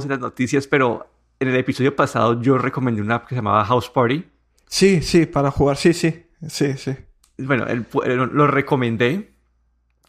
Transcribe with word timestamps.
en 0.00 0.08
las 0.08 0.20
noticias, 0.20 0.66
pero 0.66 1.06
en 1.38 1.48
el 1.48 1.56
episodio 1.56 1.94
pasado 1.94 2.40
yo 2.40 2.56
recomendé 2.56 3.02
una 3.02 3.16
app 3.16 3.24
que 3.26 3.34
se 3.34 3.36
llamaba 3.36 3.62
House 3.66 3.90
Party. 3.90 4.24
Sí, 4.66 5.02
sí, 5.02 5.26
para 5.26 5.50
jugar, 5.50 5.76
sí, 5.76 5.92
sí, 5.92 6.24
sí, 6.48 6.78
sí. 6.78 6.96
Bueno, 7.36 7.66
lo 8.06 8.46
recomendé. 8.46 9.34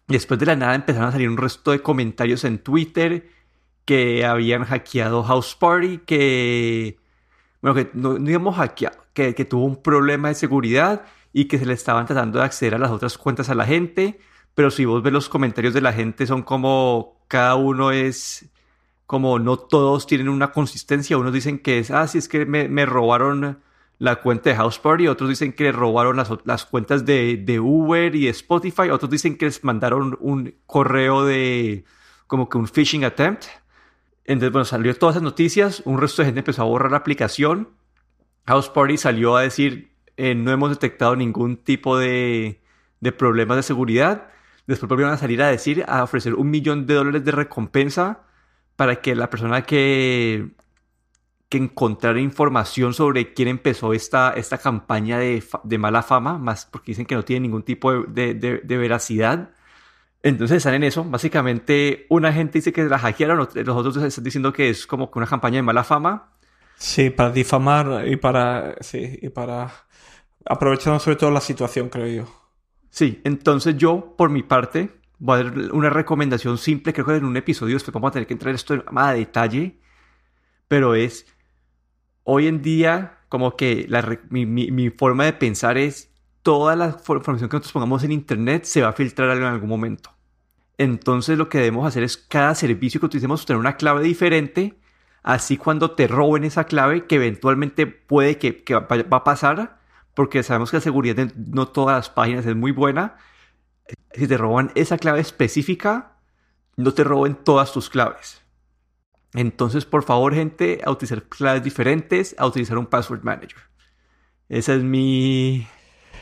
Después 0.07 0.39
de 0.39 0.46
la 0.46 0.55
nada 0.55 0.75
empezaron 0.75 1.09
a 1.09 1.11
salir 1.11 1.27
un 1.27 1.35
resto 1.35 1.71
de 1.71 1.81
comentarios 1.81 2.46
en 2.46 2.59
Twitter 2.59 3.27
que 3.83 4.25
habían 4.25 4.63
hackeado 4.63 5.21
House 5.23 5.54
Party, 5.55 5.97
que, 6.05 6.97
bueno, 7.61 7.75
que 7.75 7.89
no, 7.93 8.15
digamos 8.15 8.55
hackeado, 8.55 8.97
que, 9.13 9.36
que 9.36 9.43
tuvo 9.43 9.65
un 9.65 9.81
problema 9.81 10.29
de 10.29 10.36
seguridad 10.36 11.04
y 11.34 11.45
que 11.45 11.59
se 11.59 11.65
le 11.65 11.73
estaban 11.73 12.05
tratando 12.05 12.39
de 12.39 12.45
acceder 12.45 12.75
a 12.75 12.77
las 12.77 12.91
otras 12.91 13.18
cuentas 13.18 13.50
a 13.50 13.55
la 13.55 13.65
gente. 13.65 14.18
Pero 14.55 14.71
si 14.71 14.86
vos 14.86 15.04
ves 15.04 15.11
los 15.11 15.27
comentarios 15.27 15.73
de 15.73 15.81
la 15.81 15.91
gente, 15.91 16.25
son 16.25 16.41
como 16.43 17.25
cada 17.27 17.55
uno 17.55 17.91
es 17.91 18.50
como 19.05 19.39
no 19.39 19.57
todos 19.57 20.07
tienen 20.07 20.29
una 20.29 20.51
consistencia. 20.51 21.17
Unos 21.17 21.33
dicen 21.33 21.59
que 21.59 21.79
es, 21.79 21.91
ah, 21.91 22.07
sí, 22.07 22.18
es 22.18 22.28
que 22.28 22.46
me, 22.46 22.86
robaron 22.86 23.59
la 24.00 24.18
cuenta 24.18 24.50
de 24.50 24.55
House 24.55 24.79
Party, 24.79 25.07
otros 25.07 25.29
dicen 25.29 25.54
que 25.54 25.71
robaron 25.71 26.18
las, 26.18 26.29
las 26.45 26.65
cuentas 26.65 27.05
de, 27.05 27.37
de, 27.37 27.59
Uber 27.59 28.15
y 28.15 28.25
de 28.25 28.29
Spotify, 28.31 28.89
otros 28.89 29.09
dicen 29.11 29.37
que 29.37 29.45
les 29.45 29.64
mandaron 29.64 30.18
un 30.19 30.55
correo 30.65 31.25
de 31.25 31.86
como 32.28 32.50
que 32.50 32.58
un 32.58 32.67
phishing 32.67 33.05
attempt. 33.05 33.45
Entonces, 34.25 34.52
bueno, 34.52 34.66
salió 34.66 34.95
todas 34.95 35.16
esas 35.16 35.23
noticias, 35.23 35.81
un 35.86 36.00
resto 36.00 36.22
de 36.22 36.28
gente 36.28 36.39
empezó 36.39 36.61
a 36.64 36.66
borrar 36.66 36.92
la 36.92 36.97
aplicación. 36.97 37.70
House 38.45 38.70
Party 38.70 38.97
salió 38.97 39.36
a 39.38 39.42
decir, 39.42 39.92
eh, 40.17 40.36
no 40.36 40.52
hemos 40.52 40.70
detectado 40.70 41.16
ningún 41.16 41.58
tipo 41.58 41.97
de, 41.97 42.61
de 43.00 43.11
problemas 43.11 43.58
de 43.58 43.64
seguridad. 43.64 44.30
Después 44.66 44.89
volvieron 44.89 45.14
a 45.14 45.17
salir 45.17 45.42
a 45.42 45.50
decir, 45.50 45.83
a 45.88 46.03
ofrecer 46.03 46.36
un 46.36 46.50
millón 46.50 46.88
de 46.88 46.94
dólares 46.95 47.25
de 47.25 47.31
recompensa 47.31 48.23
para 48.75 49.02
que 49.02 49.16
la 49.16 49.30
persona 49.30 49.63
que, 49.63 50.50
que 51.50 51.58
encontrara 51.58 52.19
información 52.19 52.94
sobre 52.94 53.33
quién 53.33 53.47
empezó 53.47 53.94
esta, 53.94 54.34
esta 54.34 54.58
campaña 54.58 55.20
de, 55.20 55.44
de 55.64 55.78
mala 55.78 56.02
fama, 56.02 56.38
más 56.38 56.66
porque 56.66 56.92
dicen 56.92 57.06
que 57.06 57.16
no 57.16 57.23
tiene 57.23 57.42
ningún 57.42 57.64
tipo 57.64 57.92
de, 57.92 58.33
de, 58.33 58.58
de, 58.64 58.78
veracidad. 58.78 59.52
Entonces 60.23 60.58
están 60.58 60.73
en 60.73 60.83
eso. 60.83 61.03
Básicamente, 61.03 62.08
una 62.09 62.33
gente 62.33 62.59
dice 62.59 62.73
que 62.73 62.83
la 62.86 62.98
hackearon, 62.98 63.38
los 63.38 63.78
otros 63.78 63.98
están 63.98 64.23
diciendo 64.23 64.53
que 64.53 64.70
es 64.70 64.88
como 64.88 65.11
que 65.11 65.20
una 65.20 65.28
campaña 65.28 65.58
de 65.58 65.64
mala 65.64 65.83
fama. 65.83 66.31
Sí, 66.76 67.09
para 67.09 67.30
difamar 67.30 68.08
y 68.08 68.16
para. 68.16 68.76
Sí, 68.81 69.20
y 69.22 69.30
para. 69.30 69.72
Aprovechando 70.45 71.00
sobre 71.00 71.17
todo 71.17 71.31
la 71.31 71.39
situación, 71.39 71.89
creo 71.89 72.08
yo. 72.08 72.44
Sí, 72.89 73.22
entonces 73.23 73.78
yo, 73.78 74.16
por 74.17 74.30
mi 74.30 74.44
parte, 74.44 75.03
voy 75.19 75.39
a 75.39 75.44
dar 75.44 75.72
una 75.72 75.89
recomendación 75.89 76.58
simple, 76.58 76.94
creo 76.94 77.06
que 77.06 77.16
en 77.16 77.25
un 77.25 77.38
episodio 77.38 77.75
después 77.75 77.94
vamos 77.94 78.09
a 78.09 78.14
tener 78.14 78.28
que 78.28 78.33
entrar 78.33 78.50
en 78.50 78.56
esto 78.56 78.83
más 78.92 79.09
a 79.09 79.14
detalle, 79.14 79.80
pero 80.67 80.95
es, 80.95 81.25
hoy 82.23 82.47
en 82.47 82.61
día, 82.61 83.20
como 83.30 83.55
que 83.55 83.88
mi, 84.30 84.89
forma 84.89 85.25
de 85.25 85.33
pensar 85.33 85.78
es, 85.78 86.11
toda 86.42 86.75
la 86.75 86.88
información 86.88 87.50
que 87.50 87.55
nosotros 87.55 87.72
pongamos 87.72 88.03
en 88.03 88.11
Internet 88.11 88.66
se 88.66 88.81
va 88.81 88.89
a 88.89 88.94
filtrar 88.94 89.38
en 89.38 89.44
algún 89.44 89.70
momento. 89.70 90.11
Entonces 90.78 91.38
lo 91.38 91.48
que 91.48 91.59
debemos 91.59 91.88
hacer 91.88 92.03
es 92.03 92.17
cada 92.17 92.55
servicio 92.55 93.00
que 93.00 93.05
utilicemos 93.05 93.45
tener 93.45 93.59
una 93.59 93.77
clave 93.77 94.03
diferente, 94.03 94.77
así 95.22 95.58
cuando 95.58 95.92
te 95.92 96.08
roben 96.08 96.44
esa 96.44 96.66
clave, 96.66 97.05
que 97.05 97.16
eventualmente 97.16 97.88
puede 97.88 98.38
que, 98.38 98.64
que 98.64 98.75
va 98.75 99.17
a 99.17 99.23
pasar, 99.23 99.80
porque 100.14 100.44
sabemos 100.44 100.72
que 100.72 100.77
la 100.77 100.81
seguridad 100.81 101.16
de 101.16 101.31
no 101.36 101.67
todas 101.67 101.95
las 101.95 102.09
páginas 102.09 102.45
es 102.45 102.55
muy 102.55 102.72
buena. 102.72 103.16
Si 104.14 104.28
te 104.28 104.38
roban 104.38 104.72
esa 104.76 104.98
clave 104.98 105.22
específica, 105.22 106.17
no 106.78 106.94
te 106.94 107.03
roben 107.03 107.36
todas 107.36 107.72
tus 107.72 107.89
claves. 107.89 108.42
Entonces, 109.34 109.86
por 109.86 110.03
favor, 110.03 110.36
gente, 110.36 110.81
a 110.84 110.92
utilizar 110.92 111.23
claves 111.23 111.64
diferentes, 111.64 112.36
a 112.38 112.45
utilizar 112.45 112.78
un 112.78 112.86
password 112.86 113.23
manager. 113.23 113.59
Esa 114.50 114.76
es 114.76 114.84
mi... 114.84 115.67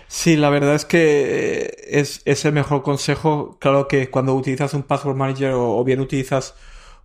Sí, 0.07 0.37
la 0.37 0.49
verdad 0.49 0.75
es 0.75 0.85
que 0.85 1.73
es, 1.87 2.21
es 2.25 2.45
el 2.45 2.53
mejor 2.53 2.83
consejo. 2.83 3.57
Claro 3.59 3.87
que 3.87 4.09
cuando 4.09 4.35
utilizas 4.35 4.73
un 4.73 4.83
password 4.83 5.15
manager 5.15 5.53
o 5.55 5.83
bien 5.83 5.99
utilizas 6.01 6.55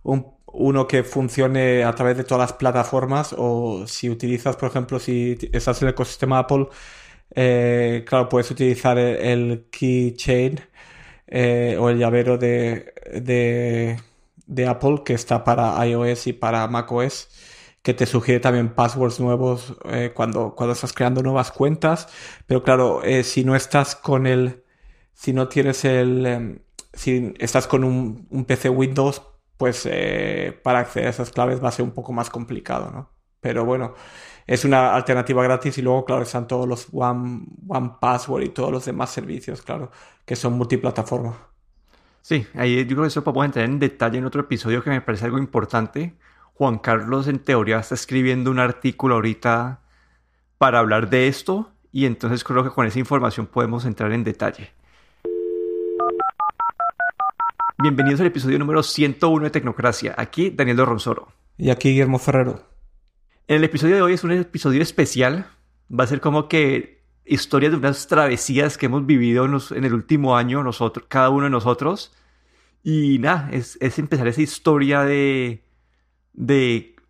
un 0.03 0.37
uno 0.57 0.87
que 0.87 1.03
funcione 1.03 1.83
a 1.83 1.93
través 1.93 2.17
de 2.17 2.23
todas 2.23 2.49
las 2.49 2.57
plataformas 2.57 3.35
o 3.37 3.85
si 3.85 4.09
utilizas, 4.09 4.55
por 4.55 4.69
ejemplo, 4.69 4.99
si 4.99 5.37
estás 5.51 5.81
en 5.81 5.87
el 5.87 5.93
ecosistema 5.93 6.39
Apple, 6.39 6.67
eh, 7.35 8.05
claro, 8.07 8.29
puedes 8.29 8.49
utilizar 8.51 8.97
el, 8.97 9.67
keychain 9.71 10.59
eh, 11.27 11.77
o 11.79 11.89
el 11.89 11.97
llavero 11.97 12.37
de, 12.37 12.93
de, 14.47 14.67
Apple 14.67 15.01
que 15.05 15.13
está 15.13 15.43
para 15.43 15.85
iOS 15.85 16.27
y 16.27 16.33
para 16.33 16.67
macOS 16.67 17.29
que 17.81 17.93
te 17.93 18.05
sugiere 18.05 18.39
también 18.39 18.73
passwords 18.73 19.19
nuevos 19.19 19.77
eh, 19.85 20.11
cuando, 20.13 20.55
cuando 20.55 20.73
estás 20.73 20.93
creando 20.93 21.23
nuevas 21.23 21.51
cuentas. 21.51 22.09
Pero 22.45 22.63
claro, 22.63 23.01
si 23.23 23.43
no 23.45 23.55
estás 23.55 23.95
con 23.95 24.27
el, 24.27 24.63
si 25.13 25.31
no 25.33 25.47
tienes 25.47 25.85
el, 25.85 26.25
em, 26.25 26.59
si 26.93 27.33
estás 27.39 27.67
con 27.67 27.83
un, 27.83 28.45
PC 28.45 28.69
Windows, 28.69 29.21
pues 29.57 29.87
para 30.63 30.79
acceder 30.79 31.07
a 31.07 31.11
esas 31.11 31.31
claves 31.31 31.63
va 31.63 31.69
a 31.69 31.71
ser 31.71 31.83
un 31.83 31.91
poco 31.91 32.13
más 32.13 32.29
complicado, 32.29 32.91
¿no? 32.91 33.16
Pero 33.41 33.65
bueno, 33.65 33.93
es 34.45 34.65
una 34.65 34.95
alternativa 34.95 35.43
gratis 35.43 35.77
y 35.77 35.81
luego, 35.81 36.05
claro, 36.05 36.23
están 36.23 36.47
todos 36.47 36.67
los 36.67 36.87
One, 36.91 37.45
One 37.67 37.91
Password 37.99 38.43
y 38.43 38.49
todos 38.49 38.71
los 38.71 38.85
demás 38.85 39.09
servicios, 39.09 39.61
claro, 39.61 39.91
que 40.25 40.35
son 40.35 40.53
multiplataforma. 40.53 41.37
Sí, 42.21 42.45
ahí 42.55 42.77
yo 42.85 42.87
creo 42.87 43.01
que 43.03 43.07
eso 43.07 43.23
podemos 43.23 43.45
entrar 43.45 43.65
en 43.65 43.79
detalle 43.79 44.17
en 44.17 44.25
otro 44.25 44.41
episodio 44.41 44.83
que 44.83 44.89
me 44.89 45.01
parece 45.01 45.25
algo 45.25 45.37
importante. 45.37 46.13
Juan 46.55 46.79
Carlos, 46.79 47.27
en 47.27 47.39
teoría, 47.39 47.79
está 47.79 47.95
escribiendo 47.95 48.49
un 48.49 48.59
artículo 48.59 49.15
ahorita 49.15 49.79
para 50.57 50.79
hablar 50.79 51.09
de 51.09 51.27
esto 51.27 51.71
y 51.91 52.05
entonces 52.05 52.43
creo 52.43 52.63
que 52.63 52.69
con 52.69 52.85
esa 52.85 52.99
información 52.99 53.47
podemos 53.47 53.85
entrar 53.85 54.11
en 54.11 54.23
detalle. 54.23 54.71
Bienvenidos 57.79 58.19
al 58.21 58.27
episodio 58.27 58.57
número 58.57 58.81
101 58.81 59.43
de 59.43 59.49
Tecnocracia. 59.51 60.15
Aquí 60.17 60.49
Daniel 60.49 60.85
Ronsoro. 60.85 61.27
Y 61.57 61.69
aquí 61.69 61.89
Guillermo 61.89 62.17
Ferrero. 62.17 62.76
El 63.47 63.63
episodio 63.63 63.95
de 63.95 64.01
hoy 64.01 64.13
es 64.13 64.25
un 64.25 64.31
episodio 64.31 64.81
especial. 64.81 65.47
Va 65.89 66.03
a 66.03 66.07
ser 66.07 66.19
como 66.19 66.49
que 66.49 67.01
historias 67.25 67.71
de 67.71 67.77
unas 67.77 68.07
travesías 68.07 68.77
que 68.77 68.87
hemos 68.87 69.05
vivido 69.05 69.45
en 69.45 69.85
el 69.85 69.93
último 69.93 70.35
año, 70.35 70.63
nosotros, 70.63 71.05
cada 71.07 71.29
uno 71.29 71.45
de 71.45 71.49
nosotros. 71.49 72.13
Y 72.83 73.19
nada, 73.19 73.49
es, 73.53 73.77
empezar 73.79 74.27
esa 74.27 74.41
historia 74.41 75.03
de, 75.03 75.63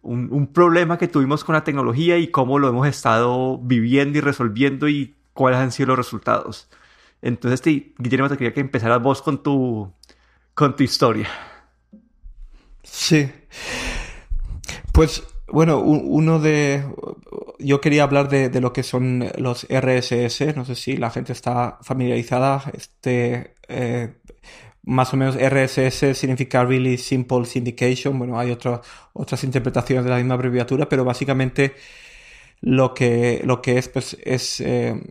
un, 0.03 0.47
problema 0.53 0.99
que 0.99 1.07
tuvimos 1.07 1.43
con 1.43 1.53
la 1.53 1.63
tecnología 1.63 2.19
y 2.19 2.27
cómo 2.27 2.59
lo 2.59 2.69
hemos 2.69 2.87
estado 2.87 3.57
viviendo 3.57 4.19
y 4.19 4.21
resolviendo 4.21 4.87
y 4.87 5.15
cuáles 5.33 5.59
han 5.59 5.71
sido 5.71 5.87
los 5.87 5.97
resultados. 5.97 6.69
Entonces, 7.23 7.61
Guillermo, 7.97 8.29
te 8.29 8.37
quería 8.37 8.53
que 8.53 8.59
empezaras 8.59 9.01
vos 9.01 9.23
con 9.23 9.41
tu, 9.41 9.91
con 10.53 10.75
tu 10.75 10.83
historia. 10.83 11.29
Sí. 12.83 13.31
Pues 14.91 15.23
bueno, 15.47 15.79
uno 15.79 16.39
de... 16.39 16.83
Yo 17.59 17.81
quería 17.81 18.03
hablar 18.03 18.29
de, 18.29 18.61
lo 18.61 18.73
que 18.73 18.83
son 18.83 19.25
los 19.37 19.65
RSS. 19.69 20.55
No 20.55 20.65
sé 20.65 20.75
si 20.75 20.97
la 20.97 21.09
gente 21.09 21.33
está 21.33 21.79
familiarizada. 21.81 22.63
Este, 22.73 23.55
eh, 23.67 24.13
más 24.83 25.13
o 25.13 25.17
menos 25.17 25.35
RSS 25.35 26.17
significa 26.17 26.65
Really 26.65 26.97
Simple 26.97 27.45
Syndication. 27.45 28.17
Bueno, 28.19 28.39
hay 28.39 28.51
otras 28.51 29.43
interpretaciones 29.43 30.03
de 30.03 30.11
la 30.11 30.17
misma 30.17 30.33
abreviatura, 30.35 30.89
pero 30.89 31.05
básicamente 31.05 31.75
lo 32.61 32.93
que, 32.93 33.41
lo 33.45 33.61
que 33.61 33.77
es, 33.77 33.87
pues, 33.87 34.17
es... 34.23 34.59
Eh, 34.61 35.01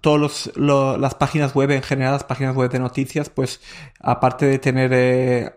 todas 0.00 0.52
las 0.56 1.14
páginas 1.16 1.52
web 1.52 1.72
en 1.72 1.82
general, 1.82 2.12
las 2.12 2.24
páginas 2.24 2.54
web 2.54 2.70
de 2.70 2.78
noticias, 2.78 3.28
pues 3.28 3.60
aparte 3.98 4.46
de 4.46 4.60
tener 4.60 4.92
eh, 4.94 5.52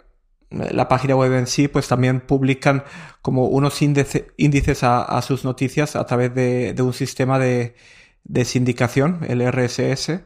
la 0.51 0.87
página 0.87 1.15
web 1.15 1.33
en 1.33 1.47
sí, 1.47 1.67
pues 1.67 1.87
también 1.87 2.21
publican 2.21 2.83
como 3.21 3.47
unos 3.47 3.81
índices 3.81 4.83
a, 4.83 5.21
sus 5.21 5.43
noticias 5.45 5.95
a 5.95 6.05
través 6.05 6.33
de, 6.35 6.75
un 6.81 6.93
sistema 6.93 7.39
de, 7.39 7.75
de, 8.23 8.45
sindicación, 8.45 9.19
el 9.27 9.41
RSS, 9.49 10.21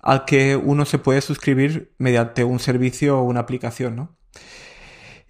al 0.00 0.24
que 0.24 0.56
uno 0.56 0.84
se 0.84 0.98
puede 0.98 1.20
suscribir 1.20 1.94
mediante 1.98 2.44
un 2.44 2.58
servicio 2.58 3.20
o 3.20 3.22
una 3.22 3.40
aplicación, 3.40 3.96
¿no? 3.96 4.16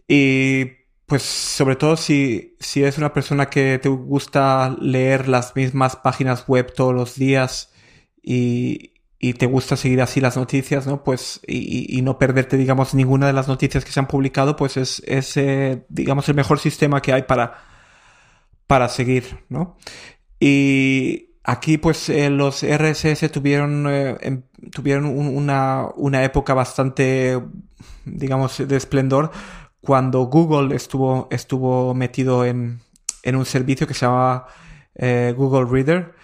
Y 0.09 0.65
pues 1.07 1.23
sobre 1.23 1.77
todo 1.77 1.97
si, 1.97 2.57
si 2.59 2.83
eres 2.83 2.97
una 2.99 3.13
persona 3.13 3.51
que 3.51 3.79
te 3.79 3.89
gusta 3.91 4.75
leer 4.81 5.29
las 5.29 5.55
mismas 5.55 5.97
páginas 5.97 6.49
web 6.49 6.73
todos 6.75 6.95
los 6.95 7.17
días, 7.17 7.73
y, 8.23 8.92
y 9.23 9.35
te 9.35 9.47
gusta 9.47 9.77
seguir 9.77 10.03
así 10.03 10.21
las 10.21 10.37
noticias, 10.37 10.87
¿no? 10.87 11.05
Pues, 11.05 11.41
y, 11.47 11.97
y, 11.97 12.03
no 12.03 12.19
perderte, 12.19 12.57
digamos, 12.57 12.93
ninguna 12.93 13.29
de 13.29 13.33
las 13.33 13.49
noticias 13.49 13.85
que 13.85 13.93
se 13.93 14.01
han 14.01 14.09
publicado, 14.09 14.57
pues 14.57 14.77
es, 14.77 15.01
es 15.07 15.39
digamos, 15.89 16.29
el 16.29 16.35
mejor 16.35 16.59
sistema 16.59 17.01
que 17.01 17.13
hay 17.13 17.23
para, 17.23 17.55
para 18.67 18.89
seguir, 18.89 19.45
¿no? 19.49 19.77
Y 20.41 21.37
aquí, 21.45 21.79
pues, 21.79 22.09
eh, 22.09 22.31
los 22.31 22.65
RSS 22.65 23.31
tuvieron, 23.31 23.87
eh, 23.89 24.19
em, 24.23 24.43
tuvieron 24.73 25.07
una, 25.07 25.87
una 25.95 26.25
época 26.25 26.53
bastante, 26.53 27.41
digamos, 28.05 28.59
de 28.67 28.77
esplendor 28.77 29.31
cuando 29.81 30.23
Google 30.23 30.75
estuvo, 30.75 31.29
estuvo 31.31 31.95
metido 31.95 32.45
en, 32.45 32.81
en 33.23 33.37
un 33.37 33.45
servicio 33.45 33.87
que 33.87 33.95
se 33.95 34.07
llamaba 34.07 34.47
eh, 34.95 35.35
Google 35.37 35.67
Reader, 35.71 36.15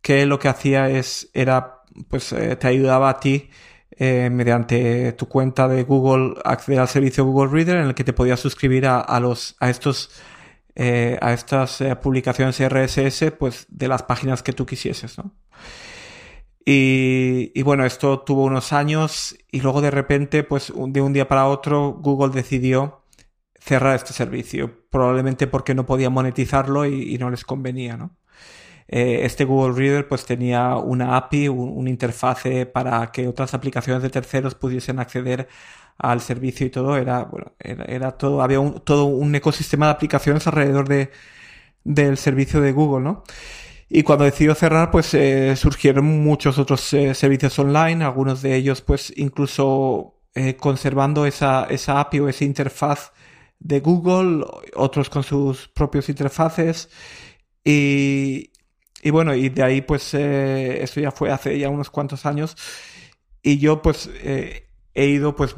que 0.00 0.24
lo 0.26 0.38
que 0.38 0.48
hacía 0.48 0.88
es, 0.88 1.28
era, 1.34 1.77
pues 2.08 2.32
eh, 2.32 2.56
te 2.56 2.68
ayudaba 2.68 3.08
a 3.10 3.20
ti 3.20 3.50
eh, 3.90 4.30
mediante 4.30 5.12
tu 5.12 5.26
cuenta 5.26 5.66
de 5.66 5.82
Google 5.82 6.34
acceder 6.44 6.80
al 6.80 6.88
servicio 6.88 7.24
Google 7.24 7.50
Reader 7.52 7.78
en 7.78 7.88
el 7.88 7.94
que 7.94 8.04
te 8.04 8.12
podías 8.12 8.40
suscribir 8.40 8.86
a, 8.86 9.00
a 9.00 9.20
los, 9.20 9.56
a 9.60 9.70
estos, 9.70 10.10
a 10.76 11.32
estas 11.32 11.82
publicaciones 12.00 12.60
RSS, 12.60 13.32
pues 13.36 13.66
de 13.68 13.88
las 13.88 14.04
páginas 14.04 14.44
que 14.44 14.52
tú 14.52 14.64
quisieses, 14.64 15.18
¿no? 15.18 15.34
Y, 16.64 17.50
y, 17.54 17.62
bueno, 17.62 17.86
esto 17.86 18.20
tuvo 18.20 18.44
unos 18.44 18.74
años 18.74 19.36
y 19.50 19.62
luego 19.62 19.80
de 19.80 19.90
repente, 19.90 20.44
pues 20.44 20.70
de 20.76 21.00
un 21.00 21.14
día 21.14 21.26
para 21.26 21.48
otro, 21.48 21.94
Google 21.94 22.30
decidió 22.30 23.06
cerrar 23.68 23.96
este 23.96 24.12
servicio, 24.12 24.88
probablemente 24.90 25.46
porque 25.46 25.74
no 25.74 25.86
podía 25.86 26.10
monetizarlo 26.10 26.86
y, 26.86 27.18
no 27.18 27.30
les 27.30 27.44
convenía, 27.44 27.96
¿no? 27.96 28.16
Eh, 28.88 29.20
este 29.24 29.44
Google 29.44 29.74
Reader 29.78 30.08
pues 30.08 30.24
tenía 30.24 30.76
una 30.76 31.16
API, 31.16 31.48
un, 31.48 31.68
una 31.76 31.90
interfase 31.90 32.64
para 32.66 33.12
que 33.12 33.28
otras 33.28 33.52
aplicaciones 33.54 34.02
de 34.02 34.10
terceros 34.10 34.54
pudiesen 34.54 34.98
acceder 34.98 35.48
al 35.98 36.20
servicio 36.22 36.66
y 36.66 36.70
todo. 36.70 36.96
Era, 36.96 37.24
bueno, 37.24 37.52
era, 37.60 38.12
todo, 38.12 38.42
había 38.42 38.58
todo 38.84 39.04
un 39.06 39.34
ecosistema 39.34 39.86
de 39.86 39.92
aplicaciones 39.92 40.46
alrededor 40.46 40.88
de, 40.88 41.10
del 41.84 42.16
servicio 42.16 42.60
de 42.60 42.72
Google, 42.72 43.04
¿no? 43.04 43.24
Y 43.90 44.02
cuando 44.02 44.24
decidió 44.24 44.54
cerrar, 44.54 44.90
pues 44.90 45.14
eh, 45.14 45.56
surgieron 45.56 46.04
muchos 46.04 46.58
otros 46.58 46.92
eh, 46.94 47.14
servicios 47.14 47.58
online, 47.58 48.04
algunos 48.04 48.42
de 48.42 48.54
ellos 48.54 48.82
pues 48.82 49.12
incluso 49.16 50.14
conservando 50.60 51.26
esa, 51.26 51.64
esa 51.64 51.98
API 51.98 52.20
o 52.20 52.28
esa 52.28 52.44
interfaz 52.44 53.10
de 53.58 53.80
Google, 53.80 54.44
otros 54.76 55.10
con 55.10 55.24
sus 55.24 55.66
propios 55.68 56.08
interfaces. 56.08 56.90
Y, 57.64 58.52
y 59.02 59.10
bueno, 59.10 59.34
y 59.34 59.48
de 59.48 59.62
ahí 59.62 59.80
pues 59.82 60.14
eh, 60.14 60.82
esto 60.82 61.00
ya 61.00 61.10
fue 61.10 61.30
hace 61.30 61.58
ya 61.58 61.68
unos 61.68 61.90
cuantos 61.90 62.26
años. 62.26 62.56
Y 63.42 63.58
yo 63.58 63.82
pues 63.82 64.10
eh, 64.22 64.68
he 64.94 65.06
ido 65.06 65.36
pues 65.36 65.56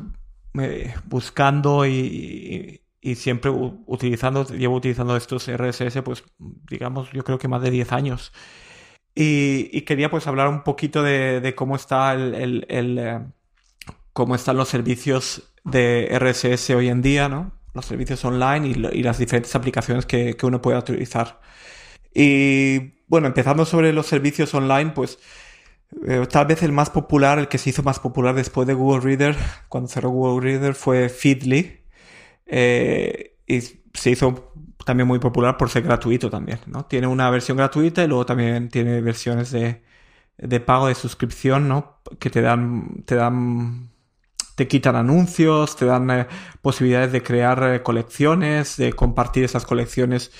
buscando 1.06 1.86
y, 1.86 2.82
y, 3.00 3.14
siempre 3.14 3.50
utilizando, 3.50 4.44
llevo 4.48 4.76
utilizando 4.76 5.16
estos 5.16 5.48
RSS 5.48 6.02
pues 6.02 6.24
digamos 6.68 7.10
yo 7.12 7.22
creo 7.24 7.38
que 7.38 7.48
más 7.48 7.62
de 7.62 7.70
10 7.70 7.92
años. 7.92 8.32
Y, 9.14 9.70
y 9.72 9.82
quería 9.82 10.10
pues 10.10 10.26
hablar 10.26 10.48
un 10.48 10.62
poquito 10.62 11.02
de, 11.02 11.40
de 11.40 11.54
cómo 11.54 11.76
está 11.76 12.14
el, 12.14 12.34
el, 12.34 12.66
el 12.68 12.98
eh, 12.98 13.20
cómo 14.12 14.34
están 14.34 14.56
los 14.56 14.68
servicios 14.68 15.52
de 15.64 16.08
RSS 16.18 16.70
hoy 16.70 16.88
en 16.88 17.02
día, 17.02 17.28
¿no? 17.28 17.60
los 17.74 17.86
servicios 17.86 18.24
online 18.24 18.68
y, 18.68 19.02
las 19.02 19.18
diferentes 19.18 19.54
aplicaciones 19.54 20.06
que, 20.06 20.36
uno 20.42 20.60
puede 20.60 20.78
utilizar. 20.78 21.40
Y 22.14 22.99
bueno, 23.10 23.26
empezando 23.26 23.64
sobre 23.64 23.92
los 23.92 24.06
servicios 24.06 24.54
online, 24.54 24.92
pues 24.92 25.18
eh, 26.06 26.24
tal 26.30 26.46
vez 26.46 26.62
el 26.62 26.70
más 26.70 26.90
popular, 26.90 27.40
el 27.40 27.48
que 27.48 27.58
se 27.58 27.70
hizo 27.70 27.82
más 27.82 27.98
popular 27.98 28.36
después 28.36 28.68
de 28.68 28.74
Google 28.74 29.00
Reader, 29.00 29.36
cuando 29.68 29.88
cerró 29.88 30.10
Google 30.10 30.48
Reader, 30.48 30.74
fue 30.74 31.08
Feedly. 31.08 31.80
Eh, 32.46 33.36
y 33.48 33.60
se 33.60 34.10
hizo 34.10 34.52
también 34.86 35.08
muy 35.08 35.18
popular 35.18 35.56
por 35.56 35.70
ser 35.70 35.82
gratuito 35.82 36.30
también, 36.30 36.60
¿no? 36.66 36.84
Tiene 36.86 37.08
una 37.08 37.28
versión 37.30 37.56
gratuita 37.56 38.04
y 38.04 38.06
luego 38.06 38.26
también 38.26 38.68
tiene 38.68 39.00
versiones 39.00 39.50
de, 39.50 39.82
de 40.38 40.60
pago, 40.60 40.86
de 40.86 40.94
suscripción, 40.94 41.66
¿no? 41.66 42.00
Que 42.20 42.30
te 42.30 42.42
dan, 42.42 43.02
te 43.06 43.16
dan 43.16 43.90
te 44.54 44.68
quitan 44.68 44.94
anuncios, 44.94 45.74
te 45.74 45.84
dan 45.86 46.10
eh, 46.10 46.26
posibilidades 46.62 47.10
de 47.10 47.24
crear 47.24 47.82
colecciones, 47.82 48.76
de 48.76 48.92
compartir 48.92 49.42
esas 49.42 49.66
colecciones 49.66 50.30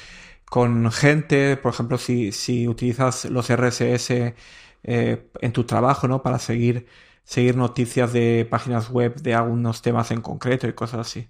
con 0.50 0.90
gente, 0.92 1.56
por 1.56 1.72
ejemplo, 1.72 1.98
si, 1.98 2.32
si 2.32 2.68
utilizas 2.68 3.24
los 3.26 3.50
RSS 3.50 4.34
eh, 4.82 5.30
en 5.40 5.52
tu 5.52 5.64
trabajo, 5.64 6.08
¿no? 6.08 6.22
Para 6.22 6.38
seguir, 6.40 6.86
seguir 7.24 7.56
noticias 7.56 8.12
de 8.12 8.46
páginas 8.50 8.90
web 8.90 9.14
de 9.22 9.34
algunos 9.34 9.82
temas 9.82 10.10
en 10.10 10.22
concreto 10.22 10.68
y 10.68 10.74
cosas 10.74 11.00
así. 11.00 11.28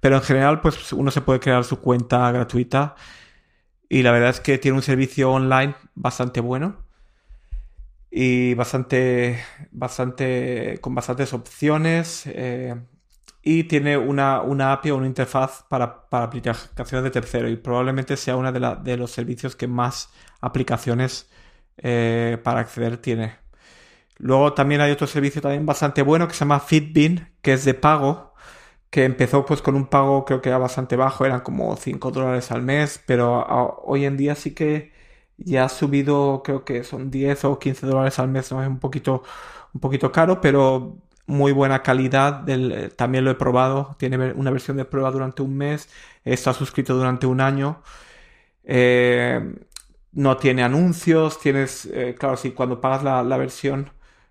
Pero 0.00 0.16
en 0.16 0.22
general, 0.22 0.60
pues 0.60 0.92
uno 0.92 1.10
se 1.10 1.22
puede 1.22 1.40
crear 1.40 1.64
su 1.64 1.80
cuenta 1.80 2.30
gratuita 2.32 2.96
y 3.88 4.02
la 4.02 4.12
verdad 4.12 4.30
es 4.30 4.40
que 4.40 4.58
tiene 4.58 4.76
un 4.76 4.82
servicio 4.82 5.32
online 5.32 5.74
bastante 5.94 6.40
bueno 6.40 6.84
y 8.10 8.54
bastante, 8.54 9.40
bastante, 9.72 10.78
con 10.82 10.94
bastantes 10.94 11.32
opciones. 11.32 12.24
Eh, 12.26 12.76
y 13.52 13.64
tiene 13.64 13.98
una, 13.98 14.42
una 14.42 14.72
API 14.72 14.90
o 14.92 14.96
una 14.96 15.06
interfaz 15.06 15.64
para, 15.68 16.08
para 16.08 16.26
aplicaciones 16.26 17.02
de 17.02 17.10
tercero 17.10 17.48
y 17.48 17.56
probablemente 17.56 18.16
sea 18.16 18.36
uno 18.36 18.52
de, 18.52 18.76
de 18.84 18.96
los 18.96 19.10
servicios 19.10 19.56
que 19.56 19.66
más 19.66 20.10
aplicaciones 20.40 21.28
eh, 21.78 22.38
para 22.44 22.60
acceder 22.60 22.98
tiene. 22.98 23.38
Luego 24.18 24.54
también 24.54 24.80
hay 24.82 24.92
otro 24.92 25.06
servicio 25.08 25.42
también 25.42 25.66
bastante 25.66 26.02
bueno 26.02 26.28
que 26.28 26.34
se 26.34 26.40
llama 26.40 26.60
Fitbin, 26.60 27.28
que 27.42 27.54
es 27.54 27.64
de 27.64 27.74
pago, 27.74 28.34
que 28.90 29.04
empezó 29.04 29.44
pues 29.46 29.62
con 29.62 29.74
un 29.74 29.86
pago 29.88 30.24
creo 30.24 30.40
que 30.40 30.48
era 30.50 30.58
bastante 30.58 30.96
bajo, 30.96 31.24
eran 31.26 31.40
como 31.40 31.76
5 31.76 32.10
dólares 32.12 32.52
al 32.52 32.62
mes, 32.62 33.02
pero 33.06 33.44
hoy 33.84 34.04
en 34.04 34.16
día 34.16 34.36
sí 34.36 34.54
que 34.54 34.92
ya 35.38 35.64
ha 35.64 35.68
subido, 35.68 36.42
creo 36.44 36.64
que 36.64 36.84
son 36.84 37.10
10 37.10 37.44
o 37.46 37.58
15 37.58 37.86
dólares 37.86 38.18
al 38.20 38.28
mes, 38.28 38.52
¿no? 38.52 38.62
Es 38.62 38.68
un 38.68 38.78
poquito, 38.78 39.22
un 39.74 39.80
poquito 39.80 40.12
caro, 40.12 40.40
pero 40.40 40.98
muy 41.30 41.52
buena 41.52 41.82
calidad. 41.82 42.34
Del, 42.34 42.92
también 42.96 43.24
lo 43.24 43.30
he 43.30 43.34
probado. 43.34 43.96
Tiene 43.98 44.32
una 44.32 44.50
versión 44.50 44.76
de 44.76 44.84
prueba 44.84 45.10
durante 45.10 45.42
un 45.42 45.56
mes. 45.56 45.88
Está 46.24 46.52
suscrito 46.52 46.94
durante 46.94 47.26
un 47.26 47.40
año. 47.40 47.82
Eh, 48.64 49.40
no 50.12 50.36
tiene 50.36 50.62
anuncios. 50.62 51.40
Tienes, 51.40 51.86
eh, 51.86 52.14
claro, 52.18 52.36
si 52.36 52.50
cuando 52.52 52.80
pagas 52.80 53.02
la, 53.04 53.36
versión, 53.36 53.90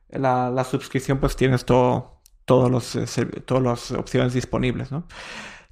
la, 0.09 0.49
la, 0.49 0.63
suscripción, 0.63 1.19
pues 1.19 1.35
tienes 1.35 1.65
todo, 1.65 2.19
todos 2.45 2.69
los, 2.71 2.95
eh, 2.95 3.25
todas 3.45 3.63
las 3.63 3.91
opciones 3.91 4.33
disponibles. 4.33 4.89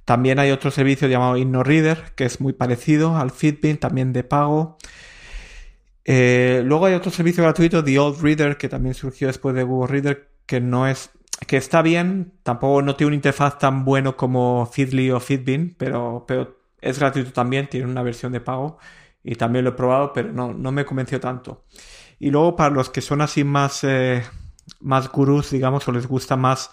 También 0.04 0.38
hay 0.38 0.50
otro 0.52 0.70
servicio 0.70 1.08
llamado 1.08 1.36
InnoReader, 1.36 2.12
que 2.16 2.24
es 2.24 2.40
muy 2.40 2.52
parecido 2.54 3.16
al 3.16 3.30
Fitbit, 3.30 3.80
también 3.80 4.12
de 4.12 4.24
pago. 4.24 4.78
Eh, 6.10 6.62
luego 6.64 6.86
hay 6.86 6.94
otro 6.94 7.10
servicio 7.10 7.44
gratuito, 7.44 7.84
The 7.84 7.98
Old 7.98 8.22
Reader, 8.22 8.56
que 8.56 8.70
también 8.70 8.94
surgió 8.94 9.26
después 9.26 9.54
de 9.54 9.62
Google 9.62 9.92
Reader, 9.92 10.30
que 10.46 10.58
no 10.58 10.88
es, 10.88 11.10
que 11.46 11.56
está 11.56 11.82
bien, 11.82 12.32
tampoco 12.42 12.82
no 12.82 12.96
tiene 12.96 13.08
una 13.08 13.16
interfaz 13.16 13.58
tan 13.58 13.84
bueno 13.84 14.16
como 14.16 14.66
Feedly 14.66 15.10
o 15.10 15.20
Feedbin, 15.20 15.74
pero, 15.78 16.24
pero 16.26 16.58
es 16.80 16.98
gratuito 16.98 17.32
también, 17.32 17.68
tiene 17.68 17.86
una 17.86 18.02
versión 18.02 18.32
de 18.32 18.40
pago 18.40 18.78
y 19.22 19.34
también 19.36 19.64
lo 19.64 19.70
he 19.70 19.74
probado, 19.74 20.12
pero 20.12 20.32
no, 20.32 20.52
no 20.52 20.72
me 20.72 20.84
convenció 20.84 21.20
tanto. 21.20 21.64
Y 22.18 22.30
luego 22.30 22.56
para 22.56 22.70
los 22.70 22.90
que 22.90 23.00
son 23.00 23.20
así 23.20 23.44
más, 23.44 23.84
eh, 23.84 24.24
más 24.80 25.08
gurús, 25.10 25.50
digamos, 25.50 25.86
o 25.86 25.92
les 25.92 26.06
gusta 26.06 26.36
más 26.36 26.70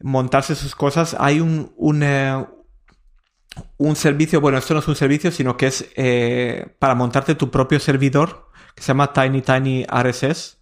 montarse 0.00 0.54
sus 0.54 0.74
cosas, 0.74 1.16
hay 1.18 1.40
un, 1.40 1.72
un, 1.76 2.02
eh, 2.02 2.44
un 3.76 3.96
servicio, 3.96 4.40
bueno, 4.40 4.58
esto 4.58 4.74
no 4.74 4.80
es 4.80 4.88
un 4.88 4.96
servicio, 4.96 5.30
sino 5.30 5.56
que 5.56 5.66
es 5.68 5.88
eh, 5.96 6.74
para 6.78 6.94
montarte 6.94 7.34
tu 7.34 7.50
propio 7.50 7.78
servidor, 7.78 8.48
que 8.74 8.82
se 8.82 8.88
llama 8.88 9.12
Tiny 9.12 9.42
Tiny 9.42 9.84
RSS, 9.84 10.58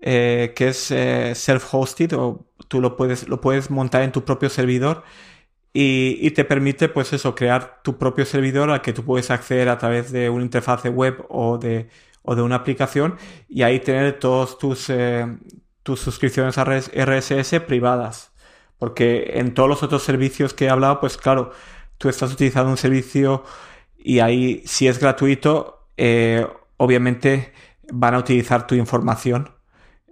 eh, 0.00 0.52
que 0.56 0.68
es 0.68 0.90
eh, 0.90 1.32
self-hosted, 1.34 2.12
o 2.14 2.46
tú 2.68 2.80
lo 2.80 2.96
puedes, 2.96 3.28
lo 3.28 3.40
puedes 3.40 3.70
montar 3.70 4.02
en 4.02 4.12
tu 4.12 4.24
propio 4.24 4.48
servidor 4.50 5.04
y, 5.72 6.30
te 6.32 6.44
permite, 6.44 6.88
pues 6.88 7.12
eso, 7.12 7.34
crear 7.34 7.82
tu 7.82 7.98
propio 7.98 8.24
servidor 8.24 8.70
al 8.70 8.82
que 8.82 8.92
tú 8.92 9.04
puedes 9.04 9.30
acceder 9.30 9.68
a 9.68 9.78
través 9.78 10.10
de 10.12 10.30
una 10.30 10.44
interfaz 10.44 10.84
web 10.86 11.24
o 11.28 11.58
de, 11.58 11.88
o 12.22 12.34
de 12.34 12.42
una 12.42 12.56
aplicación 12.56 13.16
y 13.48 13.62
ahí 13.62 13.80
tener 13.80 14.18
todos 14.18 14.58
tus, 14.58 14.90
tus 15.82 16.00
suscripciones 16.00 16.58
a 16.58 16.64
RSS 16.64 17.60
privadas. 17.60 18.32
Porque 18.78 19.32
en 19.34 19.54
todos 19.54 19.68
los 19.68 19.82
otros 19.82 20.02
servicios 20.02 20.54
que 20.54 20.66
he 20.66 20.70
hablado, 20.70 21.00
pues 21.00 21.16
claro, 21.16 21.52
tú 21.98 22.08
estás 22.08 22.32
utilizando 22.32 22.70
un 22.70 22.76
servicio 22.76 23.44
y 23.98 24.20
ahí 24.20 24.62
si 24.64 24.86
es 24.88 24.98
gratuito, 24.98 25.88
eh, 25.96 26.46
obviamente 26.76 27.52
van 27.92 28.14
a 28.14 28.18
utilizar 28.18 28.66
tu 28.66 28.74
información 28.76 29.50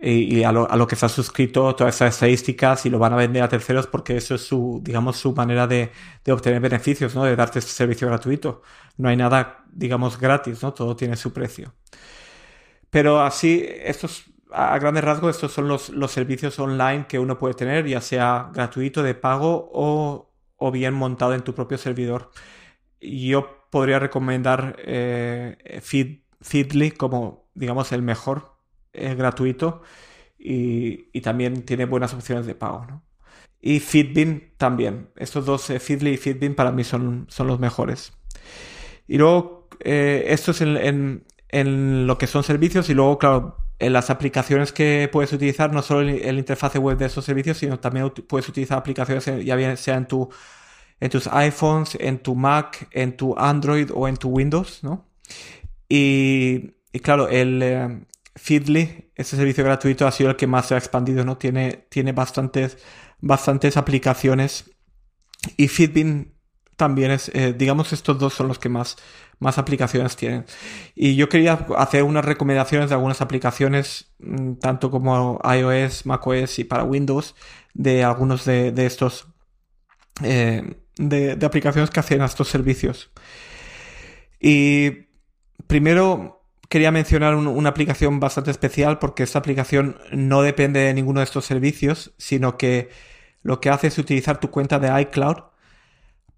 y, 0.01 0.43
a, 0.45 0.53
lo, 0.53 0.87
que 0.87 0.95
estás 0.95 1.13
suscrito, 1.13 1.75
todas 1.75 1.95
esas 1.95 2.15
estadísticas 2.15 2.85
y 2.85 2.91
lo 2.91 2.99
van 2.99 3.15
a 3.15 3.17
vender 3.17 3.43
a 3.43 3.49
terceros 3.49 3.87
porque 3.87 4.17
eso 4.17 4.35
es 4.35 4.43
su, 4.43 4.81
digamos, 4.83 5.17
su 5.17 5.35
manera 5.35 5.67
de, 5.67 5.91
de 6.25 6.33
obtener 6.33 6.61
beneficios, 6.61 7.15
¿no? 7.15 7.25
De 7.25 7.35
darte 7.35 7.61
este 7.61 7.73
servicio 7.73 8.07
gratuito. 8.07 8.63
No 8.99 9.09
hay 9.09 9.17
nada, 9.17 9.65
digamos, 9.73 10.19
gratis, 10.19 10.63
¿no? 10.63 10.75
Todo 10.75 10.97
tiene 10.97 11.17
su 11.17 11.33
precio. 11.33 11.75
Pero 12.91 13.21
así, 13.21 13.65
estos, 13.67 14.27
a 14.51 14.79
grandes 14.79 15.05
rasgos, 15.05 15.37
estos 15.37 15.53
son 15.53 15.69
los, 15.69 15.91
los 15.91 16.11
servicios 16.13 16.59
online 16.59 17.07
que 17.09 17.19
uno 17.19 17.39
puede 17.39 17.55
tener, 17.55 17.87
ya 17.87 18.01
sea 18.01 18.51
gratuito, 18.53 19.03
de 19.03 19.15
pago 19.15 19.71
o, 19.73 20.31
o 20.57 20.71
bien 20.71 20.95
montado 20.95 21.35
en 21.35 21.43
tu 21.43 21.55
propio 21.55 21.79
servidor. 21.79 22.31
Yo 23.01 23.69
podría 23.71 23.99
recomendar 23.99 24.77
eh, 24.79 25.81
Feedly 26.41 26.93
como, 26.93 27.49
digamos, 27.55 27.93
el 27.93 28.03
mejor, 28.03 28.56
es 28.97 29.17
gratuito 29.17 29.83
y, 30.39 31.21
también 31.21 31.63
tiene 31.63 31.87
buenas 31.87 32.15
opciones 32.15 32.47
de 32.47 32.55
pago. 32.55 33.03
Y 33.61 33.81
Fitbin 33.81 34.53
también. 34.57 35.09
Estos 35.17 35.45
dos, 35.47 35.71
eh, 35.71 35.81
Feedly 35.81 36.13
y 36.13 36.17
Fitbin, 36.17 36.55
para 36.55 36.71
mí 36.73 36.85
son, 36.85 37.27
son 37.29 37.47
los 37.49 37.59
mejores. 37.59 38.13
Y 39.09 39.19
luego, 39.19 39.69
eh, 39.81 40.27
esto 40.29 40.53
es 40.53 40.61
en, 40.61 41.25
en, 41.49 42.07
lo 42.07 42.19
que 42.19 42.27
son 42.27 42.45
servicios. 42.45 42.89
Y 42.91 42.95
luego, 42.95 43.19
claro, 43.19 43.57
en 43.79 43.93
las 43.93 44.11
aplicaciones 44.11 44.73
que 44.73 45.09
puedes 45.13 45.33
utilizar, 45.33 45.73
no 45.73 45.83
solo 45.83 46.03
el, 46.03 46.21
el 46.23 46.39
interfaz 46.39 46.77
web 46.77 46.99
de 46.99 47.07
esos 47.07 47.25
servicios, 47.25 47.59
sino 47.59 47.81
también 47.81 48.11
puedes 48.29 48.49
utilizar 48.49 48.79
aplicaciones, 48.79 49.45
ya 49.45 49.57
bien 49.57 49.77
sea 49.77 49.97
en 49.97 50.07
tu 50.07 50.31
en 51.01 51.11
tus 51.11 51.27
iPhones, 51.27 51.97
en 52.01 52.19
tu 52.19 52.35
Mac, 52.35 52.89
en 52.91 53.17
tu 53.17 53.35
Android 53.37 53.91
o 53.93 54.09
en 54.09 54.17
tu 54.17 54.29
Windows, 54.29 54.83
¿no? 54.83 55.07
Y, 55.89 56.73
claro, 57.03 57.29
el 57.29 57.63
eh, 57.63 58.01
Feedly, 58.37 59.11
ese 59.15 59.37
servicio 59.37 59.65
gratuito, 59.65 60.07
ha 60.07 60.13
sido 60.13 60.31
el 60.31 60.37
que 60.37 60.47
más 60.47 60.67
se 60.67 60.75
ha 60.75 60.79
expandido, 60.79 61.25
¿no? 61.25 61.39
Tiene, 61.39 61.87
tiene 61.89 62.13
bastantes, 62.13 62.79
bastantes 63.19 63.77
aplicaciones. 63.77 64.71
Y 65.57 65.69
Feedbin 65.69 66.35
también 66.77 67.11
es, 67.11 67.31
eh, 67.35 67.55
digamos, 67.57 67.93
estos 67.93 68.19
dos 68.19 68.35
son 68.35 68.49
los 68.49 68.59
que 68.59 68.69
más, 68.69 68.97
más 69.39 69.59
aplicaciones 69.59 70.17
tienen. 70.17 70.45
Y 70.95 71.17
yo 71.17 71.29
quería 71.29 71.55
hacer 71.79 72.03
unas 72.03 72.25
recomendaciones 72.25 72.91
de 72.91 72.95
algunas 72.95 73.23
aplicaciones, 73.23 74.13
mm, 74.19 74.55
tanto 74.55 74.91
como 74.91 75.41
iOS, 75.45 76.05
macOS 76.07 76.59
y 76.59 76.65
para 76.65 76.85
Windows, 76.85 77.35
de 77.73 78.05
algunos 78.05 78.45
de, 78.45 78.73
estos 78.87 79.27
eh, 80.23 80.77
de, 80.97 81.39
aplicaciones 81.45 81.91
que 81.91 82.01
hacen 82.01 82.23
estos 82.23 82.49
servicios. 82.49 83.11
Y 84.41 85.07
primero 85.67 86.46
quería 86.69 86.91
mencionar 86.91 87.35
una 87.35 87.69
aplicación 87.69 88.21
bastante 88.21 88.51
especial 88.51 88.99
porque 88.99 89.23
esta 89.23 89.39
aplicación 89.39 89.99
no 90.13 90.43
depende 90.43 90.81
de 90.81 90.95
ninguno 90.95 91.21
de 91.21 91.25
estos 91.25 91.45
servicios, 91.45 92.13
sino 92.19 92.57
que 92.59 92.91
lo 93.43 93.61
que 93.61 93.71
hace 93.71 93.89
es 93.89 93.99
utilizar 93.99 94.41
tu 94.41 94.51
cuenta 94.51 94.79
de 94.79 95.01
iCloud 95.03 95.37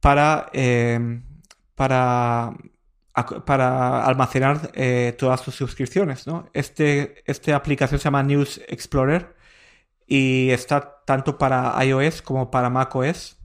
para, 0.00 0.50
eh, 0.52 1.20
para, 1.74 2.54
almacenar 3.14 4.70
eh, 4.74 5.14
todas 5.18 5.42
tus 5.42 5.54
suscripciones. 5.54 6.24
Este, 6.52 7.22
esta 7.26 7.56
aplicación 7.56 7.98
se 7.98 8.04
llama 8.04 8.22
News 8.22 8.60
Explorer 8.68 9.34
y 10.06 10.50
está 10.50 11.02
tanto 11.04 11.38
para 11.38 11.82
iOS 11.84 12.22
como 12.22 12.50
para 12.50 12.70
macOS. 12.70 13.38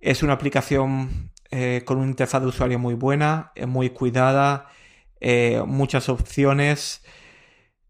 Es 0.00 0.22
una 0.22 0.32
aplicación 0.32 1.30
eh, 1.50 1.82
con 1.84 1.98
una 1.98 2.08
interfaz 2.08 2.42
de 2.42 2.48
usuario 2.48 2.78
muy 2.78 2.94
buena, 2.94 3.52
muy 3.66 3.90
cuidada, 3.90 4.68
eh, 5.20 5.62
muchas 5.66 6.08
opciones. 6.08 7.02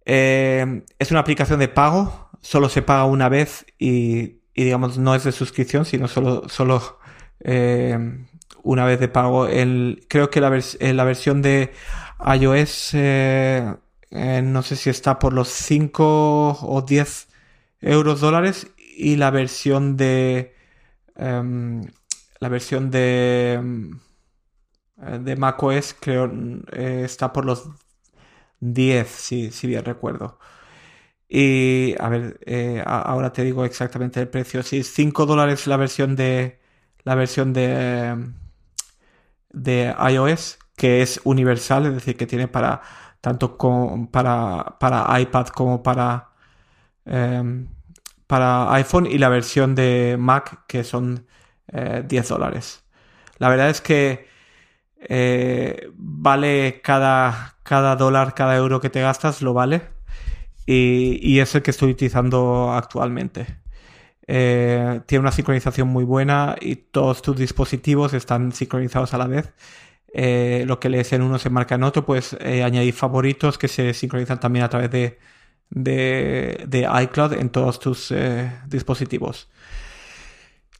es 0.04 1.10
una 1.10 1.20
aplicación 1.20 1.60
de 1.60 1.68
pago, 1.68 2.30
solo 2.40 2.68
se 2.68 2.82
paga 2.82 3.04
una 3.04 3.28
vez 3.28 3.66
y, 3.78 4.40
digamos 4.54 4.98
no 4.98 5.14
es 5.14 5.24
de 5.24 5.32
suscripción, 5.32 5.84
sino 5.84 6.08
solo, 6.08 6.48
solo 6.48 6.98
una 8.62 8.84
vez 8.84 9.00
de 9.00 9.08
pago. 9.08 9.46
El, 9.46 10.04
creo 10.08 10.30
que 10.30 10.40
la, 10.40 10.50
la 10.80 11.04
versión 11.04 11.42
de 11.42 11.72
iOS 12.40 12.94
no 14.12 14.62
sé 14.62 14.76
si 14.76 14.90
está 14.90 15.18
por 15.18 15.32
los 15.32 15.48
5 15.48 16.58
o 16.62 16.82
10 16.82 17.28
euros 17.80 18.20
dólares 18.20 18.68
y 18.76 19.16
la 19.16 19.30
versión 19.30 19.96
de 19.96 20.54
em, 21.16 21.82
la 22.40 22.48
versión 22.48 22.90
de, 22.90 23.60
mm, 23.62 23.90
de 25.00 25.36
macOS 25.36 25.96
creo 25.98 26.30
eh, 26.72 27.02
está 27.04 27.32
por 27.32 27.44
los 27.44 27.68
10, 28.60 29.08
si, 29.08 29.50
si 29.50 29.66
bien 29.66 29.84
recuerdo. 29.84 30.38
Y 31.28 31.94
a 32.00 32.08
ver, 32.08 32.40
eh, 32.46 32.82
ahora 32.86 33.32
te 33.32 33.44
digo 33.44 33.64
exactamente 33.64 34.20
el 34.20 34.28
precio. 34.28 34.62
Si 34.62 34.78
es 34.78 34.92
5 34.92 35.26
dólares 35.26 35.66
la 35.66 35.76
versión 35.76 36.16
de 36.16 36.60
la 37.04 37.14
versión 37.14 37.52
de, 37.52 38.32
de 39.50 39.94
iOS, 40.10 40.58
que 40.76 41.02
es 41.02 41.20
universal, 41.24 41.86
es 41.86 41.94
decir, 41.94 42.16
que 42.16 42.26
tiene 42.26 42.48
para 42.48 42.82
tanto 43.20 43.56
para, 44.10 44.78
para 44.80 45.20
iPad 45.20 45.48
como 45.48 45.82
para, 45.82 46.30
em, 47.04 47.68
para 48.26 48.72
iPhone, 48.74 49.06
y 49.06 49.18
la 49.18 49.28
versión 49.28 49.74
de 49.74 50.16
Mac, 50.18 50.64
que 50.66 50.84
son 50.84 51.26
10 51.68 52.12
eh, 52.12 52.28
dólares. 52.28 52.84
La 53.38 53.48
verdad 53.48 53.70
es 53.70 53.80
que 53.80 54.29
eh, 55.00 55.90
vale 55.96 56.80
cada, 56.82 57.56
cada 57.62 57.96
dólar, 57.96 58.34
cada 58.34 58.56
euro 58.56 58.80
que 58.80 58.90
te 58.90 59.00
gastas, 59.00 59.42
lo 59.42 59.54
vale. 59.54 59.82
Y, 60.66 61.40
es 61.40 61.54
el 61.54 61.62
que 61.62 61.72
estoy 61.72 61.90
utilizando 61.90 62.72
actualmente. 62.72 63.46
Eh, 64.28 65.00
tiene 65.06 65.20
una 65.20 65.32
sincronización 65.32 65.88
muy 65.88 66.04
buena 66.04 66.56
y 66.60 66.76
todos 66.76 67.22
tus 67.22 67.36
dispositivos 67.36 68.14
están 68.14 68.52
sincronizados 68.52 69.12
a 69.14 69.18
la 69.18 69.26
vez. 69.26 69.52
lo 70.66 70.78
que 70.80 70.88
lees 70.90 71.12
en 71.12 71.22
uno 71.22 71.38
se 71.38 71.50
marca 71.50 71.74
en 71.76 71.82
otro, 71.84 72.04
puedes 72.06 72.34
añadir 72.34 72.94
favoritos 72.94 73.58
que 73.58 73.68
se 73.68 73.94
sincronizan 73.94 74.40
también 74.40 74.64
a 74.64 74.68
través 74.68 74.90
de, 74.90 75.18
de, 75.70 76.88
iCloud 77.02 77.32
en 77.34 77.50
todos 77.50 77.80
tus 77.80 78.14
dispositivos. 78.68 79.48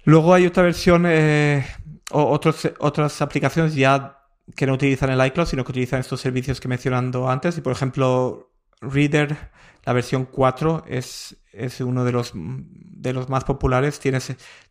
Luego 0.05 0.33
hay 0.33 0.47
otra 0.47 0.63
versión, 0.63 1.05
eh, 1.07 1.67
o 2.11 2.31
otras 2.33 3.23
aplicaciones 3.23 3.75
ya 3.75 4.21
que 4.57 4.67
no 4.67 4.75
utilizan 4.75 5.11
el 5.11 5.27
iCloud, 5.27 5.47
sino 5.47 5.65
que 5.65 5.73
utilizan 5.73 6.01
estos 6.01 6.21
servicios 6.21 6.61
que 6.61 6.69
he 6.69 6.71
mencionado 6.71 7.29
antes. 7.29 7.57
Y 7.59 7.61
por 7.61 7.73
ejemplo, 7.73 8.51
Reader, 8.81 9.37
la 9.85 9.93
versión 9.93 10.27
4, 10.27 10.85
es, 10.87 11.37
es 11.53 11.81
uno 11.81 12.05
de 12.05 12.13
los, 12.13 12.33
de 12.35 13.13
los 13.13 13.29
más 13.29 13.45
populares. 13.45 14.01
Tiene, 14.01 14.19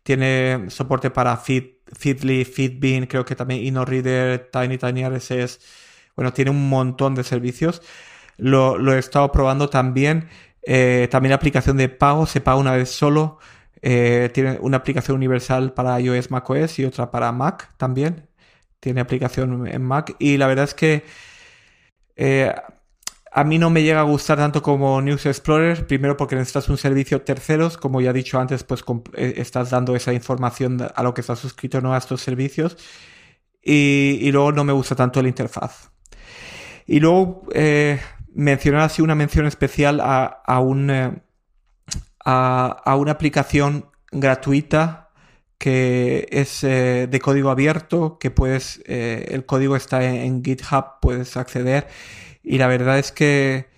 tiene 0.02 0.66
soporte 0.68 1.10
para 1.10 1.36
Feed, 1.36 1.64
Feedly, 1.98 2.44
Feedbean, 2.44 3.06
creo 3.06 3.24
que 3.24 3.36
también 3.36 3.64
InnoReader, 3.64 4.50
Tiny 4.52 4.78
Tiny 4.78 5.08
RSS. 5.08 5.60
Bueno, 6.16 6.32
tiene 6.32 6.50
un 6.50 6.68
montón 6.68 7.14
de 7.14 7.24
servicios. 7.24 7.82
Lo, 8.36 8.78
lo 8.78 8.94
he 8.94 8.98
estado 8.98 9.32
probando 9.32 9.68
también. 9.68 10.28
Eh, 10.62 11.08
también 11.10 11.30
la 11.30 11.36
aplicación 11.36 11.76
de 11.76 11.88
pago 11.88 12.26
se 12.26 12.40
paga 12.40 12.58
una 12.58 12.72
vez 12.72 12.90
solo. 12.90 13.38
Eh, 13.82 14.30
tiene 14.34 14.58
una 14.60 14.78
aplicación 14.78 15.16
universal 15.16 15.72
para 15.72 15.98
iOS, 16.00 16.30
macOS 16.30 16.78
y 16.78 16.84
otra 16.84 17.10
para 17.10 17.32
Mac 17.32 17.72
también. 17.76 18.28
Tiene 18.80 19.00
aplicación 19.00 19.66
en 19.66 19.82
Mac. 19.82 20.14
Y 20.18 20.36
la 20.36 20.46
verdad 20.46 20.64
es 20.64 20.74
que 20.74 21.04
eh, 22.16 22.52
a 23.32 23.44
mí 23.44 23.58
no 23.58 23.70
me 23.70 23.82
llega 23.82 24.00
a 24.00 24.04
gustar 24.04 24.38
tanto 24.38 24.62
como 24.62 25.00
News 25.02 25.26
Explorer. 25.26 25.86
Primero 25.86 26.16
porque 26.16 26.36
necesitas 26.36 26.68
un 26.68 26.78
servicio 26.78 27.22
terceros. 27.22 27.76
Como 27.76 28.00
ya 28.00 28.10
he 28.10 28.14
dicho 28.14 28.38
antes, 28.40 28.64
pues 28.64 28.84
eh, 29.14 29.34
estás 29.36 29.70
dando 29.70 29.96
esa 29.96 30.12
información 30.12 30.78
a 30.94 31.02
lo 31.02 31.14
que 31.14 31.20
estás 31.22 31.38
suscrito, 31.38 31.80
no 31.80 31.94
a 31.94 31.98
estos 31.98 32.20
servicios. 32.22 32.76
Y, 33.62 34.30
luego 34.32 34.52
no 34.52 34.64
me 34.64 34.72
gusta 34.72 34.94
tanto 34.94 35.20
la 35.22 35.28
interfaz. 35.28 35.90
Y 36.86 37.00
luego 37.00 37.44
mencionar 38.34 38.82
así 38.82 39.02
una 39.02 39.14
mención 39.14 39.46
especial 39.46 40.00
a 40.02 40.60
un 40.60 41.22
a, 42.24 42.96
una 42.96 43.12
aplicación 43.12 43.86
gratuita 44.12 45.10
que 45.58 46.26
es 46.30 46.64
eh, 46.64 47.06
de 47.10 47.20
código 47.20 47.50
abierto, 47.50 48.18
que 48.18 48.30
puedes, 48.30 48.82
eh, 48.86 49.28
el 49.30 49.44
código 49.44 49.76
está 49.76 50.02
en, 50.04 50.42
GitHub, 50.42 51.00
puedes 51.02 51.36
acceder. 51.36 51.86
Y 52.42 52.58
la 52.58 52.66
verdad 52.66 52.98
es 52.98 53.12
que 53.12 53.68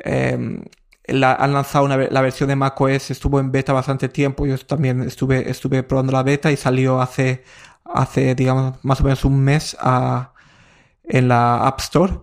em, 0.00 0.64
han 1.06 1.52
lanzado 1.52 1.86
la 1.88 2.20
versión 2.20 2.48
de 2.48 2.56
macOS, 2.56 3.10
estuvo 3.10 3.40
en 3.40 3.52
beta 3.52 3.72
bastante 3.72 4.08
tiempo, 4.08 4.46
yo 4.46 4.58
también 4.58 5.02
estuve, 5.02 5.48
estuve 5.48 5.82
probando 5.84 6.12
la 6.12 6.22
beta 6.24 6.50
y 6.50 6.56
salió 6.56 7.00
hace, 7.00 7.44
hace 7.84 8.34
digamos, 8.34 8.84
más 8.84 9.00
o 9.00 9.04
menos 9.04 9.24
un 9.24 9.40
mes 9.40 9.76
en 11.04 11.28
la 11.28 11.66
App 11.66 11.80
Store. 11.80 12.14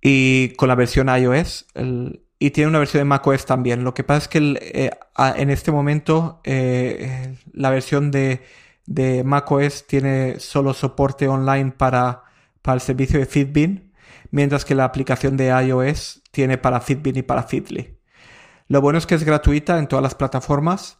Y 0.00 0.50
con 0.50 0.68
la 0.68 0.76
versión 0.76 1.08
iOS, 1.08 1.66
el, 1.74 2.22
y 2.38 2.50
tiene 2.50 2.68
una 2.68 2.78
versión 2.78 3.00
de 3.00 3.04
macOS 3.04 3.46
también. 3.46 3.84
Lo 3.84 3.94
que 3.94 4.04
pasa 4.04 4.18
es 4.18 4.28
que 4.28 4.58
eh, 4.60 4.90
en 5.36 5.50
este 5.50 5.72
momento 5.72 6.40
eh, 6.44 7.36
la 7.52 7.70
versión 7.70 8.10
de, 8.10 8.42
de 8.86 9.24
macOS 9.24 9.86
tiene 9.86 10.38
solo 10.38 10.72
soporte 10.72 11.26
online 11.26 11.72
para, 11.72 12.24
para 12.62 12.76
el 12.76 12.80
servicio 12.80 13.18
de 13.18 13.26
Fitbin, 13.26 13.92
mientras 14.30 14.64
que 14.64 14.74
la 14.74 14.84
aplicación 14.84 15.36
de 15.36 15.48
iOS 15.48 16.22
tiene 16.30 16.58
para 16.58 16.80
Fitbin 16.80 17.16
y 17.16 17.22
para 17.22 17.42
Fitly. 17.42 17.98
Lo 18.68 18.80
bueno 18.80 18.98
es 18.98 19.06
que 19.06 19.14
es 19.14 19.24
gratuita 19.24 19.78
en 19.78 19.88
todas 19.88 20.02
las 20.02 20.14
plataformas. 20.14 20.98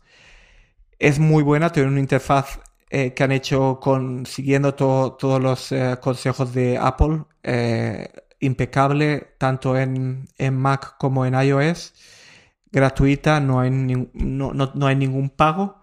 Es 0.99 1.19
muy 1.21 1.45
buena, 1.45 1.71
tiene 1.71 1.89
una 1.91 2.01
interfaz 2.01 2.61
eh, 2.91 3.13
que 3.15 3.23
han 3.23 3.31
hecho 3.31 3.79
con, 3.81 4.27
siguiendo 4.27 4.75
todos 4.75 5.41
los 5.41 5.73
consejos 6.01 6.53
de 6.53 6.79
Apple 6.79 7.25
impecable 8.41 9.35
tanto 9.39 9.77
en, 9.77 10.29
Mac 10.53 10.97
como 10.99 11.27
en 11.27 11.35
iOS, 11.35 11.95
gratuita, 12.71 13.41
no 13.41 13.61
hay, 13.61 13.71
no, 13.71 14.87
hay 14.87 14.97
ningún 14.97 15.31
pago. 15.31 15.83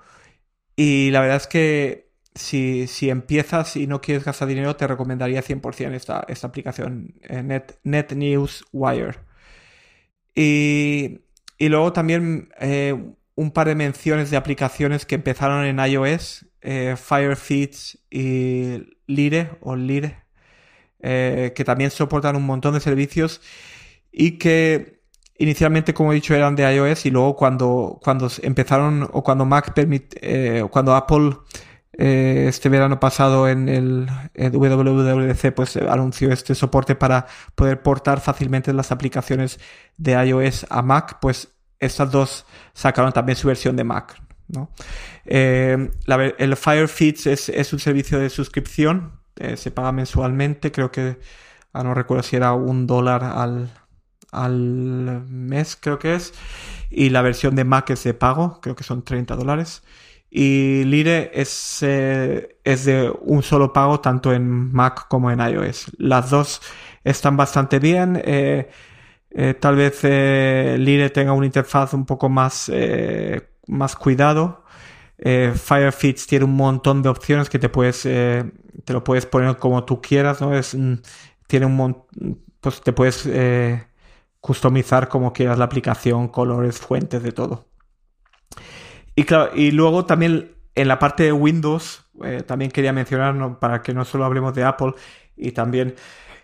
Y 0.76 1.12
la 1.12 1.22
verdad 1.22 1.38
es 1.38 1.48
que 1.48 2.12
si, 2.36 2.88
si, 2.88 3.10
empiezas 3.10 3.76
y 3.78 3.88
no 3.88 4.02
quieres 4.02 4.26
gastar 4.26 4.48
dinero, 4.48 4.76
te 4.76 4.88
recomendaría 4.88 5.42
100% 5.42 5.94
esta, 5.94 6.26
esta 6.28 6.48
aplicación, 6.48 7.16
eh, 7.24 7.44
Net, 7.44 7.80
Net 7.84 8.14
News 8.14 8.66
Wire. 8.74 9.16
Y, 10.36 11.22
luego 11.60 11.94
también 11.94 12.50
eh, 12.60 12.94
un 13.36 13.52
par 13.52 13.68
de 13.68 13.76
menciones 13.76 14.30
de 14.32 14.38
aplicaciones 14.38 15.06
que 15.06 15.16
empezaron 15.16 15.66
en 15.66 15.80
iOS, 15.80 16.46
eh, 16.62 16.96
Firefeeds 16.98 18.00
y 18.10 18.84
Lire 19.08 19.52
o 19.62 19.76
Lire, 19.76 20.25
eh, 21.08 21.54
que 21.56 21.64
también 21.64 21.92
soportan 21.92 22.36
un 22.36 22.48
montón 22.48 22.74
de 22.74 22.80
servicios 22.80 23.40
y 24.12 24.40
que 24.40 25.02
inicialmente, 25.38 25.94
como 25.94 26.12
he 26.12 26.16
dicho, 26.16 26.34
eran 26.34 26.56
de 26.56 26.64
iOS 26.64 27.06
y 27.06 27.12
luego 27.12 27.36
cuando, 27.36 28.00
cuando 28.04 28.28
empezaron 28.42 29.08
o 29.14 29.24
cuando 29.24 29.46
Mac 29.46 29.74
permite, 29.76 30.18
eh, 30.22 30.64
cuando 30.72 30.96
Apple 30.96 31.38
eh, 31.94 32.48
este 32.50 32.70
verano 32.70 33.00
pasado 33.00 33.48
en 33.48 33.70
el, 33.70 34.08
WWDC 34.36 35.54
pues 35.54 35.78
anunció 35.78 36.32
este 36.32 36.56
soporte 36.56 36.96
para 36.96 37.28
poder 37.54 37.84
portar 37.84 38.20
fácilmente 38.20 38.74
las 38.74 38.92
aplicaciones 38.92 39.60
de 39.98 40.14
iOS 40.14 40.66
a 40.72 40.82
Mac, 40.82 41.20
pues 41.22 41.50
estas 41.80 42.10
dos 42.10 42.48
sacaron 42.74 43.14
también 43.14 43.36
su 43.36 43.48
versión 43.48 43.76
de 43.76 43.84
Mac. 43.84 44.20
¿no? 44.48 44.72
El 45.26 46.56
Fire 46.56 46.88
Feeds 46.88 47.28
es, 47.28 47.74
un 47.74 47.80
servicio 47.80 48.18
de 48.18 48.32
suscripción, 48.32 49.20
eh, 49.38 49.58
se 49.58 49.72
paga 49.72 49.92
mensualmente, 49.92 50.72
creo 50.72 50.92
que 50.92 51.20
ah, 51.74 51.84
no 51.84 51.94
recuerdo 51.94 52.24
si 52.24 52.36
era 52.36 52.54
un 52.54 52.88
dólar 52.88 53.24
al, 53.24 53.70
al 54.32 55.24
mes, 55.28 55.78
creo 55.80 56.00
que 56.00 56.16
es, 56.16 56.34
y 56.90 57.10
la 57.10 57.22
versión 57.22 57.56
de 57.56 57.66
Mac 57.66 57.90
es 57.90 58.04
de 58.04 58.14
pago, 58.14 58.60
creo 58.62 58.76
que 58.76 58.84
son 58.84 59.04
30 59.04 59.36
dólares. 59.36 59.84
Y 60.30 60.84
Lire 60.86 61.32
es, 61.34 61.80
eh, 61.82 62.58
es 62.64 62.86
de 62.86 63.12
un 63.22 63.42
solo 63.42 63.72
pago 63.72 64.02
tanto 64.02 64.34
en 64.34 64.72
Mac 64.74 65.08
como 65.08 65.32
en 65.32 65.40
iOS. 65.40 65.92
Las 65.98 66.30
dos 66.30 66.62
están 67.06 67.38
bastante 67.38 67.80
bien. 67.80 68.22
Eh, 68.26 68.70
tal 69.62 69.76
vez 69.78 70.04
Lire 70.04 71.10
tenga 71.12 71.32
una 71.32 71.46
interfaz 71.46 71.94
un 71.94 72.06
poco 72.06 72.28
más, 72.28 72.70
más 73.68 73.96
cuidado. 73.96 74.65
Firefeeds 75.18 76.28
tiene 76.28 76.46
un 76.46 76.56
montón 76.56 77.02
de 77.02 77.10
opciones 77.10 77.50
que 77.50 77.60
te 77.60 77.70
puedes, 77.70 78.04
te 78.04 78.94
lo 78.94 79.04
puedes 79.04 79.26
poner 79.26 79.58
como 79.58 79.86
tú 79.86 80.02
quieras, 80.02 80.42
¿no? 80.42 80.54
Es, 80.54 80.76
tiene 81.48 81.66
un 81.66 82.06
pues 82.60 82.82
te 82.82 82.92
puedes 82.94 83.28
customizar 84.46 85.08
como 85.08 85.34
quieras 85.34 85.58
la 85.58 85.66
aplicación, 85.66 86.28
colores, 86.28 86.80
fuentes, 86.80 87.24
de 87.24 87.32
todo. 87.32 87.66
Y 89.16 89.24
claro, 89.24 89.52
y 89.56 89.72
luego 89.72 90.06
también 90.06 90.56
en 90.76 90.88
la 90.88 91.00
parte 91.00 91.24
de 91.24 91.32
Windows, 91.32 92.06
eh, 92.24 92.44
también 92.46 92.70
quería 92.70 92.94
mencionar, 92.94 93.60
para 93.60 93.82
que 93.82 93.94
no 93.94 94.06
solo 94.06 94.26
hablemos 94.26 94.54
de 94.54 94.64
Apple, 94.64 94.94
y 95.36 95.52
también 95.52 95.96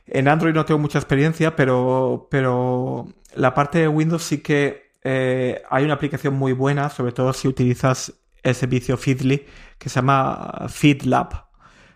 en 0.08 0.28
Android 0.28 0.54
no 0.54 0.66
tengo 0.66 0.80
mucha 0.80 0.98
experiencia, 0.98 1.56
pero, 1.56 2.28
pero 2.32 3.08
la 3.36 3.54
parte 3.54 3.80
de 3.80 3.88
Windows 3.88 4.24
sí 4.24 4.40
que 4.40 4.94
eh, 5.04 5.62
hay 5.70 5.84
una 5.84 5.94
aplicación 5.94 6.34
muy 6.34 6.54
buena, 6.54 6.90
sobre 6.90 7.12
todo 7.12 7.34
si 7.34 7.48
utilizas 7.48 8.21
el 8.44 8.56
servicio 8.56 8.98
Feedly, 8.98 9.46
que 9.78 9.90
se 9.90 9.96
llama 9.96 10.68
FeedLab. 10.70 11.52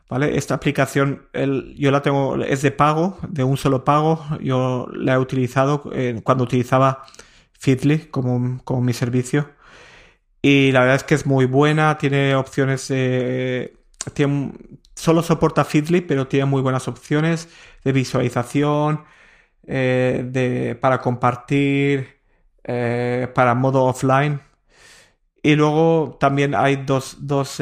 ¿Vale? 0.08 0.38
Esta 0.38 0.54
aplicación 0.54 1.28
yo 1.78 1.90
la 1.90 2.02
tengo, 2.04 2.36
es 2.44 2.62
de 2.62 2.72
pago, 2.72 3.18
de 3.28 3.44
un 3.44 3.58
solo 3.58 3.84
pago. 3.84 4.24
Yo 4.40 4.88
la 4.94 5.16
he 5.16 5.18
utilizado 5.18 5.90
eh, 5.94 6.22
cuando 6.24 6.44
utilizaba 6.44 7.06
Feedly 7.54 8.08
como, 8.12 8.62
como 8.64 8.82
mi 8.82 8.94
servicio. 8.94 9.50
Y 10.42 10.72
la 10.72 10.82
verdad 10.82 10.98
es 10.98 11.04
que 11.04 11.16
es 11.16 11.26
muy 11.26 11.46
buena, 11.46 11.98
tiene 11.98 12.36
opciones, 12.36 12.86
eh, 12.92 13.76
tiene, 14.14 14.54
solo 14.94 15.24
soporta 15.24 15.66
Feedly, 15.66 16.02
pero 16.02 16.28
tiene 16.28 16.46
muy 16.46 16.62
buenas 16.62 16.88
opciones 16.88 17.50
de 17.84 17.92
visualización, 17.92 19.06
eh, 19.68 20.24
de, 20.32 20.76
para 20.76 21.02
compartir, 21.02 22.20
eh, 22.64 23.28
para 23.34 23.56
modo 23.56 23.86
offline. 23.86 24.40
Y 25.46 25.56
luego 25.56 26.18
también 26.20 26.56
hay 26.56 26.78
dos, 26.78 27.18
dos, 27.22 27.62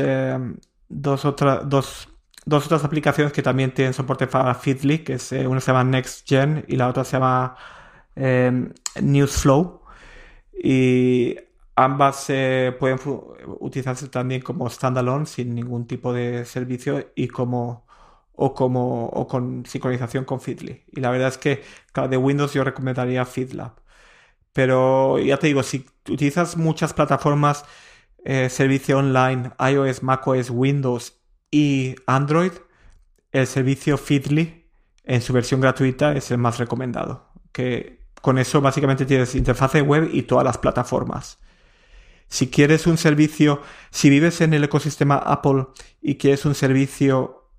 dos, 0.87 1.23
dos, 1.65 2.07
dos 2.45 2.65
otras 2.65 2.85
aplicaciones 2.85 3.33
que 3.33 3.41
también 3.43 3.73
tienen 3.73 3.93
soporte 3.93 4.25
para 4.27 4.55
Feedly, 4.55 4.99
que 4.99 5.13
es, 5.15 5.33
una 5.33 5.59
se 5.59 5.67
llama 5.73 5.83
NextGen 5.83 6.63
y 6.69 6.77
la 6.77 6.87
otra 6.87 7.03
se 7.03 7.17
llama 7.17 7.57
Newsflow. 9.01 9.81
Y 10.63 11.35
Ambas 11.75 12.27
pueden 12.79 12.99
utilizarse 13.59 14.07
también 14.07 14.41
como 14.41 14.69
standalone 14.69 15.25
sin 15.25 15.55
ningún 15.55 15.87
tipo 15.87 16.13
de 16.13 16.45
servicio 16.45 17.11
y 17.15 17.27
como 17.27 17.85
o 18.33 18.53
como 18.53 19.07
o 19.07 19.27
con 19.27 19.65
sincronización 19.65 20.25
con 20.25 20.39
Feedly. 20.41 20.85
Y 20.91 21.01
la 21.01 21.11
verdad 21.11 21.29
es 21.29 21.37
que 21.37 21.63
de 22.09 22.17
Windows 22.17 22.53
yo 22.53 22.63
recomendaría 22.63 23.25
FeedLab. 23.25 23.73
Pero 24.53 25.19
ya 25.19 25.37
te 25.39 25.47
digo, 25.47 25.63
si 25.63 25.85
utilizas 26.09 26.57
muchas 26.57 26.93
plataformas, 26.93 27.65
eh, 28.25 28.49
servicio 28.49 28.97
online, 28.97 29.51
iOS, 29.59 30.03
macOS, 30.03 30.49
Windows 30.49 31.13
y 31.51 31.95
Android, 32.07 32.51
el 33.31 33.47
servicio 33.47 33.97
Feedly 33.97 34.69
en 35.03 35.21
su 35.21 35.33
versión 35.33 35.59
gratuita 35.61 36.13
es 36.13 36.31
el 36.31 36.37
más 36.37 36.57
recomendado. 36.57 37.29
Que 37.51 38.03
con 38.21 38.37
eso 38.37 38.61
básicamente 38.61 39.05
tienes 39.05 39.35
interfaz 39.35 39.73
web 39.81 40.09
y 40.11 40.23
todas 40.23 40.45
las 40.45 40.57
plataformas. 40.57 41.39
Si 42.27 42.49
quieres 42.49 42.87
un 42.87 42.97
servicio, 42.97 43.61
si 43.91 44.09
vives 44.09 44.41
en 44.41 44.53
el 44.53 44.63
ecosistema 44.63 45.17
Apple 45.17 45.67
y 46.01 46.15
quieres 46.15 46.45
un 46.45 46.55
servicio 46.55 47.49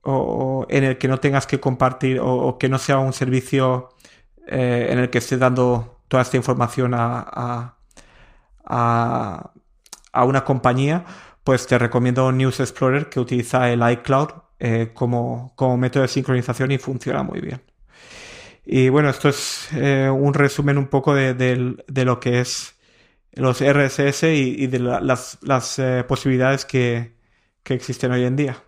en 0.68 0.84
el 0.84 0.98
que 0.98 1.08
no 1.08 1.18
tengas 1.18 1.46
que 1.46 1.60
compartir 1.60 2.18
o, 2.20 2.58
que 2.58 2.68
no 2.68 2.78
sea 2.78 2.98
un 2.98 3.12
servicio 3.12 3.90
eh, 4.46 4.88
en 4.90 4.98
el 4.98 5.10
que 5.10 5.18
esté 5.18 5.38
dando 5.38 6.00
toda 6.08 6.22
esta 6.22 6.36
información 6.36 6.92
a, 6.94 7.76
una 8.66 10.44
compañía, 10.44 11.04
pues 11.44 11.66
te 11.66 11.78
recomiendo 11.78 12.32
News 12.32 12.60
Explorer 12.60 13.08
que 13.08 13.20
utiliza 13.20 13.70
el 13.70 13.82
iCloud 13.92 14.30
eh, 14.58 14.92
como, 14.94 15.52
método 15.78 16.02
de 16.02 16.08
sincronización 16.08 16.70
y 16.72 16.78
funciona 16.78 17.22
muy 17.22 17.40
bien. 17.40 17.62
Y 18.64 18.88
bueno, 18.88 19.10
esto 19.10 19.28
es 19.28 19.68
eh, 19.74 20.08
un 20.08 20.32
resumen 20.32 20.78
un 20.78 20.86
poco 20.88 21.14
de, 21.14 21.76
lo 21.86 22.20
que 22.20 22.40
es 22.40 22.76
los 23.32 23.60
RSS 23.60 24.22
y, 24.24 24.66
de 24.68 24.78
las, 24.78 25.78
eh, 25.78 26.04
posibilidades 26.08 26.64
que, 26.64 27.14
existen 27.64 28.12
hoy 28.12 28.24
en 28.24 28.36
día. 28.36 28.62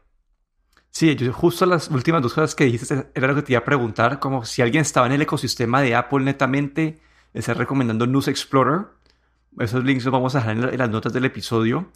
Sí, 0.90 1.14
yo 1.16 1.32
justo 1.32 1.66
las 1.66 1.88
últimas 1.90 2.22
dos 2.22 2.34
cosas 2.34 2.54
que 2.54 2.64
dijiste 2.64 3.06
era 3.14 3.28
lo 3.28 3.34
que 3.34 3.42
te 3.42 3.52
iba 3.52 3.60
a 3.60 3.64
preguntar, 3.64 4.18
como 4.18 4.44
si 4.44 4.62
alguien 4.62 4.82
estaba 4.82 5.06
en 5.06 5.12
el 5.12 5.22
ecosistema 5.22 5.82
de 5.82 5.94
Apple 5.94 6.24
netamente, 6.24 7.00
está 7.34 7.54
recomendando 7.54 8.06
News 8.06 8.28
Explorer. 8.28 8.86
Esos 9.58 9.84
links 9.84 10.04
los 10.04 10.12
vamos 10.12 10.34
a 10.34 10.38
dejar 10.38 10.72
en, 10.72 10.78
las 10.78 10.90
notas 10.90 11.12
del 11.12 11.24
episodio. 11.24 11.90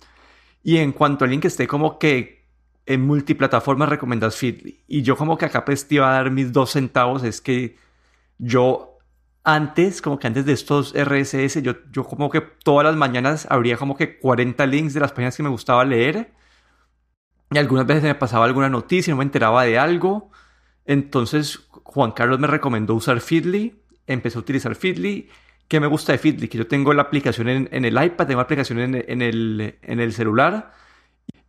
Y 0.62 0.78
en 0.78 0.92
cuanto 0.92 1.24
a 1.24 1.26
alguien 1.26 1.40
que 1.40 1.48
esté 1.48 1.66
como 1.66 1.98
que 1.98 2.46
en 2.86 3.02
multiplataformas, 3.02 3.88
recomendas 3.88 4.36
Feedly. 4.36 4.82
Y 4.88 5.02
yo 5.02 5.16
como 5.16 5.38
que 5.38 5.46
acá 5.46 5.64
pues 5.64 5.86
te 5.86 5.96
iba 5.96 6.10
a 6.10 6.14
dar 6.14 6.30
mis 6.30 6.52
dos 6.52 6.72
centavos, 6.72 7.22
es 7.22 7.40
que 7.40 7.76
yo 8.38 8.98
antes, 9.44 10.02
como 10.02 10.18
que 10.18 10.26
antes 10.26 10.44
de 10.44 10.52
estos 10.52 10.94
RSS, 10.94 11.62
yo, 11.62 11.74
yo 11.92 12.04
como 12.04 12.30
que 12.30 12.40
todas 12.40 12.84
las 12.84 12.96
mañanas 12.96 13.46
abría 13.50 13.76
como 13.76 13.96
que 13.96 14.18
40 14.18 14.66
links 14.66 14.94
de 14.94 15.00
las 15.00 15.12
páginas 15.12 15.36
que 15.36 15.42
me 15.42 15.48
gustaba 15.48 15.84
leer. 15.84 16.32
Y 17.50 17.58
algunas 17.58 17.86
veces 17.86 18.02
me 18.04 18.14
pasaba 18.14 18.44
alguna 18.44 18.68
noticia, 18.68 19.12
no 19.12 19.18
me 19.18 19.24
enteraba 19.24 19.64
de 19.64 19.78
algo. 19.78 20.30
Entonces 20.84 21.68
Juan 21.70 22.12
Carlos 22.12 22.38
me 22.38 22.46
recomendó 22.46 22.94
usar 22.94 23.20
Feedly. 23.20 23.80
Empecé 24.06 24.38
a 24.38 24.40
utilizar 24.40 24.74
Feedly. 24.74 25.28
¿Qué 25.70 25.78
me 25.78 25.86
gusta 25.86 26.10
de 26.10 26.18
Feedly? 26.18 26.48
Que 26.48 26.58
yo 26.58 26.66
tengo 26.66 26.92
la 26.92 27.02
aplicación 27.02 27.48
en, 27.48 27.84
el 27.84 28.04
iPad, 28.04 28.26
tengo 28.26 28.40
la 28.40 28.42
aplicación 28.42 28.80
en, 28.80 29.22
el, 29.22 29.78
en 29.80 30.00
el 30.00 30.12
celular. 30.12 30.72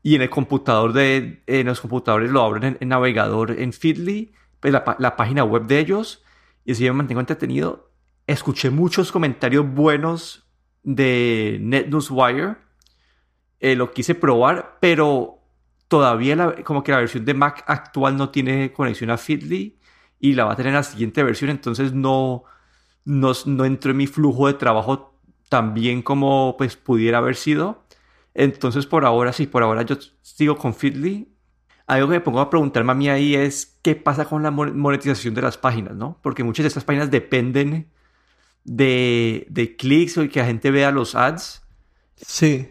Y 0.03 0.13
en 0.13 0.21
el 0.21 0.29
computador 0.29 0.93
de... 0.93 1.41
En 1.47 1.65
los 1.65 1.81
computadores 1.81 2.29
lo 2.29 2.43
abren 2.43 2.77
en, 2.79 2.87
navegador 2.87 3.49
en 3.59 3.73
Feedly. 3.73 4.31
Pues 4.59 4.71
la, 4.73 4.95
la 4.99 5.15
página 5.15 5.43
web 5.43 5.65
de 5.65 5.79
ellos 5.79 6.23
y 6.65 6.73
así 6.73 6.83
me 6.83 6.93
mantengo 6.93 7.19
entretenido. 7.19 7.91
Escuché 8.27 8.69
muchos 8.69 9.11
comentarios 9.11 9.65
buenos 9.73 10.47
de 10.83 11.57
NetNewsWire. 11.59 12.57
Eh, 13.59 13.75
lo 13.75 13.91
quise 13.91 14.13
probar, 14.13 14.77
pero 14.79 15.39
todavía 15.87 16.63
como 16.63 16.83
que 16.83 16.91
la 16.91 16.99
versión 16.99 17.25
de 17.25 17.33
Mac 17.33 17.63
actual 17.67 18.17
no 18.17 18.29
tiene 18.29 18.71
conexión 18.71 19.09
a 19.09 19.17
Feedly 19.17 19.79
y 20.19 20.33
la 20.33 20.45
va 20.45 20.53
a 20.53 20.55
tener 20.55 20.69
en 20.69 20.75
la 20.75 20.83
siguiente 20.83 21.23
versión, 21.23 21.49
entonces 21.49 21.93
no, 21.93 22.43
no, 23.05 23.31
no 23.45 23.65
entró 23.65 23.91
en 23.91 23.97
mi 23.97 24.07
flujo 24.07 24.47
de 24.47 24.53
trabajo 24.53 25.15
tan 25.49 25.73
bien 25.73 26.01
como 26.01 26.55
pues 26.57 26.75
pudiera 26.75 27.19
haber 27.19 27.35
sido. 27.35 27.83
Entonces 28.33 28.85
por 28.85 29.05
ahora 29.05 29.33
sí, 29.33 29.47
por 29.47 29.63
ahora 29.63 29.83
yo 29.83 29.97
sigo 30.21 30.57
con 30.57 30.73
Feedly 30.73 31.31
algo 31.91 32.07
que 32.07 32.13
me 32.13 32.21
pongo 32.21 32.39
a 32.39 32.49
preguntarme 32.49 32.93
a 32.93 32.95
mí 32.95 33.09
ahí 33.09 33.35
es 33.35 33.77
qué 33.81 33.95
pasa 33.95 34.23
con 34.23 34.43
la 34.43 34.51
monetización 34.51 35.33
de 35.33 35.41
las 35.41 35.57
páginas, 35.57 35.93
¿no? 35.93 36.17
Porque 36.21 36.41
muchas 36.41 36.63
de 36.63 36.69
estas 36.69 36.85
páginas 36.85 37.11
dependen 37.11 37.89
de, 38.63 39.45
de 39.49 39.75
clics 39.75 40.17
o 40.17 40.29
que 40.29 40.39
la 40.39 40.45
gente 40.45 40.71
vea 40.71 40.91
los 40.91 41.15
ads. 41.15 41.63
Sí. 42.15 42.69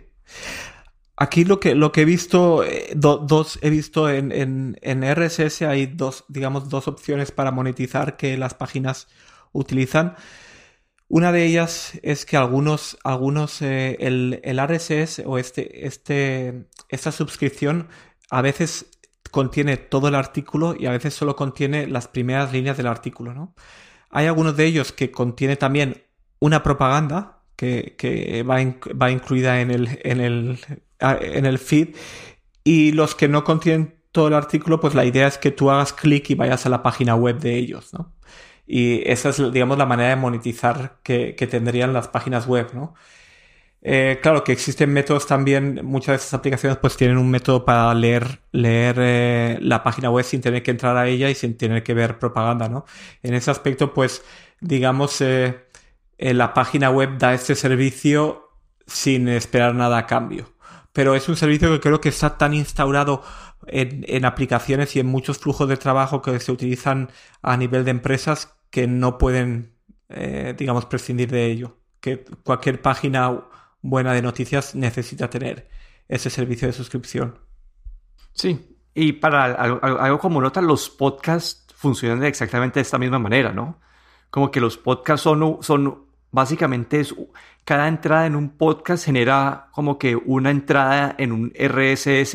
Aquí 1.17 1.45
lo 1.45 1.61
que, 1.61 1.75
lo 1.75 1.93
que 1.93 2.01
he 2.01 2.05
visto, 2.07 2.65
eh, 2.65 2.95
dos, 2.97 3.59
he 3.61 3.69
visto 3.69 4.09
en, 4.09 4.33
en, 4.33 4.79
en, 4.81 5.03
RSS 5.03 5.63
hay 5.63 5.85
dos, 5.85 6.25
digamos, 6.29 6.71
dos 6.71 6.89
opciones 6.89 7.31
para 7.31 7.51
monetizar 7.51 8.17
que 8.17 8.39
las 8.39 8.55
páginas 8.55 9.07
utilizan. 9.53 10.17
Una 11.09 11.33
de 11.33 11.45
ellas 11.45 11.99
es 12.03 12.25
que 12.25 12.37
algunos, 12.37 12.97
algunos 13.03 13.63
eh, 13.63 13.97
el, 14.01 14.41
el, 14.45 14.61
RSS 14.61 15.23
o 15.27 15.39
este, 15.39 15.87
este, 15.87 16.69
esta 16.89 17.11
suscripción 17.11 17.89
a 18.31 18.43
veces 18.43 18.87
contiene 19.31 19.77
todo 19.77 20.09
el 20.09 20.15
artículo 20.15 20.77
y 20.79 20.87
a 20.87 20.93
veces 20.93 21.15
solo 21.15 21.35
contiene 21.35 21.87
las 21.87 22.09
primeras 22.09 22.53
líneas 22.53 22.77
del 22.77 22.87
artículo, 22.87 23.35
¿no? 23.35 23.55
Hay 24.11 24.27
algunos 24.27 24.57
de 24.57 24.67
ellos 24.67 24.93
que 24.93 25.11
contiene 25.11 25.57
también 25.57 26.05
una 26.41 26.63
propaganda 26.63 27.43
que, 27.57 27.95
que 27.97 28.43
va, 28.43 28.57
va, 29.01 29.11
incluida 29.11 29.61
en 29.61 29.71
el, 29.71 30.01
en, 30.03 30.21
el, 30.21 30.59
en 31.01 31.47
el 31.47 31.59
feed 31.59 31.95
y 32.65 32.93
los 32.93 33.15
que 33.15 33.29
no 33.29 33.45
contienen 33.45 34.01
todo 34.13 34.29
el 34.29 34.35
artículo, 34.35 34.81
pues 34.81 34.95
la 34.95 35.05
idea 35.05 35.27
es 35.27 35.39
que 35.39 35.51
tú 35.51 35.71
hagas 35.71 35.93
clic 35.93 36.31
y 36.31 36.35
vayas 36.35 36.67
a 36.67 36.69
la 36.69 36.83
página 36.83 37.15
web 37.15 37.39
de 37.39 37.57
ellos, 37.57 37.93
¿no? 37.95 38.15
Y 38.73 39.03
esa 39.11 39.31
es, 39.31 39.53
digamos, 39.53 39.79
la 39.79 39.87
manera 39.87 40.11
de 40.11 40.17
monetizar 40.17 40.99
que, 41.03 41.35
que 41.35 41.49
tendrían 41.49 41.93
las 41.93 42.07
páginas 42.07 42.47
web, 42.47 42.69
¿no? 42.73 42.95
Eh, 43.83 44.21
claro 44.23 44.45
que 44.45 44.53
existen 44.53 44.93
métodos 44.93 45.27
también, 45.27 45.81
muchas 45.85 46.09
de 46.09 46.17
estas 46.17 46.35
aplicaciones 46.35 46.79
pues 46.79 46.97
tienen 46.97 47.17
un 47.17 47.31
método 47.31 47.65
para 47.65 47.93
leer, 47.95 48.43
leer 48.53 48.97
eh, 48.99 49.59
la 49.63 49.83
página 49.83 50.11
web 50.11 50.25
sin 50.25 50.43
tener 50.43 50.63
que 50.63 50.71
entrar 50.71 50.97
a 50.99 51.09
ella 51.09 51.31
y 51.31 51.35
sin 51.35 51.57
tener 51.57 51.83
que 51.83 51.95
ver 51.95 52.19
propaganda, 52.19 52.69
¿no? 52.69 52.85
En 53.23 53.35
ese 53.35 53.51
aspecto 53.51 53.95
pues 53.95 54.23
digamos 54.61 55.21
eh, 55.23 55.67
la 56.19 56.55
página 56.55 56.91
web 56.91 57.19
da 57.19 57.35
este 57.35 57.55
servicio 57.57 58.51
sin 58.87 59.29
esperar 59.29 59.75
nada 59.75 59.99
a 59.99 60.07
cambio. 60.07 60.53
Pero 60.93 61.15
es 61.15 61.29
un 61.29 61.37
servicio 61.37 61.71
que 61.73 61.81
creo 61.81 62.01
que 62.01 62.11
está 62.11 62.37
tan 62.39 62.55
instaurado 62.55 63.23
en, 63.67 64.05
en 64.09 64.25
aplicaciones 64.27 64.95
y 64.97 65.01
en 65.01 65.07
muchos 65.07 65.39
flujos 65.39 65.69
de 65.69 65.77
trabajo 65.77 66.23
que 66.23 66.39
se 66.41 66.53
utilizan 66.53 67.11
a 67.43 67.57
nivel 67.57 67.85
de 67.85 67.93
empresas 67.93 68.60
que 68.71 68.87
no 68.87 69.19
pueden, 69.19 69.75
digamos, 70.57 70.87
prescindir 70.87 71.31
de 71.31 71.47
ello. 71.47 71.77
Que 72.01 72.25
cualquier 72.43 72.81
página 72.81 73.45
buena 73.83 74.13
de 74.13 74.23
noticias 74.23 74.75
necesita 74.75 75.29
tener 75.29 75.69
ese 76.09 76.31
servicio 76.31 76.67
de 76.67 76.73
suscripción. 76.73 77.39
Sí, 78.33 78.79
y 78.95 79.13
para 79.13 79.45
algo, 79.45 80.19
como 80.19 80.41
nota, 80.41 80.61
los 80.61 80.91
podcasts 80.91 81.67
funcionan 81.75 82.25
exactamente 82.25 82.81
de 82.81 82.83
esta 82.83 82.99
misma 82.99 83.19
manera, 83.19 83.53
¿no? 83.53 83.81
Como 84.31 84.51
que 84.51 84.61
los 84.61 84.77
podcasts 84.77 85.23
son, 85.23 85.59
son 85.63 86.07
básicamente 86.31 87.01
es, 87.01 87.15
cada 87.65 87.89
entrada 87.89 88.27
en 88.27 88.37
un 88.37 88.51
podcast 88.51 89.05
genera 89.05 89.69
como 89.73 89.99
que 89.99 90.17
una 90.17 90.51
entrada 90.51 91.15
en 91.19 91.33
un 91.33 91.53
RSS 91.55 92.35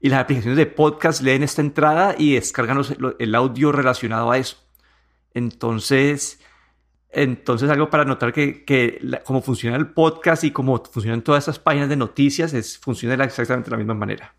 y 0.00 0.08
las 0.08 0.20
aplicaciones 0.20 0.56
de 0.56 0.66
podcast 0.66 1.22
leen 1.22 1.42
esta 1.42 1.62
entrada 1.62 2.14
y 2.18 2.34
descargan 2.34 2.82
el 3.18 3.34
audio 3.34 3.72
relacionado 3.72 4.30
a 4.30 4.38
eso. 4.38 4.56
Entonces, 5.34 6.38
entonces, 7.10 7.70
algo 7.70 7.90
para 7.90 8.04
notar 8.04 8.32
que, 8.32 8.64
que 8.64 8.98
cómo 9.24 9.40
funciona 9.40 9.76
el 9.76 9.88
podcast 9.88 10.42
y 10.42 10.50
cómo 10.50 10.82
funcionan 10.84 11.22
todas 11.22 11.44
estas 11.44 11.58
páginas 11.60 11.88
de 11.88 11.96
noticias 11.96 12.52
es, 12.54 12.78
funciona 12.78 13.22
exactamente 13.24 13.66
de 13.66 13.72
la 13.72 13.78
misma 13.78 13.94
manera. 13.94 14.34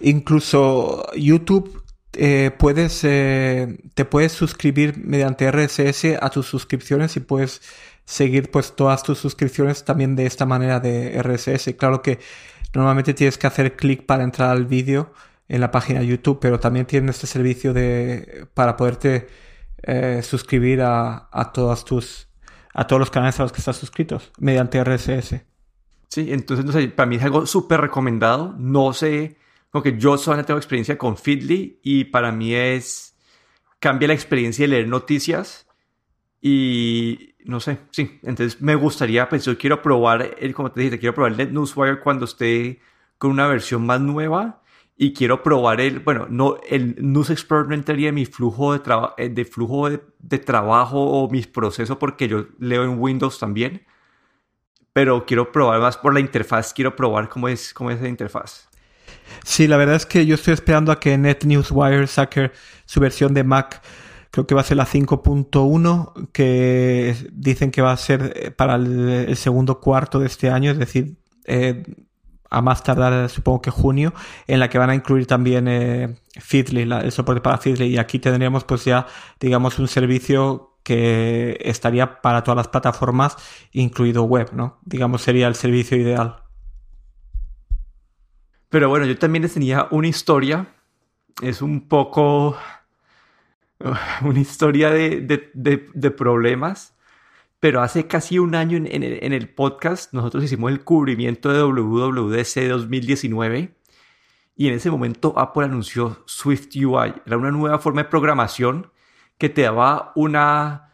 Incluso 0.00 1.04
YouTube 1.14 1.84
eh, 2.14 2.50
puedes, 2.58 3.04
eh, 3.04 3.78
te 3.94 4.04
puedes 4.04 4.32
suscribir 4.32 4.98
mediante 4.98 5.50
RSS 5.50 6.16
a 6.20 6.30
tus 6.30 6.46
suscripciones 6.46 7.16
y 7.16 7.20
puedes 7.20 7.62
seguir 8.04 8.50
pues 8.50 8.74
todas 8.74 9.02
tus 9.02 9.18
suscripciones 9.18 9.84
también 9.84 10.16
de 10.16 10.26
esta 10.26 10.46
manera 10.46 10.80
de 10.80 11.20
RSS. 11.22 11.74
Claro 11.76 12.02
que 12.02 12.18
normalmente 12.74 13.14
tienes 13.14 13.38
que 13.38 13.46
hacer 13.46 13.76
clic 13.76 14.04
para 14.04 14.24
entrar 14.24 14.50
al 14.50 14.66
vídeo 14.66 15.12
en 15.48 15.60
la 15.60 15.70
página 15.70 16.02
YouTube, 16.02 16.38
pero 16.40 16.58
también 16.58 16.86
tiene 16.86 17.10
este 17.10 17.26
servicio 17.26 17.72
de 17.72 18.46
para 18.54 18.76
poderte 18.76 19.28
eh, 19.86 20.20
suscribir 20.22 20.82
a, 20.82 21.28
a 21.30 21.52
todas 21.52 21.84
tus 21.84 22.28
a 22.74 22.86
todos 22.86 23.00
los 23.00 23.10
canales 23.10 23.40
a 23.40 23.44
los 23.44 23.52
que 23.52 23.60
estás 23.60 23.78
suscritos 23.78 24.32
mediante 24.38 24.82
RSS. 24.82 25.46
Sí, 26.08 26.28
entonces 26.30 26.66
no 26.66 26.72
sé, 26.72 26.88
para 26.88 27.06
mí 27.08 27.16
es 27.16 27.22
algo 27.22 27.46
súper 27.46 27.80
recomendado. 27.80 28.54
No 28.58 28.92
sé, 28.92 29.38
como 29.70 29.82
que 29.82 29.98
yo 29.98 30.18
solamente 30.18 30.48
tengo 30.48 30.58
experiencia 30.58 30.98
con 30.98 31.16
Feedly 31.16 31.80
y 31.82 32.04
para 32.04 32.32
mí 32.32 32.54
es 32.54 33.16
cambia 33.78 34.08
la 34.08 34.14
experiencia 34.14 34.64
de 34.64 34.68
leer 34.68 34.88
noticias 34.88 35.66
y 36.40 37.34
no 37.44 37.60
sé, 37.60 37.78
sí. 37.92 38.20
Entonces 38.22 38.60
me 38.60 38.74
gustaría, 38.74 39.28
pues 39.28 39.44
yo 39.44 39.56
quiero 39.56 39.80
probar, 39.80 40.36
el, 40.38 40.54
como 40.54 40.70
te 40.70 40.80
dije, 40.80 40.98
quiero 40.98 41.14
probar 41.14 41.32
el 41.32 41.38
NetNewsWire 41.38 42.00
cuando 42.00 42.24
esté 42.26 42.80
con 43.18 43.30
una 43.30 43.46
versión 43.46 43.86
más 43.86 44.00
nueva 44.00 44.62
y 44.96 45.12
quiero 45.12 45.42
probar 45.42 45.80
el, 45.80 46.00
bueno, 46.00 46.26
no, 46.30 46.56
el 46.68 46.96
News 46.98 47.28
Explorer 47.30 47.68
no 47.68 47.74
entraría 47.74 48.08
en 48.08 48.14
mi 48.14 48.24
flujo 48.24 48.72
de, 48.72 48.80
eh, 49.18 49.28
de 49.28 49.44
flujo 49.44 49.90
de, 49.90 50.38
trabajo 50.38 50.98
o 50.98 51.28
mis 51.30 51.46
procesos 51.46 51.98
porque 51.98 52.28
yo 52.28 52.46
leo 52.58 52.84
en 52.84 52.98
Windows 52.98 53.38
también, 53.38 53.86
pero 54.94 55.26
quiero 55.26 55.52
probar 55.52 55.80
más 55.80 55.98
por 55.98 56.14
la 56.14 56.20
interfaz, 56.20 56.72
quiero 56.72 56.96
probar 56.96 57.28
cómo 57.28 57.48
es, 57.48 57.74
cómo 57.74 57.90
es 57.90 58.00
la 58.00 58.08
interfaz. 58.08 58.68
Sí, 59.44 59.66
la 59.66 59.76
verdad 59.76 59.96
es 59.96 60.06
que 60.06 60.24
yo 60.24 60.34
estoy 60.34 60.54
esperando 60.54 60.92
a 60.92 60.98
que 60.98 61.18
NetNewsWire 61.18 62.06
saque 62.06 62.52
su 62.86 63.00
versión 63.00 63.34
de 63.34 63.44
Mac. 63.44 63.82
Creo 64.30 64.46
que 64.46 64.54
va 64.54 64.62
a 64.62 64.64
ser 64.64 64.76
la 64.76 64.86
5.1, 64.86 66.30
que 66.32 67.14
dicen 67.32 67.70
que 67.70 67.82
va 67.82 67.92
a 67.92 67.96
ser 67.96 68.32
eh, 68.34 68.50
para 68.50 68.76
el, 68.76 69.36
segundo 69.36 69.80
cuarto 69.80 70.20
de 70.20 70.26
este 70.26 70.50
año, 70.50 70.70
es 70.70 70.78
decir, 70.78 71.16
eh, 71.44 71.82
a 72.50 72.62
más 72.62 72.82
tardar 72.82 73.28
supongo 73.28 73.62
que 73.62 73.70
junio, 73.70 74.12
en 74.46 74.60
la 74.60 74.68
que 74.68 74.78
van 74.78 74.90
a 74.90 74.94
incluir 74.94 75.26
también 75.26 75.68
eh, 75.68 76.16
Feedly, 76.38 76.82
el 76.82 77.12
soporte 77.12 77.40
para 77.40 77.58
Feedly. 77.58 77.86
Y 77.86 77.98
aquí 77.98 78.18
tendríamos 78.18 78.64
pues 78.64 78.84
ya, 78.84 79.06
digamos, 79.40 79.78
un 79.78 79.88
servicio 79.88 80.78
que 80.82 81.58
estaría 81.60 82.20
para 82.20 82.44
todas 82.44 82.56
las 82.56 82.68
plataformas, 82.68 83.36
incluido 83.72 84.22
web, 84.24 84.50
¿no? 84.52 84.78
Digamos, 84.84 85.22
sería 85.22 85.48
el 85.48 85.54
servicio 85.54 85.96
ideal. 85.96 86.42
Pero 88.68 88.88
bueno, 88.88 89.06
yo 89.06 89.18
también 89.18 89.48
tenía 89.48 89.88
una 89.90 90.08
historia. 90.08 90.74
Es 91.42 91.62
un 91.62 91.88
poco... 91.88 92.56
Una 94.22 94.40
historia 94.40 94.88
de, 94.88 95.20
de 95.52 96.10
problemas 96.10 96.95
pero 97.60 97.82
hace 97.82 98.06
casi 98.06 98.38
un 98.38 98.54
año 98.54 98.76
en, 98.76 99.32
el 99.32 99.48
podcast 99.48 100.12
nosotros 100.12 100.44
hicimos 100.44 100.70
el 100.70 100.84
cubrimiento 100.84 101.52
de 101.52 101.62
WWDC 101.62 102.68
2019 102.68 103.76
y 104.56 104.68
en 104.68 104.74
ese 104.74 104.90
momento 104.90 105.34
Apple 105.38 105.64
anunció 105.64 106.22
Swift 106.26 106.68
UI. 106.76 107.14
Era 107.26 107.36
una 107.36 107.50
nueva 107.50 107.78
forma 107.78 108.02
de 108.02 108.08
programación 108.08 108.90
que 109.38 109.48
te 109.48 109.62
daba 109.62 110.12
una, 110.16 110.92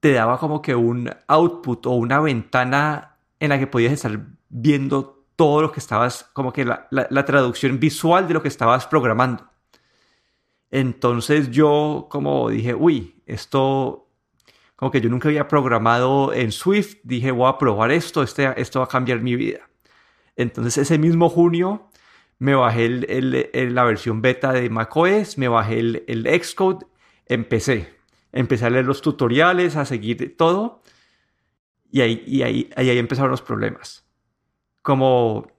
te 0.00 0.12
daba 0.12 0.38
como 0.38 0.62
que 0.62 0.74
un 0.74 1.10
output 1.26 1.86
o 1.86 1.90
una 1.92 2.20
ventana 2.20 3.16
en 3.38 3.50
la 3.50 3.58
que 3.58 3.66
podías 3.66 3.92
estar 3.92 4.18
viendo 4.48 5.24
todo 5.36 5.62
lo 5.62 5.72
que 5.72 5.80
estabas, 5.80 6.28
como 6.32 6.52
que 6.52 6.64
la, 6.64 6.88
la 6.90 7.24
traducción 7.24 7.80
visual 7.80 8.28
de 8.28 8.34
lo 8.34 8.42
que 8.42 8.48
estabas 8.48 8.86
programando. 8.86 9.50
Entonces 10.70 11.50
yo 11.50 12.06
como 12.10 12.50
dije, 12.50 12.74
uy, 12.74 13.22
esto 13.26 14.09
como 14.80 14.90
que 14.90 15.02
yo 15.02 15.10
nunca 15.10 15.28
había 15.28 15.46
programado 15.46 16.32
en 16.32 16.52
Swift, 16.52 16.96
dije, 17.02 17.32
voy 17.32 17.50
a 17.50 17.58
probar 17.58 17.90
esto, 17.90 18.22
este, 18.22 18.58
esto 18.58 18.78
va 18.78 18.86
a 18.86 18.88
cambiar 18.88 19.20
mi 19.20 19.36
vida. 19.36 19.68
Entonces 20.36 20.78
ese 20.78 20.96
mismo 20.96 21.28
junio 21.28 21.90
me 22.38 22.54
bajé 22.54 22.88
la 22.88 23.84
versión 23.84 24.22
beta 24.22 24.52
de 24.52 24.70
macOS, 24.70 25.36
me 25.36 25.48
bajé 25.48 25.80
el, 25.80 26.42
Xcode, 26.42 26.86
empecé. 27.26 27.94
Empecé 28.32 28.64
a 28.64 28.70
leer 28.70 28.86
los 28.86 29.02
tutoriales, 29.02 29.76
a 29.76 29.84
seguir 29.84 30.34
todo. 30.38 30.80
Y 31.92 32.00
ahí, 32.00 32.42
ahí, 32.42 32.70
ahí, 32.74 32.98
empezaron 32.98 33.30
los 33.30 33.42
problemas. 33.42 34.06
Como 34.80 35.52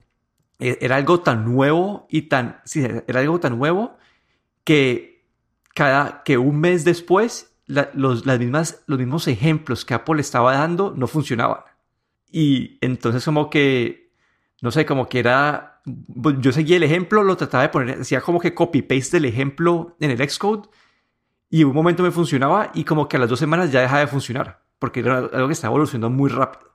e, 0.57 0.79
era 0.81 0.95
algo 0.95 1.19
tan 1.19 1.45
nuevo 1.45 2.07
y 2.09 2.23
tan, 2.23 2.59
era 3.07 3.19
algo 3.19 3.39
tan 3.39 3.59
nuevo 3.59 3.99
que 4.63 5.27
cada, 5.75 6.23
que 6.23 6.39
un 6.39 6.59
mes 6.59 6.85
después 6.85 7.50
los, 7.93 8.25
las 8.25 8.39
mismas, 8.39 8.83
los 8.87 8.99
mismos 8.99 9.27
ejemplos 9.27 9.85
que 9.85 9.93
Apple 9.93 10.21
estaba 10.21 10.53
dando 10.53 10.93
no 10.95 11.07
funcionaban. 11.07 11.61
Y 12.31 12.77
entonces 12.81 13.23
como 13.25 13.49
que, 13.49 14.13
no 14.61 14.71
sé, 14.71 14.85
como 14.85 15.07
que 15.07 15.19
era, 15.19 15.81
pues, 16.21 16.37
yo 16.39 16.51
seguía 16.51 16.77
el 16.77 16.83
ejemplo, 16.83 17.23
lo 17.23 17.37
trataba 17.37 17.63
de 17.63 17.69
poner, 17.69 18.01
hacía 18.01 18.21
como 18.21 18.39
que 18.39 18.53
copy-paste 18.53 19.17
del 19.17 19.25
ejemplo 19.25 19.95
en 19.99 20.11
el 20.11 20.29
Xcode 20.29 20.69
y 21.49 21.63
un 21.63 21.73
momento 21.73 22.03
me 22.03 22.11
funcionaba 22.11 22.71
y 22.73 22.83
como 22.83 23.07
que 23.07 23.17
a 23.17 23.19
las 23.19 23.29
dos 23.29 23.39
semanas 23.39 23.71
ya 23.71 23.81
dejaba 23.81 24.01
de 24.01 24.07
funcionar 24.07 24.61
porque 24.81 25.01
era 25.01 25.17
algo 25.17 25.47
que 25.47 25.53
estaba 25.53 25.71
evolucionando 25.73 26.09
muy 26.09 26.29
rápido. 26.29 26.71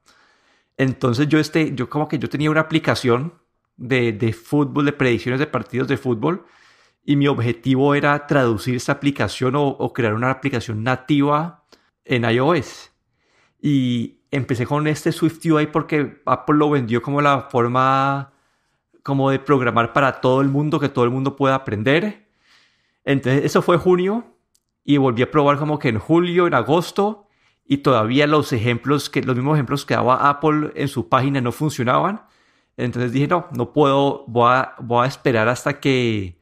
Entonces 0.77 1.27
yo, 1.29 1.41
este, 1.41 1.75
yo 1.75 1.91
como 1.91 2.07
que 2.07 2.21
yo 2.21 2.29
tenía 2.29 2.51
una 2.51 2.61
aplicación 2.61 3.35
de, 3.77 4.13
de 4.13 4.33
fútbol, 4.33 4.85
de 4.85 4.93
predicciones 4.93 5.41
de 5.41 5.49
partidos 5.49 5.89
de 5.89 5.97
fútbol 5.97 6.47
y 7.09 7.15
mi 7.15 7.29
objetivo 7.29 7.95
era 7.95 8.27
traducir 8.27 8.75
esta 8.75 8.91
aplicación 8.91 9.55
o, 9.55 9.93
crear 9.93 10.13
una 10.13 10.29
aplicación 10.29 10.83
nativa 10.83 11.65
en 12.05 12.25
iOS. 12.25 12.91
Y 13.63 14.19
empecé 14.33 14.67
con 14.67 14.89
este 14.89 15.13
Swift 15.13 15.47
UI 15.47 15.69
porque 15.69 16.21
Apple 16.27 16.57
lo 16.57 16.69
vendió 16.69 17.01
como 17.01 17.23
la 17.23 17.43
forma 17.43 18.33
como 19.05 19.31
de 19.31 19.39
programar 19.39 19.93
para 19.93 20.21
todo 20.21 20.41
el 20.41 20.49
mundo, 20.49 20.81
que 20.81 20.89
todo 20.89 21.05
el 21.05 21.13
mundo 21.13 21.37
pueda 21.37 21.55
aprender. 21.55 22.27
Entonces 23.05 23.45
eso 23.45 23.63
fue 23.63 23.77
junio 23.77 24.25
y 24.83 24.97
volví 24.97 25.23
a 25.23 25.31
probar 25.31 25.59
como 25.59 25.79
que 25.79 25.91
en 25.91 26.01
julio, 26.01 26.49
en 26.49 26.55
agosto 26.55 27.29
y 27.65 27.79
todavía 27.79 28.27
los 28.27 28.53
ejemplos, 28.53 29.11
que, 29.11 29.23
los 29.23 29.37
mismos 29.37 29.55
ejemplos 29.55 29.87
que 29.87 29.95
daba 29.95 30.29
Apple 30.29 30.73
en 30.75 30.89
su 30.89 31.09
página 31.09 31.41
no 31.41 31.53
funcionaban. 31.53 32.23
Entonces 32.77 33.13
dije, 33.13 33.29
no, 33.29 33.47
no 33.53 33.73
puedo, 33.73 34.25
voy 34.27 34.51
a, 34.53 34.75
voy 34.81 35.05
a 35.05 35.09
esperar 35.09 35.49
hasta 35.49 35.79
que, 35.79 36.36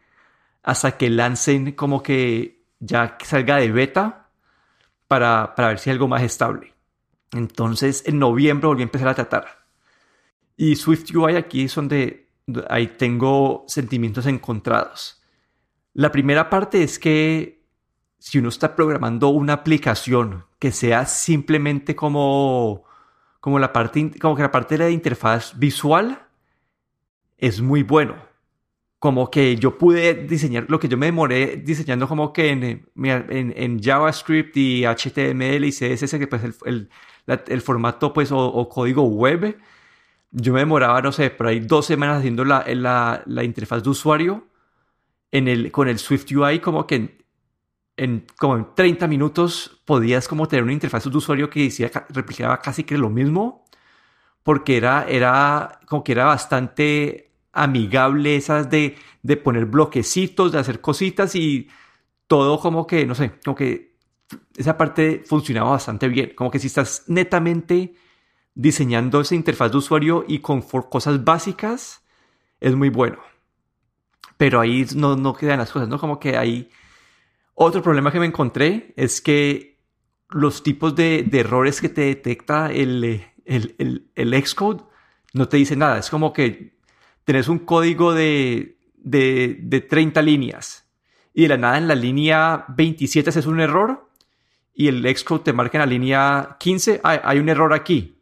hasta 0.65 0.97
que 0.97 1.11
lancen 1.11 1.73
como 1.73 2.03
que 2.03 2.65
ya 2.81 3.17
salga 3.23 3.57
de 3.57 3.71
beta 3.71 4.31
para, 5.07 5.55
para 5.55 5.69
ver 5.69 5.79
si 5.79 5.91
hay 5.91 5.95
algo 5.95 6.09
más 6.09 6.23
estable. 6.23 6.75
Entonces 7.33 8.03
en 8.07 8.19
noviembre 8.19 8.67
volví 8.67 8.83
a 8.83 8.85
empezar 8.85 9.09
a 9.09 9.15
tratar. 9.15 9.65
Y 10.57 10.77
SwiftUI 10.77 11.37
aquí 11.37 11.65
es 11.65 11.75
donde 11.75 12.29
ahí 12.69 12.89
tengo 12.89 13.65
sentimientos 13.67 14.27
encontrados. 14.27 15.23
La 15.93 16.11
primera 16.11 16.51
parte 16.51 16.83
es 16.83 16.99
que 16.99 17.65
si 18.19 18.39
uno 18.39 18.49
está 18.49 18.75
programando 18.75 19.29
una 19.29 19.53
aplicación 19.53 20.47
que 20.59 20.73
sea 20.73 21.07
simplemente 21.07 21.95
como, 21.95 22.85
como, 23.41 23.59
la, 23.59 23.73
parte, 23.73 24.13
como 24.19 24.35
que 24.35 24.43
la 24.43 24.51
parte 24.51 24.79
de 24.79 24.85
la 24.85 24.91
interfaz 24.91 25.59
visual, 25.59 26.27
es 27.37 27.61
muy 27.61 27.83
bueno. 27.83 28.17
Como 29.05 29.31
que 29.31 29.57
yo 29.57 29.77
pude 29.77 30.15
diseñar 30.15 30.65
lo 30.71 30.81
que 30.81 30.89
yo 30.89 30.97
me 30.97 31.05
demoré 31.05 31.59
diseñando 31.59 32.09
como 32.09 32.33
que 32.33 32.49
en, 32.49 32.89
en, 32.97 33.83
JavaScript 33.83 34.57
y 34.57 34.87
HTML 34.87 35.63
y 35.67 35.73
CSS, 35.73 36.19
que 36.19 36.27
pues 36.27 36.43
el, 36.65 36.89
el, 37.27 37.61
formato 37.61 38.15
pues 38.15 38.31
o, 38.33 38.67
código 38.71 39.03
web, 39.03 39.59
yo 40.31 40.55
me 40.55 40.61
demoraba, 40.61 41.03
no 41.03 41.13
sé, 41.13 41.29
por 41.29 41.49
ahí 41.49 41.61
dos 41.61 41.85
semanas 41.85 42.21
haciendo 42.21 42.47
la, 42.47 42.65
la, 42.67 43.23
la 43.27 43.45
interfaz 43.45 43.83
de 43.83 43.91
usuario 43.91 44.47
en 45.33 45.49
el, 45.49 45.71
con 45.71 45.87
el 45.89 45.99
Swift 45.99 46.33
UI 46.33 46.61
como 46.61 46.87
que 46.87 47.19
en 47.99 48.25
como 48.39 48.57
en 48.57 48.69
30 48.75 49.07
minutos 49.07 49.83
podías 49.85 50.29
como 50.29 50.49
tener 50.49 50.63
una 50.63 50.73
interfaz 50.73 51.05
de 51.05 51.15
usuario 51.15 51.51
que 51.51 51.65
decía, 51.65 51.91
replicaba 52.09 52.59
casi 52.63 52.85
que 52.85 52.97
lo 52.97 53.11
mismo, 53.11 53.67
porque 54.43 54.79
era, 54.79 55.05
era 55.07 55.79
como 55.89 56.03
que 56.03 56.13
era 56.13 56.25
bastante 56.25 57.34
amigable 57.55 58.37
esas 58.37 58.71
de, 58.71 58.97
de 59.23 59.37
poner 59.37 59.67
bloquecitos, 59.67 60.53
de 60.53 60.59
hacer 60.59 60.81
cositas 60.81 61.35
y 61.35 61.69
todo 62.27 62.59
como 62.59 62.87
que, 62.87 63.07
no 63.07 63.15
sé, 63.15 63.33
como 63.45 63.55
que 63.55 63.95
esa 64.57 64.77
parte 64.77 65.23
funcionaba 65.27 65.71
bastante 65.71 66.09
bien. 66.09 66.33
Como 66.35 66.51
que 66.51 66.59
si 66.59 66.69
estás 66.69 67.05
netamente 67.07 67.95
diseñando 68.55 69.21
esa 69.21 69.35
interfaz 69.35 69.73
de 69.73 69.79
usuario 69.79 70.25
y 70.27 70.39
con 70.39 70.63
cosas 70.63 71.25
básicas, 71.25 72.05
es 72.61 72.75
muy 72.75 72.89
bueno. 72.89 73.19
Pero 74.37 74.61
ahí 74.61 74.87
no, 74.95 75.17
no 75.17 75.35
quedan 75.35 75.59
las 75.59 75.71
cosas, 75.71 75.89
¿no? 75.89 75.99
Como 75.99 76.19
que 76.19 76.37
ahí 76.37 76.71
otro 77.55 77.83
problema 77.83 78.11
que 78.11 78.21
me 78.21 78.27
encontré 78.27 78.93
es 78.97 79.21
que 79.21 79.79
los 80.31 80.63
tipos 80.63 80.95
de, 80.97 81.29
errores 81.33 81.81
que 81.81 81.89
te 81.89 82.03
detecta 82.03 82.73
el, 82.73 83.25
el, 83.45 84.11
el, 84.15 84.47
Xcode 84.47 84.83
no 85.33 85.49
te 85.49 85.57
dice 85.59 85.77
nada. 85.77 85.99
Es 85.99 86.11
como 86.11 86.33
que 86.33 86.74
tenés 87.25 87.49
un 87.49 87.61
código 87.61 88.15
de, 88.15 88.79
de, 88.97 89.59
de 89.61 89.81
30 89.81 90.23
líneas 90.23 90.89
y 91.33 91.43
de 91.43 91.49
la 91.49 91.57
nada 91.57 91.79
en 91.79 91.89
la 91.89 91.95
línea 91.95 92.65
27 92.69 93.31
haces 93.31 93.47
un 93.47 93.61
error 93.61 94.09
y 94.75 94.89
el 94.89 95.17
Xcode 95.17 95.45
te 95.45 95.53
marca 95.53 95.79
en 95.79 95.81
la 95.81 95.87
línea 95.87 96.57
15, 96.59 97.01
hay 97.03 97.39
un 97.39 97.49
error 97.49 97.73
aquí. 97.73 98.19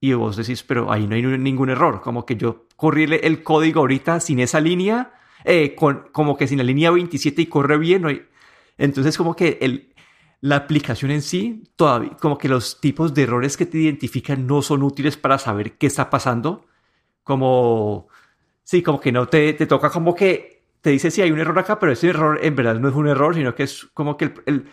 Y 0.00 0.12
vos 0.14 0.36
decís, 0.36 0.64
pero 0.64 0.90
ahí 0.90 1.06
no 1.06 1.14
hay 1.14 1.22
ningún 1.22 1.70
error. 1.70 2.00
Como 2.00 2.26
que 2.26 2.34
yo 2.34 2.66
corrí 2.74 3.04
el 3.04 3.44
código 3.44 3.80
ahorita 3.80 4.18
sin 4.18 4.40
esa 4.40 4.60
línea, 4.60 5.12
eh, 5.44 5.76
como 5.76 6.36
que 6.36 6.48
sin 6.48 6.58
la 6.58 6.64
línea 6.64 6.90
27 6.90 7.42
y 7.42 7.46
corre 7.46 7.78
bien. 7.78 8.26
Entonces, 8.76 9.16
como 9.16 9.36
que 9.36 9.58
el, 9.60 9.94
la 10.40 10.56
aplicación 10.56 11.12
en 11.12 11.22
sí, 11.22 11.62
todavía, 11.76 12.16
como 12.20 12.36
que 12.36 12.48
los 12.48 12.80
tipos 12.80 13.14
de 13.14 13.22
errores 13.22 13.56
que 13.56 13.64
te 13.64 13.78
identifican 13.78 14.48
no 14.48 14.62
son 14.62 14.82
útiles 14.82 15.16
para 15.16 15.38
saber 15.38 15.78
qué 15.78 15.86
está 15.86 16.10
pasando. 16.10 16.66
Como, 17.22 18.08
sí, 18.62 18.82
como 18.82 19.00
que 19.00 19.12
no 19.12 19.28
te, 19.28 19.52
te 19.54 19.66
toca 19.66 19.90
como 19.90 20.14
que 20.14 20.52
te 20.80 20.90
dice 20.90 21.10
si 21.10 21.22
hay 21.22 21.30
un 21.30 21.38
error 21.38 21.58
acá, 21.58 21.78
pero 21.78 21.92
ese 21.92 22.08
error 22.08 22.40
en 22.42 22.56
verdad 22.56 22.74
no 22.74 22.88
es 22.88 22.94
un 22.94 23.08
error, 23.08 23.34
sino 23.34 23.54
que 23.54 23.62
es 23.62 23.86
como 23.94 24.16
que 24.16 24.34
el, 24.46 24.66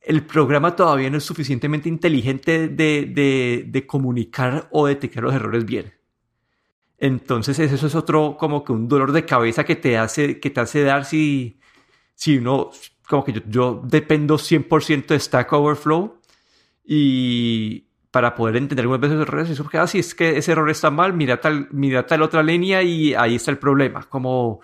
el, 0.00 0.24
programa 0.24 0.76
todavía 0.76 1.10
no 1.10 1.18
es 1.18 1.24
suficientemente 1.24 1.88
inteligente 1.88 2.68
de, 2.68 3.06
de, 3.06 3.64
de, 3.66 3.86
comunicar 3.86 4.68
o 4.70 4.86
detectar 4.86 5.24
los 5.24 5.34
errores 5.34 5.64
bien. 5.64 5.92
Entonces 6.98 7.58
eso 7.58 7.86
es 7.86 7.94
otro 7.94 8.36
como 8.38 8.64
que 8.64 8.72
un 8.72 8.88
dolor 8.88 9.12
de 9.12 9.26
cabeza 9.26 9.64
que 9.64 9.76
te 9.76 9.98
hace, 9.98 10.40
que 10.40 10.50
te 10.50 10.60
hace 10.60 10.82
dar 10.82 11.04
si, 11.04 11.58
si 12.14 12.38
uno 12.38 12.70
como 13.08 13.24
que 13.24 13.42
yo, 13.48 13.82
dependo 13.84 14.36
100% 14.38 15.06
de 15.08 15.20
Stack 15.20 15.52
Overflow 15.52 16.20
y 16.84 17.85
para 18.16 18.34
poder 18.34 18.56
entender 18.56 18.84
algunas 18.84 19.02
veces 19.02 19.18
los 19.18 19.28
errores, 19.28 19.50
es 19.50 19.60
que, 19.68 19.76
ah, 19.76 19.86
si 19.86 19.98
es 19.98 20.14
que 20.14 20.38
ese 20.38 20.52
error 20.52 20.70
está 20.70 20.90
mal, 20.90 21.12
mira 21.12 21.38
tal, 21.38 21.68
mira 21.70 22.06
tal 22.06 22.22
otra 22.22 22.42
línea 22.42 22.82
y 22.82 23.12
ahí 23.12 23.34
está 23.34 23.50
el 23.50 23.58
problema. 23.58 24.04
Como, 24.04 24.60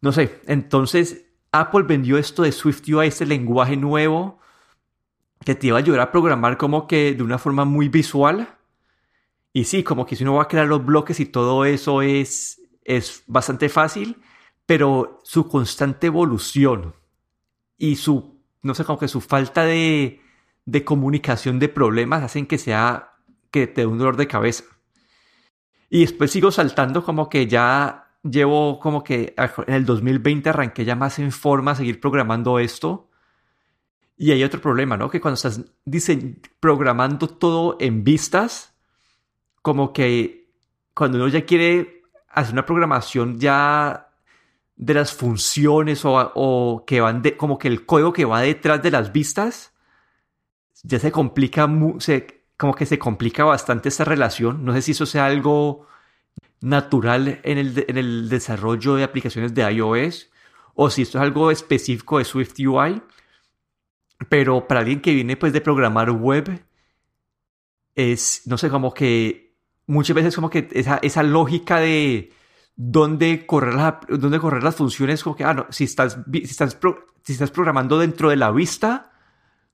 no 0.00 0.12
sé, 0.12 0.40
entonces 0.46 1.26
Apple 1.52 1.82
vendió 1.82 2.16
esto 2.16 2.42
de 2.42 2.52
SwiftUI, 2.52 3.08
este 3.08 3.26
lenguaje 3.26 3.76
nuevo 3.76 4.38
que 5.44 5.54
te 5.54 5.66
iba 5.66 5.76
a 5.76 5.80
ayudar 5.80 6.00
a 6.00 6.10
programar 6.10 6.56
como 6.56 6.86
que 6.86 7.12
de 7.12 7.22
una 7.22 7.36
forma 7.36 7.66
muy 7.66 7.90
visual. 7.90 8.48
Y 9.52 9.64
sí, 9.64 9.82
como 9.82 10.06
que 10.06 10.16
si 10.16 10.24
uno 10.24 10.36
va 10.36 10.44
a 10.44 10.48
crear 10.48 10.66
los 10.66 10.82
bloques 10.82 11.20
y 11.20 11.26
todo 11.26 11.66
eso 11.66 12.00
es, 12.00 12.62
es 12.82 13.24
bastante 13.26 13.68
fácil, 13.68 14.22
pero 14.64 15.20
su 15.22 15.48
constante 15.48 16.06
evolución 16.06 16.94
y 17.76 17.96
su, 17.96 18.40
no 18.62 18.74
sé, 18.74 18.86
como 18.86 18.98
que 18.98 19.08
su 19.08 19.20
falta 19.20 19.66
de, 19.66 20.22
de 20.66 20.84
comunicación 20.84 21.58
de 21.58 21.68
problemas 21.68 22.22
hacen 22.22 22.46
que 22.46 22.58
sea, 22.58 23.14
que 23.50 23.66
te 23.66 23.82
dé 23.82 23.86
un 23.86 23.98
dolor 23.98 24.16
de 24.16 24.26
cabeza. 24.26 24.64
Y 25.88 26.00
después 26.00 26.30
sigo 26.30 26.50
saltando 26.50 27.04
como 27.04 27.28
que 27.28 27.46
ya 27.46 28.08
llevo 28.22 28.80
como 28.80 29.04
que 29.04 29.34
en 29.66 29.74
el 29.74 29.86
2020 29.86 30.50
arranqué 30.50 30.84
ya 30.84 30.96
más 30.96 31.18
en 31.18 31.32
forma 31.32 31.70
a 31.70 31.76
seguir 31.76 32.00
programando 32.00 32.58
esto. 32.58 33.08
Y 34.18 34.32
hay 34.32 34.42
otro 34.42 34.60
problema, 34.60 34.96
¿no? 34.96 35.08
Que 35.10 35.20
cuando 35.20 35.34
estás 35.34 35.60
programando 36.58 37.28
todo 37.28 37.76
en 37.80 38.02
vistas, 38.02 38.74
como 39.62 39.92
que 39.92 40.50
cuando 40.94 41.18
uno 41.18 41.28
ya 41.28 41.44
quiere 41.44 42.02
hacer 42.28 42.54
una 42.54 42.66
programación 42.66 43.38
ya 43.38 44.08
de 44.76 44.94
las 44.94 45.12
funciones 45.12 46.02
o, 46.04 46.84
que 46.86 47.00
van 47.00 47.22
de, 47.22 47.36
como 47.36 47.58
que 47.58 47.68
el 47.68 47.86
código 47.86 48.12
que 48.12 48.24
va 48.24 48.40
detrás 48.40 48.82
de 48.82 48.90
las 48.90 49.12
vistas, 49.12 49.72
ya 50.86 50.98
se 50.98 51.10
complica, 51.10 51.68
como 52.56 52.74
que 52.74 52.86
se 52.86 52.98
complica 52.98 53.44
bastante 53.44 53.88
esta 53.88 54.04
relación. 54.04 54.64
No 54.64 54.72
sé 54.72 54.82
si 54.82 54.92
eso 54.92 55.04
sea 55.06 55.26
algo 55.26 55.86
natural 56.60 57.40
en 57.42 57.58
el, 57.58 58.28
desarrollo 58.28 58.94
de 58.94 59.04
aplicaciones 59.04 59.54
de 59.54 59.70
iOS 59.72 60.30
o 60.74 60.90
si 60.90 61.02
esto 61.02 61.18
es 61.18 61.22
algo 61.22 61.50
específico 61.50 62.18
de 62.18 62.24
Swift 62.24 62.54
UI. 62.58 63.02
Pero 64.28 64.66
para 64.66 64.80
alguien 64.80 65.00
que 65.00 65.12
viene 65.12 65.36
pues 65.36 65.52
de 65.52 65.60
programar 65.60 66.10
web, 66.10 66.64
es, 67.94 68.42
no 68.46 68.56
sé, 68.56 68.70
como 68.70 68.94
que 68.94 69.54
muchas 69.86 70.14
veces 70.14 70.34
como 70.34 70.48
que 70.48 70.68
esa, 70.72 71.22
lógica 71.22 71.80
de 71.80 72.32
dónde 72.76 73.44
correr, 73.44 73.94
dónde 74.08 74.38
correr 74.38 74.62
las 74.62 74.76
funciones, 74.76 75.22
como 75.22 75.36
que, 75.36 75.44
ah, 75.44 75.54
no, 75.54 75.66
si 75.70 75.84
estás, 75.84 76.18
si 76.32 76.42
estás, 76.42 76.78
si 77.22 77.32
estás 77.32 77.50
programando 77.50 77.98
dentro 77.98 78.30
de 78.30 78.36
la 78.36 78.50
vista, 78.50 79.15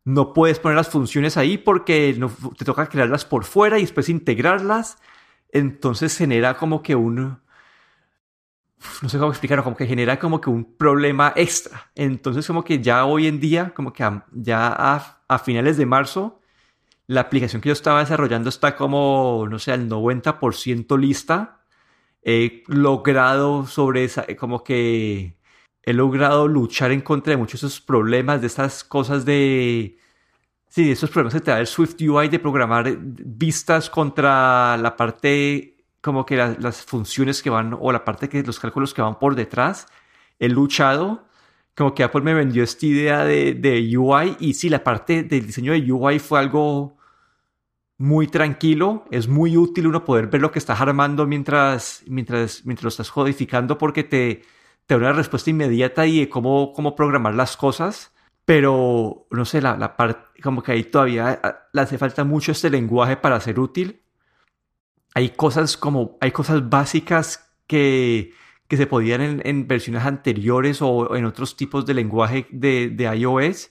no 0.05 0.33
puedes 0.33 0.59
poner 0.59 0.77
las 0.77 0.89
funciones 0.89 1.37
ahí 1.37 1.59
porque 1.59 2.15
no, 2.19 2.31
te 2.57 2.65
toca 2.65 2.89
crearlas 2.89 3.25
por 3.25 3.45
fuera 3.45 3.79
y 3.79 3.83
después 3.83 4.09
integrarlas. 4.09 4.99
Entonces 5.51 6.17
genera 6.17 6.55
como 6.55 6.83
que 6.83 6.95
un... 6.95 7.41
No 9.01 9.09
sé 9.09 9.17
cómo 9.19 9.31
explicarlo, 9.31 9.63
como 9.63 9.77
que 9.77 9.87
genera 9.87 10.19
como 10.19 10.41
que 10.41 10.51
un 10.51 10.77
problema 10.77 11.33
extra. 11.37 11.91
Entonces 11.95 12.47
como 12.47 12.65
que 12.65 12.83
ya 12.83 13.05
hoy 13.05 13.29
en 13.29 13.39
día, 13.39 13.73
como 13.75 13.93
que 13.93 14.03
ya 14.33 14.69
a, 14.69 15.21
a 15.29 15.39
finales 15.39 15.77
de 15.77 15.87
marzo, 15.87 16.41
la 17.07 17.21
aplicación 17.23 17.63
que 17.63 17.69
yo 17.69 17.75
estaba 17.75 18.01
desarrollando 18.01 18.49
está 18.49 18.75
como, 18.75 19.47
no 19.49 19.59
sé, 19.59 19.73
al 19.73 19.89
90% 19.89 20.99
lista 20.99 21.63
he 22.23 22.63
logrado 22.67 23.67
sobre 23.67 24.05
esa, 24.05 24.25
como 24.39 24.63
que 24.65 25.37
he 25.83 25.93
logrado 25.93 26.49
luchar 26.49 26.93
en 26.93 27.01
contra 27.01 27.33
de 27.33 27.37
muchos 27.37 27.61
de 27.61 27.67
esos 27.67 27.81
problemas, 27.81 28.41
de 28.41 28.47
estas 28.47 28.85
cosas 28.85 29.25
de, 29.25 29.99
sí, 30.69 30.87
de 30.87 30.93
esos 30.93 31.11
problemas 31.11 31.35
que 31.35 31.41
te 31.41 31.51
da 31.51 31.61
el 31.61 31.67
Swift 31.67 32.01
UI 32.01 32.29
de 32.29 32.39
programar 32.39 32.97
vistas 32.99 33.91
contra 33.91 34.77
la 34.77 34.97
parte, 34.97 35.77
como 36.01 36.25
que 36.25 36.37
las 36.37 36.83
funciones 36.83 37.43
que 37.43 37.51
van, 37.51 37.77
o 37.79 37.93
la 37.93 38.05
parte 38.05 38.29
que 38.29 38.43
los 38.43 38.61
cálculos 38.61 38.95
que 38.95 39.03
van 39.03 39.19
por 39.19 39.35
detrás. 39.35 39.87
He 40.39 40.49
luchado, 40.49 41.25
como 41.77 41.95
que 41.95 42.05
Apple 42.05 42.23
me 42.23 42.35
vendió 42.35 42.63
esta 42.65 42.87
idea 42.87 43.25
de, 43.25 43.55
de 43.55 43.97
UI 43.97 44.37
y 44.41 44.55
sí, 44.55 44.69
la 44.69 44.85
parte 44.85 45.23
del 45.25 45.47
diseño 45.47 45.73
de 45.73 45.93
UI 45.93 46.19
fue 46.19 46.39
algo 46.39 46.97
muy 47.99 48.27
tranquilo, 48.27 49.05
es 49.11 49.29
muy 49.29 49.57
útil 49.57 49.87
uno 49.87 50.05
poder 50.05 50.27
ver 50.27 50.41
lo 50.41 50.51
que 50.51 50.59
estás 50.59 50.81
armando 50.81 51.27
mientras, 51.27 52.03
mientras, 52.09 52.65
mientras 52.67 52.85
lo 52.85 52.89
estás 52.89 53.11
codificando 53.13 53.79
porque 53.79 54.03
te, 54.03 54.43
te 54.87 54.95
da 54.95 55.01
una 55.01 55.13
respuesta 55.13 55.51
inmediata 55.51 56.07
y 56.07 56.21
de 56.21 56.29
cómo, 56.29 56.73
cómo 56.73 56.95
programar 56.97 57.35
las 57.35 57.57
cosas. 57.57 58.13
pero 58.45 59.27
no 59.31 59.45
sé, 59.45 59.61
la, 59.63 59.77
la 59.77 59.97
parte, 59.97 60.41
como 60.43 60.63
que 60.63 60.73
ahí 60.73 60.85
todavía 60.85 61.41
ah, 61.43 61.69
le 61.73 61.81
hace 61.81 61.99
falta 61.99 62.25
mucho 62.25 62.53
este 62.53 62.71
lenguaje 62.71 63.17
para 63.17 63.41
ser 63.41 63.61
útil. 63.61 64.03
Hay 65.15 65.31
cosas 65.31 65.77
como, 65.77 66.17
hay 66.21 66.33
cosas 66.33 66.69
básicas 66.69 67.53
que, 67.67 68.33
que 68.69 68.77
se 68.77 68.87
podían 68.87 69.21
en, 69.21 69.43
en 69.45 69.69
versiones 69.69 70.05
anteriores 70.05 70.81
o 70.83 71.15
en 71.17 71.25
otros 71.27 71.57
tipos 71.57 71.87
de 71.87 71.95
lenguaje 71.95 72.47
de, 72.51 72.91
de 72.91 73.05
iOS 73.17 73.71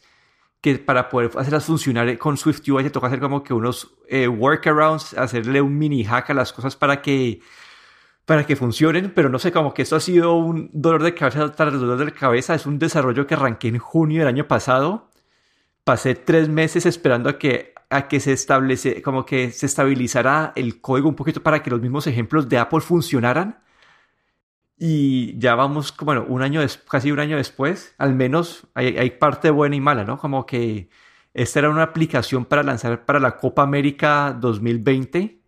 que 0.61 0.77
para 0.77 1.09
poder 1.09 1.31
hacerlas 1.37 1.65
funcionar 1.65 2.17
con 2.19 2.37
SwiftUI 2.37 2.83
te 2.83 2.91
toca 2.91 3.07
hacer 3.07 3.19
como 3.19 3.43
que 3.43 3.53
unos 3.53 3.95
eh, 4.07 4.27
workarounds, 4.27 5.15
hacerle 5.15 5.59
un 5.61 5.77
mini 5.77 6.03
hack 6.03 6.29
a 6.29 6.33
las 6.35 6.53
cosas 6.53 6.75
para 6.75 7.01
que 7.01 7.41
para 8.25 8.45
que 8.45 8.55
funcionen, 8.55 9.11
pero 9.13 9.29
no 9.29 9.39
sé, 9.39 9.51
como 9.51 9.73
que 9.73 9.81
esto 9.81 9.95
ha 9.95 9.99
sido 9.99 10.35
un 10.35 10.69
dolor 10.73 11.03
de 11.03 11.13
cabeza 11.13 11.51
tras 11.51 11.73
dolor 11.73 12.03
de 12.05 12.11
cabeza, 12.13 12.55
es 12.55 12.65
un 12.65 12.79
desarrollo 12.79 13.27
que 13.27 13.33
arranqué 13.33 13.67
en 13.69 13.79
junio 13.79 14.19
del 14.19 14.27
año 14.27 14.47
pasado, 14.47 15.09
pasé 15.83 16.15
tres 16.15 16.49
meses 16.49 16.85
esperando 16.85 17.29
a 17.29 17.39
que, 17.39 17.73
a 17.89 18.07
que 18.07 18.19
se 18.19 18.33
establece, 18.33 19.01
como 19.01 19.25
que 19.25 19.51
se 19.51 19.65
estabilizara 19.65 20.53
el 20.55 20.81
código 20.81 21.09
un 21.09 21.15
poquito 21.15 21.43
para 21.43 21.63
que 21.63 21.69
los 21.71 21.81
mismos 21.81 22.07
ejemplos 22.07 22.47
de 22.49 22.57
Apple 22.59 22.81
funcionaran, 22.81 23.59
y 24.83 25.37
ya 25.37 25.53
vamos, 25.53 25.95
bueno, 26.01 26.25
un 26.27 26.41
año, 26.41 26.61
casi 26.89 27.11
un 27.11 27.19
año 27.19 27.37
después, 27.37 27.93
al 27.99 28.15
menos 28.15 28.67
hay, 28.73 28.97
hay, 28.97 29.11
parte 29.11 29.51
buena 29.51 29.75
y 29.75 29.81
mala, 29.81 30.05
¿no? 30.05 30.17
Como 30.17 30.47
que 30.47 30.89
esta 31.35 31.59
era 31.59 31.69
una 31.69 31.83
aplicación 31.83 32.45
para 32.45 32.63
lanzar 32.63 33.05
para 33.05 33.19
la 33.19 33.37
Copa 33.37 33.61
América 33.61 34.35
2020, 34.39 35.40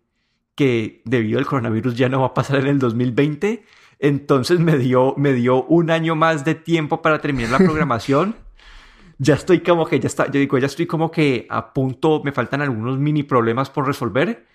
que 0.54 1.02
debido 1.04 1.38
al 1.38 1.46
coronavirus 1.46 1.96
ya 1.96 2.08
no 2.08 2.20
va 2.20 2.28
a 2.28 2.34
pasar 2.34 2.60
en 2.60 2.66
el 2.66 2.78
2020. 2.78 3.64
Entonces 3.98 4.60
me 4.60 4.78
dio, 4.78 5.14
me 5.16 5.32
dio 5.32 5.64
un 5.64 5.90
año 5.90 6.14
más 6.16 6.44
de 6.44 6.54
tiempo 6.54 7.02
para 7.02 7.20
terminar 7.20 7.50
la 7.50 7.58
programación. 7.66 8.36
ya 9.18 9.34
estoy 9.34 9.60
como 9.60 9.86
que, 9.86 10.00
ya 10.00 10.06
está, 10.08 10.26
yo 10.26 10.40
digo, 10.40 10.58
ya 10.58 10.66
estoy 10.66 10.86
como 10.86 11.10
que 11.10 11.46
a 11.50 11.72
punto, 11.72 12.22
me 12.24 12.32
faltan 12.32 12.60
algunos 12.62 12.98
mini 12.98 13.22
problemas 13.22 13.70
por 13.70 13.86
resolver. 13.86 14.46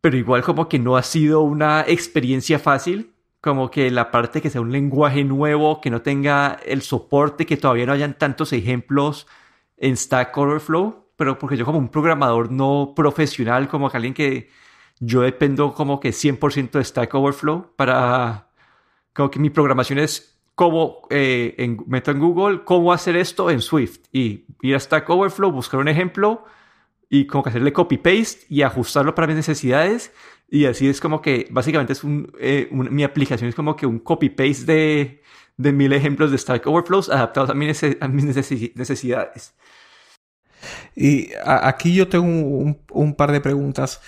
Pero 0.00 0.16
igual 0.16 0.42
como 0.42 0.68
que 0.68 0.78
no 0.78 0.96
ha 0.96 1.02
sido 1.02 1.42
una 1.42 1.84
experiencia 1.86 2.58
fácil 2.58 3.14
como 3.40 3.70
que 3.70 3.90
la 3.90 4.10
parte 4.10 4.42
que 4.42 4.50
sea 4.50 4.60
un 4.60 4.72
lenguaje 4.72 5.24
nuevo, 5.24 5.80
que 5.80 5.90
no 5.90 6.02
tenga 6.02 6.58
el 6.64 6.82
soporte, 6.82 7.46
que 7.46 7.56
todavía 7.56 7.86
no 7.86 7.92
hayan 7.92 8.14
tantos 8.18 8.52
ejemplos 8.52 9.26
en 9.78 9.96
Stack 9.96 10.36
Overflow, 10.36 11.06
pero 11.16 11.38
porque 11.38 11.56
yo 11.56 11.64
como 11.64 11.78
un 11.78 11.88
programador 11.88 12.52
no 12.52 12.92
profesional, 12.94 13.68
como 13.68 13.90
que 13.90 13.96
alguien 13.96 14.14
que 14.14 14.50
yo 15.00 15.22
dependo 15.22 15.74
como 15.74 15.98
que 15.98 16.10
100% 16.10 16.70
de 16.72 16.84
Stack 16.84 17.14
Overflow 17.14 17.74
para, 17.76 18.50
como 19.12 19.30
que 19.30 19.38
mi 19.38 19.50
programación 19.50 19.98
es 19.98 20.38
cómo, 20.54 21.02
eh, 21.10 21.54
en, 21.58 21.78
meto 21.86 22.10
en 22.10 22.20
Google, 22.20 22.64
cómo 22.64 22.92
hacer 22.92 23.16
esto 23.16 23.50
en 23.50 23.60
Swift 23.60 24.00
y 24.12 24.44
ir 24.62 24.76
a 24.76 24.80
Stack 24.80 25.08
Overflow, 25.10 25.50
buscar 25.50 25.80
un 25.80 25.88
ejemplo 25.88 26.44
y 27.08 27.26
como 27.26 27.42
que 27.42 27.48
hacerle 27.48 27.72
copy-paste 27.72 28.46
y 28.48 28.62
ajustarlo 28.62 29.14
para 29.14 29.26
mis 29.26 29.36
necesidades 29.36 30.12
y 30.50 30.66
así 30.66 30.88
es 30.88 31.00
como 31.00 31.22
que 31.22 31.46
básicamente 31.50 31.92
es 31.92 32.02
un, 32.02 32.32
eh, 32.40 32.68
mi 32.72 33.04
aplicación 33.04 33.48
es 33.48 33.54
como 33.54 33.76
que 33.76 33.86
un 33.86 34.00
copy-paste 34.00 34.64
de, 34.64 35.22
de, 35.56 35.72
mil 35.72 35.92
ejemplos 35.92 36.32
de 36.32 36.38
Stack 36.38 36.66
Overflows 36.66 37.08
adaptados 37.08 37.50
a, 37.50 37.54
mis, 37.54 37.82
necesidades. 38.74 39.54
Y 40.96 41.30
aquí 41.46 41.94
yo 41.94 42.08
tengo 42.08 42.74
un, 42.90 43.14
par 43.14 43.30
de 43.30 43.40
preguntas, 43.40 44.02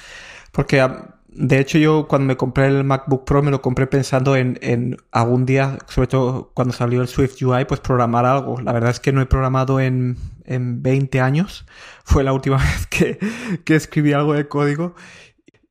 porque 0.52 0.86
de 1.34 1.58
hecho 1.58 1.78
yo 1.78 2.06
cuando 2.08 2.26
me 2.26 2.36
compré 2.36 2.66
el 2.66 2.84
MacBook 2.84 3.24
Pro 3.24 3.42
me 3.42 3.50
lo 3.50 3.62
compré 3.62 3.86
pensando 3.86 4.36
en, 4.36 4.58
en 4.62 4.96
algún 5.10 5.46
día, 5.46 5.78
sobre 5.88 6.08
todo 6.08 6.52
cuando 6.54 6.74
salió 6.74 7.00
el 7.00 7.08
Swift 7.08 7.42
UI, 7.42 7.64
pues 7.64 7.80
programar 7.80 8.26
algo. 8.26 8.60
La 8.60 8.72
verdad 8.72 8.90
es 8.90 9.00
que 9.00 9.12
no 9.12 9.20
he 9.22 9.26
programado 9.26 9.80
en, 9.80 10.16
en 10.44 10.82
20 10.82 11.20
años. 11.20 11.66
Fue 12.04 12.22
la 12.22 12.32
última 12.32 12.56
vez 12.58 12.86
que, 12.86 13.18
que 13.64 13.74
escribí 13.74 14.12
algo 14.12 14.34
de 14.34 14.46
código. 14.48 14.94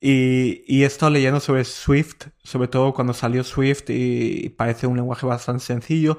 Y, 0.04 0.64
y 0.66 0.82
he 0.82 0.88
estado 0.88 1.12
leyendo 1.12 1.40
sobre 1.40 1.64
Swift, 1.64 2.30
sobre 2.44 2.68
todo 2.68 2.92
cuando 2.94 3.14
salió 3.14 3.44
Swift 3.44 3.84
y, 3.90 4.50
parece 4.50 4.88
un 4.88 4.98
lenguaje 4.98 5.28
bastante 5.28 5.64
sencillo. 5.64 6.18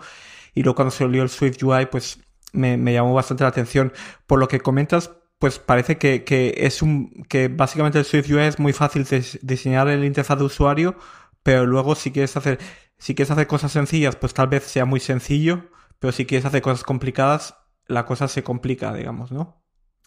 Y 0.55 0.63
luego 0.63 0.77
cuando 0.77 0.93
salió 0.93 1.23
el 1.23 1.29
Swift 1.31 1.61
UI, 1.63 1.87
pues 1.87 2.21
me, 2.53 2.77
me 2.77 2.93
llamó 2.93 3.13
bastante 3.13 3.43
la 3.43 3.49
atención. 3.49 3.93
Por 4.29 4.39
lo 4.39 4.47
que 4.47 4.61
comentas, 4.61 5.11
pues 5.43 5.59
parece 5.59 5.99
que, 5.99 6.23
que, 6.23 6.55
es 6.57 6.83
un, 6.83 7.25
que 7.29 7.49
básicamente 7.49 7.99
el 7.99 8.05
Swift 8.05 8.31
UI 8.31 8.43
es 8.43 8.61
muy 8.61 8.73
fácil 8.73 9.05
diseñar 9.43 9.89
el 9.89 10.05
interfaz 10.05 10.39
de 10.39 10.45
usuario, 10.45 10.95
pero 11.43 11.67
luego 11.67 11.97
si 11.97 12.13
quieres 12.13 12.37
hacer, 12.37 12.61
si 12.97 13.17
quieres 13.17 13.33
hacer 13.33 13.49
cosas 13.49 13.73
sencillas, 13.73 14.15
pues 14.15 14.35
tal 14.35 14.47
vez 14.47 14.63
sea 14.63 14.85
muy 14.85 15.01
sencillo, 15.01 15.69
pero 15.99 16.13
si 16.13 16.27
quieres 16.27 16.45
hacer 16.45 16.63
cosas 16.63 16.85
complicadas, 16.85 17.57
la 17.89 18.07
cosa 18.07 18.29
se 18.29 18.45
complica, 18.45 18.95
digamos, 18.95 19.33
¿no? 19.33 19.61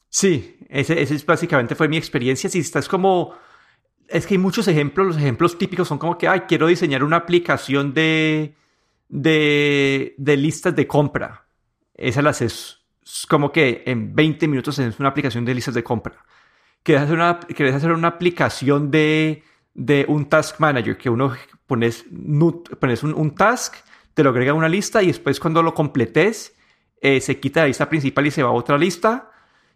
Sí, 0.07 0.55
ese, 0.69 1.01
ese 1.01 1.15
es 1.15 1.25
básicamente 1.25 1.75
fue 1.75 1.89
mi 1.89 1.97
experiencia. 1.97 2.49
Si 2.49 2.59
estás 2.59 2.87
como 2.87 3.33
es 4.07 4.25
que 4.27 4.35
hay 4.35 4.37
muchos 4.37 4.69
ejemplos. 4.69 5.05
Los 5.05 5.17
ejemplos 5.17 5.57
típicos 5.57 5.89
son 5.89 5.97
como 5.97 6.17
que, 6.17 6.29
ay, 6.29 6.43
quiero 6.47 6.67
diseñar 6.67 7.03
una 7.03 7.17
aplicación 7.17 7.93
de, 7.93 8.55
de, 9.09 10.15
de 10.17 10.37
listas 10.37 10.73
de 10.77 10.87
compra. 10.87 11.49
Esa 11.93 12.21
la 12.21 12.29
haces 12.29 12.84
como 13.29 13.51
que 13.51 13.83
en 13.85 14.15
20 14.15 14.47
minutos 14.47 14.79
es 14.79 14.99
una 14.99 15.09
aplicación 15.09 15.45
de 15.45 15.53
listas 15.53 15.73
de 15.73 15.83
compra. 15.83 16.25
Quieres 16.83 17.03
hacer 17.03 17.15
una, 17.15 17.39
quieres 17.39 17.75
hacer 17.75 17.91
una 17.91 18.09
aplicación 18.09 18.91
de, 18.91 19.43
de 19.73 20.05
un 20.07 20.27
task 20.27 20.59
manager, 20.59 20.97
que 20.97 21.09
uno 21.09 21.33
pones, 21.65 22.05
pones 22.79 23.03
un, 23.03 23.13
un, 23.13 23.35
task, 23.35 23.75
te 24.13 24.23
lo 24.23 24.29
agrega 24.29 24.51
a 24.51 24.55
una 24.55 24.69
lista 24.69 25.01
y 25.01 25.07
después 25.07 25.39
cuando 25.39 25.63
lo 25.63 25.73
completes, 25.73 26.55
eh, 27.01 27.21
se 27.21 27.39
quita 27.39 27.61
la 27.61 27.67
lista 27.67 27.89
principal 27.89 28.27
y 28.27 28.31
se 28.31 28.43
va 28.43 28.49
a 28.49 28.53
otra 28.53 28.77
lista. 28.77 29.31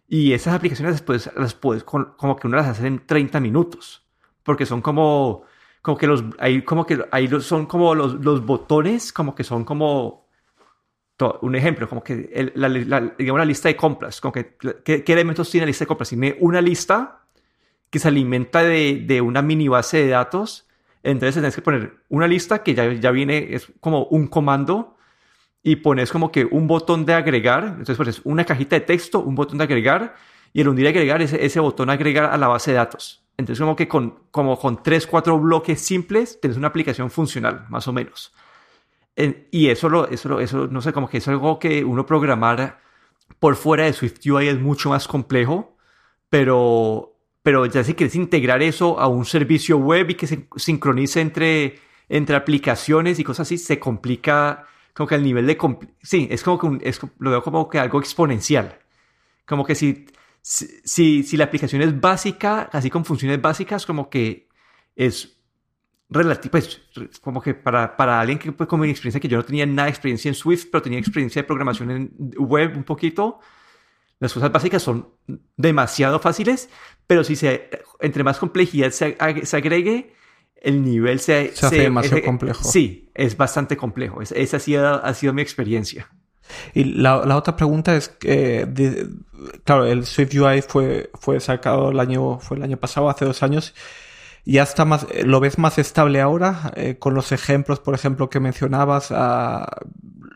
Y 0.08 0.32
esas 0.32 0.54
aplicaciones 0.54 0.94
después 0.94 1.30
las 1.36 1.54
puedes, 1.54 1.84
como 1.84 2.36
que 2.36 2.46
uno 2.46 2.56
las 2.56 2.66
hace 2.66 2.86
en 2.86 3.06
30 3.06 3.38
minutos 3.38 4.04
porque 4.42 4.66
son 4.66 4.82
como, 4.82 5.44
como 5.82 5.96
que 5.96 6.06
los, 6.06 6.24
ahí 6.38 6.62
como 6.62 6.86
que 6.86 7.04
ahí 7.12 7.28
son 7.40 7.66
como 7.66 7.94
los, 7.94 8.14
los 8.14 8.44
botones, 8.44 9.12
como 9.12 9.34
que 9.34 9.44
son 9.44 9.64
como, 9.64 10.26
un 11.42 11.54
ejemplo, 11.54 11.88
como 11.88 12.02
que 12.02 12.30
el, 12.32 12.52
la, 12.54 12.68
digamos 13.18 13.38
la 13.38 13.44
lista 13.44 13.68
de 13.68 13.76
compras, 13.76 14.20
como 14.20 14.32
que 14.32 14.56
¿qué, 14.84 15.04
elementos 15.06 15.50
tiene 15.50 15.66
la 15.66 15.68
lista 15.68 15.84
de 15.84 15.88
compras. 15.88 16.08
Tiene 16.08 16.36
una 16.40 16.60
lista 16.60 17.20
que 17.90 17.98
se 17.98 18.08
alimenta 18.08 18.62
de, 18.62 19.04
de 19.06 19.20
una 19.20 19.42
mini 19.42 19.68
base 19.68 19.98
de 19.98 20.08
datos, 20.08 20.66
entonces 21.02 21.34
tienes 21.34 21.54
que 21.54 21.62
poner 21.62 21.94
una 22.08 22.26
lista 22.26 22.62
que 22.62 22.74
ya, 22.74 22.92
ya 22.92 23.10
viene, 23.10 23.54
es 23.54 23.72
como 23.80 24.04
un 24.04 24.26
comando 24.26 24.96
y 25.62 25.76
pones 25.76 26.12
como 26.12 26.30
que 26.30 26.44
un 26.44 26.66
botón 26.66 27.04
de 27.04 27.14
agregar, 27.14 27.64
entonces 27.64 27.96
pones 27.96 28.20
una 28.24 28.44
cajita 28.44 28.76
de 28.76 28.80
texto, 28.82 29.20
un 29.20 29.34
botón 29.34 29.58
de 29.58 29.64
agregar 29.64 30.14
y 30.52 30.60
el 30.60 30.68
hundir 30.68 30.86
agregar, 30.88 31.22
ese, 31.22 31.44
ese 31.44 31.60
botón 31.60 31.90
agregar 31.90 32.32
a 32.32 32.36
la 32.36 32.48
base 32.48 32.72
de 32.72 32.78
datos. 32.78 33.22
Entonces, 33.36 33.60
como 33.60 33.74
que 33.74 33.88
con, 33.88 34.18
como 34.30 34.58
con 34.58 34.82
tres, 34.82 35.06
cuatro 35.06 35.38
bloques 35.38 35.80
simples, 35.80 36.38
tienes 36.40 36.58
una 36.58 36.68
aplicación 36.68 37.10
funcional, 37.10 37.64
más 37.70 37.88
o 37.88 37.92
menos. 37.92 38.32
Y 39.50 39.68
eso, 39.68 39.88
lo, 39.88 40.08
eso, 40.08 40.40
eso, 40.40 40.66
no 40.66 40.80
sé, 40.80 40.92
como 40.92 41.08
que 41.08 41.18
es 41.18 41.28
algo 41.28 41.58
que 41.58 41.84
uno 41.84 42.06
programar 42.06 42.80
por 43.38 43.56
fuera 43.56 43.84
de 43.84 43.92
SwiftUI 43.92 44.48
es 44.48 44.60
mucho 44.60 44.90
más 44.90 45.08
complejo, 45.08 45.76
pero, 46.28 47.16
pero 47.42 47.66
ya 47.66 47.84
si 47.84 47.94
quieres 47.94 48.14
integrar 48.14 48.62
eso 48.62 48.98
a 49.00 49.08
un 49.08 49.24
servicio 49.24 49.78
web 49.78 50.10
y 50.10 50.14
que 50.14 50.26
se 50.26 50.48
sincronice 50.56 51.20
entre, 51.20 51.78
entre 52.08 52.36
aplicaciones 52.36 53.18
y 53.18 53.24
cosas 53.24 53.48
así, 53.48 53.58
se 53.58 53.78
complica 53.78 54.66
como 54.94 55.08
que 55.08 55.14
el 55.14 55.22
nivel 55.22 55.46
de... 55.46 55.58
Sí, 56.02 56.28
es 56.30 56.42
como 56.42 56.58
que 56.58 56.88
es, 56.88 57.00
lo 57.18 57.30
veo 57.30 57.42
como 57.42 57.68
que 57.68 57.78
algo 57.78 58.00
exponencial. 58.00 58.78
Como 59.46 59.64
que 59.64 59.74
si 59.74 60.06
si, 60.42 61.22
si, 61.22 61.36
la 61.36 61.44
aplicación 61.44 61.82
es 61.82 62.00
básica, 62.00 62.68
así 62.72 62.90
con 62.90 63.04
funciones 63.04 63.40
básicas, 63.40 63.84
como 63.86 64.08
que 64.08 64.48
es 64.96 65.39
relativo, 66.10 66.52
pues, 66.52 66.80
como 67.20 67.40
que 67.40 67.54
para, 67.54 67.96
para 67.96 68.20
alguien 68.20 68.38
que 68.38 68.52
pues, 68.52 68.68
con 68.68 68.80
mi 68.80 68.90
experiencia, 68.90 69.20
que 69.20 69.28
yo 69.28 69.38
no 69.38 69.44
tenía 69.44 69.64
nada 69.64 69.84
de 69.84 69.90
experiencia 69.90 70.28
en 70.28 70.34
Swift, 70.34 70.66
pero 70.70 70.82
tenía 70.82 70.98
experiencia 70.98 71.42
de 71.42 71.46
programación 71.46 71.90
en 71.90 72.12
web 72.36 72.76
un 72.76 72.84
poquito, 72.84 73.38
las 74.18 74.34
cosas 74.34 74.52
básicas 74.52 74.82
son 74.82 75.08
demasiado 75.56 76.18
fáciles, 76.18 76.68
pero 77.06 77.24
si 77.24 77.36
se, 77.36 77.70
entre 78.00 78.22
más 78.22 78.38
complejidad 78.38 78.90
se, 78.90 79.16
se 79.44 79.56
agregue, 79.56 80.14
el 80.56 80.84
nivel 80.84 81.20
se, 81.20 81.52
se, 81.54 81.66
hace 81.66 81.82
demasiado 81.82 82.22
complejo. 82.24 82.62
Sí, 82.62 83.10
es 83.14 83.36
bastante 83.36 83.76
complejo. 83.76 84.20
esa 84.20 84.56
ha 84.56 84.60
sido, 84.60 85.04
ha 85.04 85.14
sido 85.14 85.32
mi 85.32 85.40
experiencia. 85.40 86.10
Y 86.74 86.84
la, 86.84 87.24
la 87.24 87.36
otra 87.36 87.56
pregunta 87.56 87.96
es 87.96 88.08
que, 88.08 88.68
claro, 89.64 89.86
el 89.86 90.04
Swift 90.04 90.34
UI 90.34 90.62
fue, 90.62 91.10
fue 91.14 91.40
sacado 91.40 91.90
el 91.90 92.00
año, 92.00 92.38
fue 92.40 92.56
el 92.56 92.62
año 92.62 92.76
pasado, 92.76 93.08
hace 93.08 93.24
dos 93.24 93.42
años. 93.42 93.74
¿Ya 94.44 94.62
está 94.62 94.84
más, 94.84 95.06
lo 95.24 95.40
ves 95.40 95.58
más 95.58 95.78
estable 95.78 96.20
ahora? 96.20 96.72
Eh, 96.76 96.96
con 96.98 97.14
los 97.14 97.32
ejemplos, 97.32 97.80
por 97.80 97.94
ejemplo, 97.94 98.30
que 98.30 98.40
mencionabas, 98.40 99.10
ah, 99.10 99.66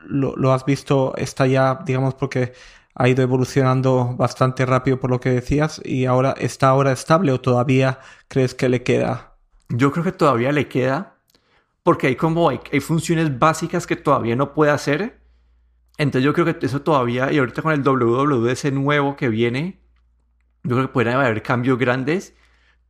lo, 0.07 0.37
lo, 0.37 0.53
has 0.53 0.65
visto, 0.65 1.15
está 1.17 1.47
ya, 1.47 1.81
digamos, 1.87 2.15
porque 2.15 2.53
ha 2.95 3.09
ido 3.09 3.23
evolucionando 3.23 4.15
bastante 4.17 4.65
rápido 4.67 5.01
por 5.01 5.11
lo 5.11 5.21
que 5.21 5.31
decías 5.31 5.81
y 5.85 6.05
ahora 6.07 6.35
está 6.39 6.69
ahora 6.69 6.93
estable 6.93 7.33
o 7.33 7.41
todavía 7.41 7.99
crees 8.29 8.55
que 8.55 8.69
le 8.69 8.83
queda? 8.83 9.37
Yo 9.69 9.91
creo 9.91 10.05
que 10.05 10.13
todavía 10.13 10.53
le 10.53 10.69
queda 10.69 11.17
porque 11.83 12.07
hay 12.09 12.17
como 12.17 12.49
hay, 12.49 12.61
hay 12.73 12.81
funciones 12.81 13.39
básicas 13.39 13.87
que 13.87 13.97
todavía 13.97 14.37
no 14.37 14.55
puede 14.55 14.73
hacer 14.73 15.21
Entonces 15.99 16.25
yo 16.25 16.33
creo 16.33 16.47
que 16.47 16.67
eso 16.67 16.83
todavía, 16.83 17.33
y 17.33 17.39
ahorita 17.39 17.63
con 17.63 17.73
el 17.73 17.83
WWDC 17.83 18.73
nuevo 18.73 19.17
que 19.17 19.29
viene, 19.29 19.81
yo 20.63 20.77
creo 20.77 20.87
que 20.89 20.93
pueden 20.93 21.15
haber 21.15 21.43
cambios 21.43 21.79
grandes, 21.79 22.35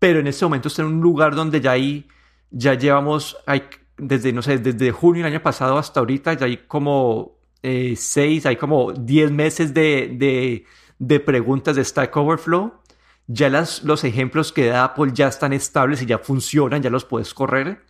pero 0.04 0.20
en 0.20 0.26
este 0.26 0.44
momento 0.44 0.68
está 0.68 0.82
en 0.82 0.88
un 0.88 1.00
lugar 1.00 1.34
donde 1.34 1.62
ya 1.62 1.70
hay, 1.70 2.06
ya 2.50 2.74
llevamos, 2.74 3.38
hay, 3.46 3.62
desde, 3.96 4.34
no 4.34 4.42
sé, 4.42 4.58
desde 4.58 4.92
junio 4.92 5.24
del 5.24 5.32
año 5.32 5.42
pasado 5.42 5.78
hasta 5.78 6.00
ahorita, 6.00 6.34
ya 6.34 6.44
hay 6.44 6.58
como 6.58 7.38
eh, 7.62 7.94
seis, 7.96 8.44
hay 8.44 8.56
como 8.56 8.92
diez 8.92 9.30
meses 9.30 9.72
de, 9.72 10.14
de, 10.14 10.66
de 10.98 11.20
preguntas 11.20 11.76
de 11.76 11.82
Stack 11.82 12.14
Overflow. 12.14 12.74
Ya 13.28 13.48
las, 13.48 13.82
los 13.82 14.04
ejemplos 14.04 14.52
que 14.52 14.66
da 14.66 14.84
Apple 14.84 15.12
ya 15.14 15.28
están 15.28 15.54
estables 15.54 16.02
y 16.02 16.04
ya 16.04 16.18
funcionan, 16.18 16.82
ya 16.82 16.90
los 16.90 17.06
puedes 17.06 17.32
correr. 17.32 17.82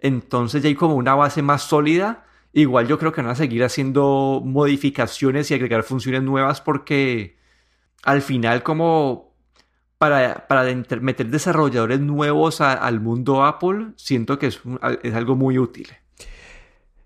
Entonces 0.00 0.62
ya 0.62 0.68
hay 0.68 0.74
como 0.74 0.96
una 0.96 1.14
base 1.14 1.40
más 1.40 1.62
sólida 1.62 2.26
Igual 2.52 2.88
yo 2.88 2.98
creo 2.98 3.12
que 3.12 3.22
van 3.22 3.30
a 3.30 3.34
seguir 3.34 3.64
haciendo 3.64 4.42
modificaciones 4.44 5.50
y 5.50 5.54
agregar 5.54 5.82
funciones 5.82 6.22
nuevas 6.22 6.60
porque 6.60 7.38
al 8.02 8.20
final 8.20 8.62
como 8.62 9.27
para, 9.98 10.46
para 10.48 10.64
meter 11.00 11.26
desarrolladores 11.28 12.00
nuevos 12.00 12.60
al 12.60 13.00
mundo 13.00 13.44
Apple, 13.44 13.92
siento 13.96 14.38
que 14.38 14.46
es, 14.46 14.60
es 15.02 15.14
algo 15.14 15.36
muy 15.36 15.58
útil. 15.58 15.88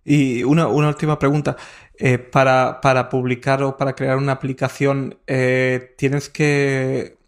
Y 0.05 0.43
una, 0.45 0.67
última 0.69 1.19
pregunta. 1.19 1.57
Eh, 1.99 2.19
para, 2.19 2.81
para, 2.81 3.09
publicar 3.09 3.63
o 3.63 3.77
para 3.77 3.95
crear 3.95 4.17
una 4.17 4.33
aplicación, 4.33 5.19
eh, 5.27 5.95
¿tienes 5.97 6.29
que... 6.29 7.19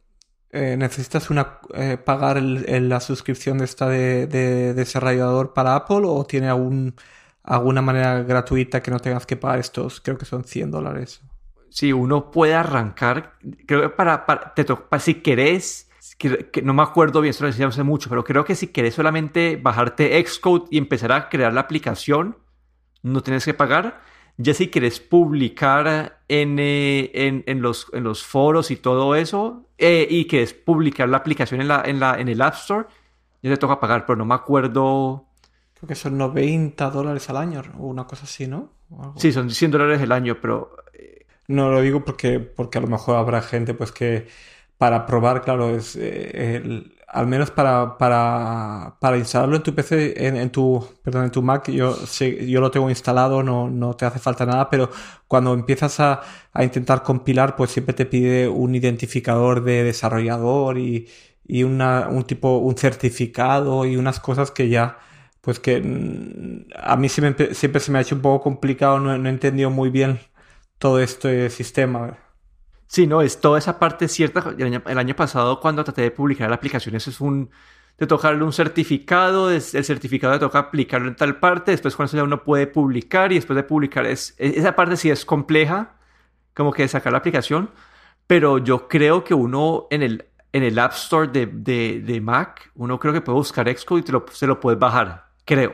Eh, 0.50 0.76
¿Necesitas 0.76 1.30
una, 1.30 1.60
pagar 2.04 2.40
la 2.40 3.00
suscripción 3.00 3.58
de 3.58 3.64
esta 3.64 3.88
de, 3.88 4.28
de 4.28 4.72
desarrollador 4.74 5.52
para 5.52 5.74
Apple 5.74 6.02
o 6.04 6.24
tiene 6.24 6.48
algún 6.48 6.94
alguna 7.44 7.82
manera 7.82 8.22
gratuita 8.22 8.82
que 8.82 8.90
no 8.90 8.98
tengas 8.98 9.26
que 9.26 9.36
pagar 9.36 9.60
estos, 9.60 10.00
creo 10.00 10.18
que 10.18 10.24
son 10.24 10.44
100 10.44 10.70
dólares. 10.70 11.20
Si 11.74 11.92
uno 11.92 12.30
puede 12.30 12.54
arrancar, 12.54 13.32
creo 13.66 13.82
que 13.82 13.88
para, 13.88 14.26
para, 14.26 14.54
te 14.54 14.64
para 14.64 15.00
si 15.00 15.14
querés, 15.14 15.90
que, 16.16 16.62
no 16.62 16.72
me 16.72 16.84
acuerdo 16.84 17.20
bien, 17.20 17.30
eso 17.30 17.42
lo 17.42 17.50
decía 17.50 17.66
hace 17.66 17.82
mucho, 17.82 18.08
pero 18.08 18.22
creo 18.22 18.44
que 18.44 18.54
si 18.54 18.68
querés 18.68 18.94
solamente 18.94 19.56
bajarte 19.60 20.24
Xcode 20.24 20.66
y 20.70 20.78
empezar 20.78 21.10
a 21.10 21.28
crear 21.28 21.52
la 21.52 21.62
aplicación, 21.62 22.38
no 23.02 23.24
tienes 23.24 23.44
que 23.44 23.54
pagar. 23.54 24.00
Ya 24.36 24.54
si 24.54 24.68
querés 24.68 25.00
publicar 25.00 26.20
en, 26.28 26.60
eh, 26.60 27.10
en, 27.12 27.42
en, 27.48 27.60
los, 27.60 27.88
en 27.92 28.04
los 28.04 28.22
foros 28.22 28.70
y 28.70 28.76
todo 28.76 29.16
eso, 29.16 29.68
eh, 29.76 30.06
y 30.08 30.26
querés 30.26 30.54
publicar 30.54 31.08
la 31.08 31.16
aplicación 31.16 31.60
en, 31.60 31.66
la, 31.66 31.82
en, 31.84 31.98
la, 31.98 32.20
en 32.20 32.28
el 32.28 32.40
App 32.40 32.54
Store, 32.54 32.86
ya 33.42 33.50
te 33.50 33.56
toca 33.56 33.80
pagar, 33.80 34.06
pero 34.06 34.14
no 34.14 34.24
me 34.24 34.36
acuerdo 34.36 35.26
que 35.88 35.96
son 35.96 36.16
90 36.18 36.88
dólares 36.90 37.28
al 37.30 37.36
año 37.36 37.62
o 37.80 37.88
una 37.88 38.06
cosa 38.06 38.26
así, 38.26 38.46
¿no? 38.46 38.70
Sí, 39.16 39.32
son 39.32 39.50
100 39.50 39.72
dólares 39.72 40.00
al 40.00 40.12
año, 40.12 40.38
pero... 40.40 40.76
No 41.48 41.70
lo 41.70 41.80
digo 41.80 42.04
porque, 42.04 42.40
porque 42.40 42.78
a 42.78 42.80
lo 42.80 42.86
mejor 42.88 43.16
habrá 43.16 43.42
gente 43.42 43.74
pues 43.74 43.92
que 43.92 44.26
para 44.78 45.06
probar, 45.06 45.42
claro, 45.42 45.70
es 45.76 45.96
eh, 46.00 46.84
al 47.08 47.26
menos 47.26 47.50
para, 47.50 47.96
para, 47.96 48.96
para, 49.00 49.16
instalarlo 49.18 49.56
en 49.56 49.62
tu 49.62 49.74
PC, 49.74 50.26
en, 50.26 50.50
tu, 50.50 50.84
perdón, 51.02 51.24
en 51.24 51.30
tu 51.30 51.42
Mac, 51.42 51.70
yo, 51.70 51.96
yo 52.20 52.60
lo 52.60 52.70
tengo 52.70 52.90
instalado, 52.90 53.42
no, 53.42 53.70
no 53.70 53.94
te 53.94 54.04
hace 54.04 54.18
falta 54.18 54.44
nada, 54.46 54.68
pero 54.70 54.90
cuando 55.28 55.54
empiezas 55.54 56.00
a, 56.00 56.22
a 56.52 56.64
intentar 56.64 57.02
compilar, 57.02 57.56
pues 57.56 57.70
siempre 57.70 57.94
te 57.94 58.04
pide 58.06 58.48
un 58.48 58.74
identificador 58.74 59.62
de 59.62 59.84
desarrollador 59.84 60.78
y, 60.78 61.08
y 61.46 61.62
una, 61.62 62.08
un 62.08 62.24
tipo, 62.24 62.58
un 62.58 62.76
certificado 62.76 63.84
y 63.86 63.96
unas 63.96 64.18
cosas 64.20 64.50
que 64.50 64.68
ya 64.68 64.98
pues 65.40 65.60
que 65.60 65.80
mm, 65.80 66.70
a 66.76 66.96
mí 66.96 67.08
siempre, 67.08 67.54
siempre 67.54 67.80
se 67.80 67.92
me 67.92 67.98
ha 67.98 68.02
hecho 68.02 68.14
un 68.16 68.22
poco 68.22 68.42
complicado, 68.42 68.98
no, 68.98 69.14
he 69.14 69.28
entendido 69.28 69.70
muy 69.70 69.90
bien 69.90 70.18
todo 70.84 71.00
este 71.00 71.48
sistema. 71.48 72.18
Sí, 72.86 73.06
no, 73.06 73.22
es 73.22 73.40
toda 73.40 73.58
esa 73.58 73.78
parte 73.78 74.06
cierta. 74.06 74.54
El 74.58 74.98
año, 74.98 75.16
pasado, 75.16 75.58
cuando 75.58 75.82
traté 75.82 76.02
de 76.02 76.10
publicar 76.10 76.50
la 76.50 76.56
aplicación, 76.56 76.94
eso 76.94 77.08
es 77.08 77.22
un. 77.22 77.48
Te 77.96 78.06
toca 78.06 78.28
darle 78.28 78.44
un 78.44 78.52
certificado, 78.52 79.50
el 79.50 79.62
certificado 79.62 80.34
te 80.34 80.40
toca 80.40 80.58
aplicarlo 80.58 81.08
en 81.08 81.16
tal 81.16 81.38
parte, 81.38 81.70
después 81.70 81.96
con 81.96 82.04
eso 82.04 82.18
ya 82.18 82.22
uno 82.22 82.44
puede 82.44 82.66
publicar 82.66 83.32
y 83.32 83.36
después 83.36 83.56
de 83.56 83.62
publicar 83.62 84.04
es. 84.04 84.34
E, 84.36 84.58
esa 84.58 84.76
parte 84.76 84.98
sí 84.98 85.08
es 85.08 85.24
compleja, 85.24 85.96
como 86.52 86.70
que 86.70 86.86
sacar 86.86 87.12
la 87.12 87.20
aplicación, 87.20 87.70
pero 88.26 88.58
yo 88.58 88.86
creo 88.86 89.24
que 89.24 89.32
uno 89.32 89.86
en 89.90 90.02
el, 90.02 90.26
en 90.52 90.64
el 90.64 90.78
App 90.78 90.92
Store 90.92 91.28
de, 91.28 91.46
de, 91.46 92.20
Mac, 92.20 92.70
uno 92.74 93.00
creo 93.00 93.14
que 93.14 93.22
puede 93.22 93.36
buscar 93.38 93.74
Xcode 93.74 94.00
y 94.00 94.02
te 94.02 94.12
lo, 94.12 94.26
se 94.30 94.46
lo 94.46 94.60
puedes 94.60 94.78
bajar 94.78 95.30
creo. 95.46 95.72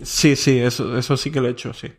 Sí, 0.00 0.36
sí, 0.36 0.60
eso, 0.60 0.96
eso 0.96 1.16
sí 1.16 1.32
que 1.32 1.40
lo 1.40 1.48
he 1.48 1.50
hecho, 1.50 1.74
sí. 1.74 1.92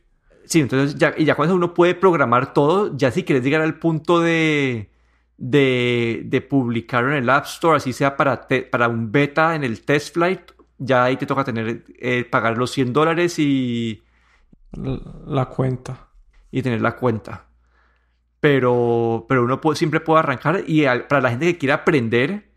Sí, 0.50 0.62
entonces 0.62 0.96
ya, 0.98 1.14
y 1.16 1.26
ya 1.26 1.36
cuando 1.36 1.56
uno 1.56 1.74
puede 1.76 1.94
programar 1.96 2.54
todo, 2.54 2.98
ya 2.98 3.12
si 3.12 3.24
quieres 3.24 3.44
llegar 3.44 3.62
al 3.62 3.78
punto 3.78 4.20
de, 4.20 4.90
de, 5.38 6.24
de 6.26 6.42
publicarlo 6.42 7.12
en 7.12 7.18
el 7.18 7.30
App 7.30 7.46
Store, 7.46 7.78
así 7.78 7.94
sea 7.94 8.18
para, 8.18 8.48
para 8.72 8.88
un 8.88 9.12
beta 9.12 9.56
en 9.56 9.64
el 9.64 9.82
test 9.86 10.16
flight, 10.16 10.42
ya 10.80 11.04
ahí 11.04 11.18
te 11.18 11.28
toca 11.28 11.44
tener, 11.44 11.84
eh, 12.00 12.26
pagar 12.26 12.58
los 12.58 12.72
100 12.72 12.94
dólares 12.94 13.38
y... 13.38 14.04
La 15.28 15.46
cuenta. 15.46 16.10
Y 16.52 16.64
tener 16.64 16.82
la 16.82 16.96
cuenta. 16.96 17.48
Pero, 18.40 19.26
pero 19.30 19.44
uno 19.44 19.60
siempre 19.76 20.00
puede 20.00 20.20
arrancar 20.20 20.64
y 20.66 20.86
para 20.86 21.22
la 21.22 21.30
gente 21.30 21.46
que 21.46 21.58
quiera 21.60 21.76
aprender, 21.76 22.50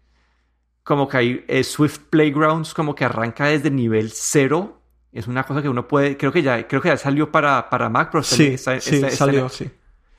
como 0.82 1.08
que 1.08 1.16
hay 1.16 1.44
eh, 1.48 1.64
Swift 1.64 1.98
Playgrounds 2.10 2.72
como 2.74 2.94
que 2.94 3.04
arranca 3.04 3.46
desde 3.46 3.70
nivel 3.70 4.12
cero. 4.12 4.81
Es 5.12 5.26
una 5.26 5.44
cosa 5.44 5.60
que 5.60 5.68
uno 5.68 5.86
puede, 5.86 6.16
creo 6.16 6.32
que 6.32 6.42
ya, 6.42 6.66
creo 6.66 6.80
que 6.80 6.88
ya 6.88 6.96
salió 6.96 7.30
para, 7.30 7.68
para 7.68 7.88
Mac, 7.90 8.08
pero 8.10 8.22
está, 8.22 8.80
sí, 8.80 8.80
sí, 8.80 9.10
salió, 9.10 9.48
sí. 9.48 9.70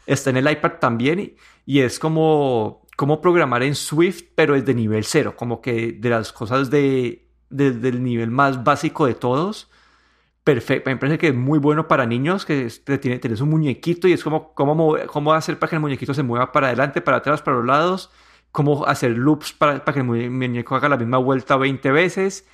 Está 0.05 0.29
en 0.29 0.37
el 0.37 0.51
iPad 0.51 0.73
también 0.79 1.35
y, 1.65 1.79
es 1.79 1.97
como, 1.97 2.85
como 2.95 3.19
programar 3.21 3.63
en 3.63 3.73
Swift, 3.73 4.23
pero 4.35 4.53
desde 4.53 4.73
nivel 4.73 5.03
cero, 5.05 5.35
como 5.35 5.61
que 5.61 5.93
de 5.93 6.09
las 6.09 6.31
cosas 6.31 6.69
de, 6.69 7.27
desde 7.49 7.89
el 7.89 8.03
nivel 8.03 8.29
más 8.29 8.63
básico 8.63 9.05
de 9.07 9.15
todos. 9.15 9.69
Perfecto, 10.43 10.89
me 10.89 10.97
parece 10.97 11.17
que 11.17 11.27
es 11.29 11.35
muy 11.35 11.57
bueno 11.57 11.87
para 11.87 12.05
niños, 12.05 12.45
que 12.45 12.67
tiene, 12.99 13.17
tienes 13.17 13.39
un 13.39 13.49
muñequito 13.49 14.07
y 14.09 14.13
es 14.13 14.23
como 14.23 14.53
cómo, 14.53 14.97
cómo 15.07 15.33
hacer 15.33 15.57
para 15.57 15.69
que 15.69 15.77
el 15.77 15.81
muñequito 15.81 16.13
se 16.13 16.21
mueva 16.21 16.51
para 16.51 16.67
adelante, 16.67 17.01
para 17.01 17.17
atrás, 17.17 17.41
para 17.41 17.57
los 17.57 17.65
lados 17.65 18.11
cómo 18.53 18.85
hacer 18.85 19.17
loops 19.17 19.51
para, 19.51 19.83
para 19.83 19.95
que 19.95 19.99
el 19.99 20.31
muñeco 20.31 20.75
haga 20.75 20.87
la 20.87 20.95
misma 20.95 21.17
vuelta 21.17 21.57
20 21.57 21.91
veces, 21.91 22.47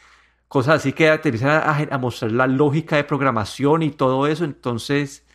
cosas 0.49 0.77
así 0.77 0.91
que 0.93 1.17
te 1.19 1.45
a, 1.45 1.77
a, 1.91 1.97
mostrar 1.97 2.31
la 2.33 2.47
lógica 2.47 2.97
de 2.97 3.05
programación 3.05 3.83
y 3.83 3.91
todo 3.91 4.27
eso. 4.27 4.43
Entonces, 4.43 5.25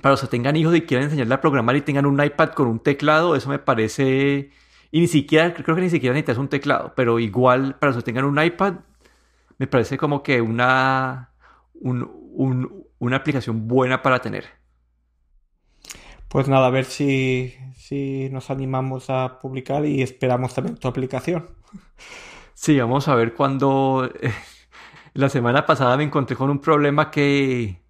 para 0.00 0.12
los 0.12 0.22
que 0.22 0.28
tengan 0.28 0.56
hijos 0.56 0.74
y 0.74 0.82
quieran 0.82 1.04
enseñarle 1.04 1.34
a 1.34 1.40
programar 1.40 1.76
y 1.76 1.82
tengan 1.82 2.06
un 2.06 2.22
iPad 2.22 2.50
con 2.50 2.68
un 2.68 2.80
teclado, 2.80 3.36
eso 3.36 3.50
me 3.50 3.58
parece... 3.58 4.50
Y 4.90 5.00
ni 5.00 5.08
siquiera, 5.08 5.52
creo 5.52 5.74
que 5.76 5.82
ni 5.82 5.90
siquiera 5.90 6.14
necesitas 6.14 6.38
un 6.38 6.48
teclado, 6.48 6.92
pero 6.96 7.18
igual 7.18 7.76
para 7.78 7.92
los 7.92 8.02
que 8.02 8.06
tengan 8.06 8.24
un 8.24 8.40
iPad, 8.40 8.74
me 9.58 9.66
parece 9.66 9.98
como 9.98 10.22
que 10.22 10.40
una, 10.40 11.32
una 11.74 13.16
aplicación 13.16 13.66
buena 13.66 14.02
para 14.02 14.20
tener. 14.20 14.44
Pues 16.28 16.46
nada, 16.46 16.68
a 16.68 16.70
ver 16.70 16.84
si, 16.84 17.54
si 17.76 18.28
nos 18.30 18.50
animamos 18.50 19.10
a 19.10 19.40
publicar 19.40 19.84
y 19.84 20.02
esperamos 20.02 20.54
también 20.54 20.76
tu 20.76 20.86
aplicación. 20.86 21.46
Sí, 22.54 22.78
vamos 22.78 23.08
a 23.08 23.14
ver 23.14 23.34
cuando... 23.34 24.10
la 25.14 25.28
semana 25.28 25.64
pasada 25.64 25.96
me 25.96 26.04
encontré 26.04 26.36
con 26.36 26.50
un 26.50 26.58
problema 26.58 27.10
que, 27.10 27.82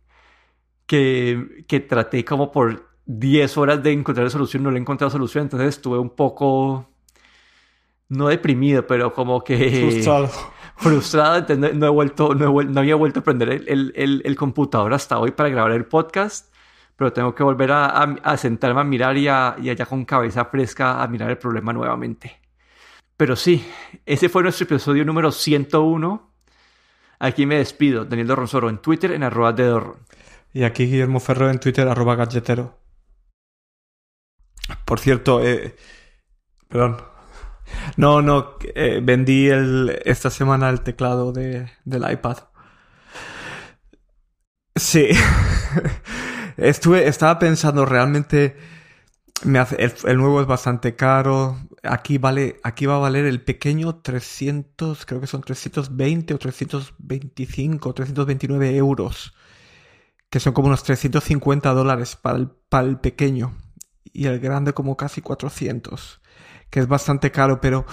que, 0.86 1.64
que 1.66 1.80
traté 1.80 2.24
como 2.24 2.52
por 2.52 2.90
10 3.06 3.56
horas 3.56 3.82
de 3.82 3.92
encontrar 3.92 4.30
solución, 4.30 4.62
no 4.62 4.70
le 4.70 4.78
he 4.78 4.80
encontrado 4.80 5.10
solución, 5.10 5.44
entonces 5.44 5.68
estuve 5.70 5.98
un 5.98 6.10
poco, 6.10 6.90
no 8.08 8.28
deprimido, 8.28 8.86
pero 8.86 9.12
como 9.12 9.42
que... 9.42 9.80
Frustrado. 9.80 10.30
Frustrado, 10.76 11.56
no, 11.56 11.86
he 11.86 11.90
vuelto, 11.90 12.34
no, 12.34 12.62
no 12.62 12.80
había 12.80 12.96
vuelto 12.96 13.20
a 13.20 13.22
prender 13.22 13.48
el, 13.50 13.92
el, 13.94 14.22
el, 14.24 14.36
computador 14.36 14.92
hasta 14.92 15.18
hoy 15.20 15.30
para 15.30 15.48
grabar 15.48 15.70
el 15.70 15.86
podcast 15.86 16.52
pero 16.96 17.12
tengo 17.12 17.34
que 17.34 17.42
volver 17.42 17.70
a, 17.72 18.36
sentarme 18.36 18.80
a 18.80 18.84
mirar 18.84 19.16
y, 19.16 19.28
allá 19.28 19.86
con 19.86 20.04
cabeza 20.04 20.44
fresca 20.44 21.02
a 21.02 21.08
mirar 21.08 21.30
el 21.30 21.38
problema 21.38 21.72
nuevamente. 21.72 22.40
Pero 23.16 23.36
sí, 23.36 23.64
ese 24.06 24.28
fue 24.28 24.42
nuestro 24.42 24.64
episodio 24.64 25.04
número 25.04 25.30
101. 25.30 26.32
Aquí 27.20 27.46
me 27.46 27.56
despido, 27.56 28.04
Daniel 28.04 28.28
Dorronsoro 28.28 28.68
en 28.68 28.78
Twitter 28.78 29.12
en 29.12 29.22
arroba 29.22 29.52
de 29.52 29.64
Dorron. 29.64 29.98
Y 30.52 30.64
aquí 30.64 30.86
Guillermo 30.86 31.20
Ferro 31.20 31.50
en 31.50 31.58
Twitter 31.58 31.88
arroba 31.88 32.16
galletero. 32.16 32.78
Por 34.84 35.00
cierto, 35.00 35.42
eh, 35.42 35.76
perdón. 36.68 36.98
No, 37.96 38.22
no, 38.22 38.56
eh, 38.74 39.00
vendí 39.02 39.48
el, 39.48 40.00
esta 40.04 40.30
semana 40.30 40.68
el 40.70 40.82
teclado 40.82 41.32
de, 41.32 41.70
del 41.84 42.10
iPad. 42.10 42.38
Sí. 44.76 45.08
Estuve, 46.56 47.08
estaba 47.08 47.38
pensando 47.38 47.84
realmente, 47.84 48.56
me 49.44 49.58
hace, 49.58 49.76
el, 50.04 50.16
nuevo 50.16 50.40
es 50.40 50.46
bastante 50.46 50.94
caro. 50.94 51.58
Aquí 51.84 52.18
vale, 52.18 52.60
aquí 52.62 52.86
va 52.86 52.96
a 52.96 52.98
valer 52.98 53.26
el 53.26 53.42
pequeño 53.42 53.96
300, 53.96 55.04
creo 55.06 55.20
que 55.20 55.26
son 55.26 55.42
320 55.42 56.34
o 56.34 56.38
325, 56.38 57.94
329 57.94 58.76
euros. 58.76 59.34
que 60.30 60.40
son 60.40 60.52
como 60.52 60.68
unos 60.68 60.82
350 60.82 61.72
dólares 61.74 62.16
para 62.16 62.38
el, 62.38 62.48
para 62.68 62.88
el 62.88 62.98
pequeño 62.98 63.52
y 64.12 64.26
el 64.26 64.40
grande 64.40 64.72
como 64.72 64.96
casi 64.96 65.20
400, 65.20 66.20
que 66.70 66.80
es 66.80 66.88
bastante 66.88 67.30
caro, 67.30 67.60
pero 67.60 67.86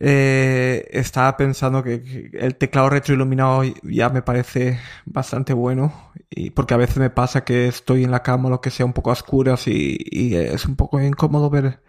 eh, 0.00 0.88
estaba 0.92 1.36
pensando 1.36 1.82
que, 1.82 2.30
el 2.34 2.56
teclado 2.56 2.90
retroiluminado 2.90 3.62
ya 3.82 4.08
me 4.08 4.22
parece 4.22 4.80
bastante 5.04 5.52
bueno, 5.52 6.12
y 6.30 6.50
porque 6.50 6.74
a 6.74 6.78
veces 6.78 6.96
me 6.98 7.10
pasa 7.10 7.44
que 7.44 7.68
estoy 7.68 8.04
en 8.04 8.10
la 8.10 8.22
cama 8.22 8.50
lo 8.50 8.60
que 8.60 8.70
sea 8.70 8.86
un 8.86 8.92
poco 8.92 9.10
a 9.10 9.14
oscuras 9.14 9.66
y, 9.68 9.98
y 10.10 10.34
es 10.34 10.64
un 10.66 10.76
poco 10.76 11.00
incómodo 11.00 11.50
ver, 11.50 11.80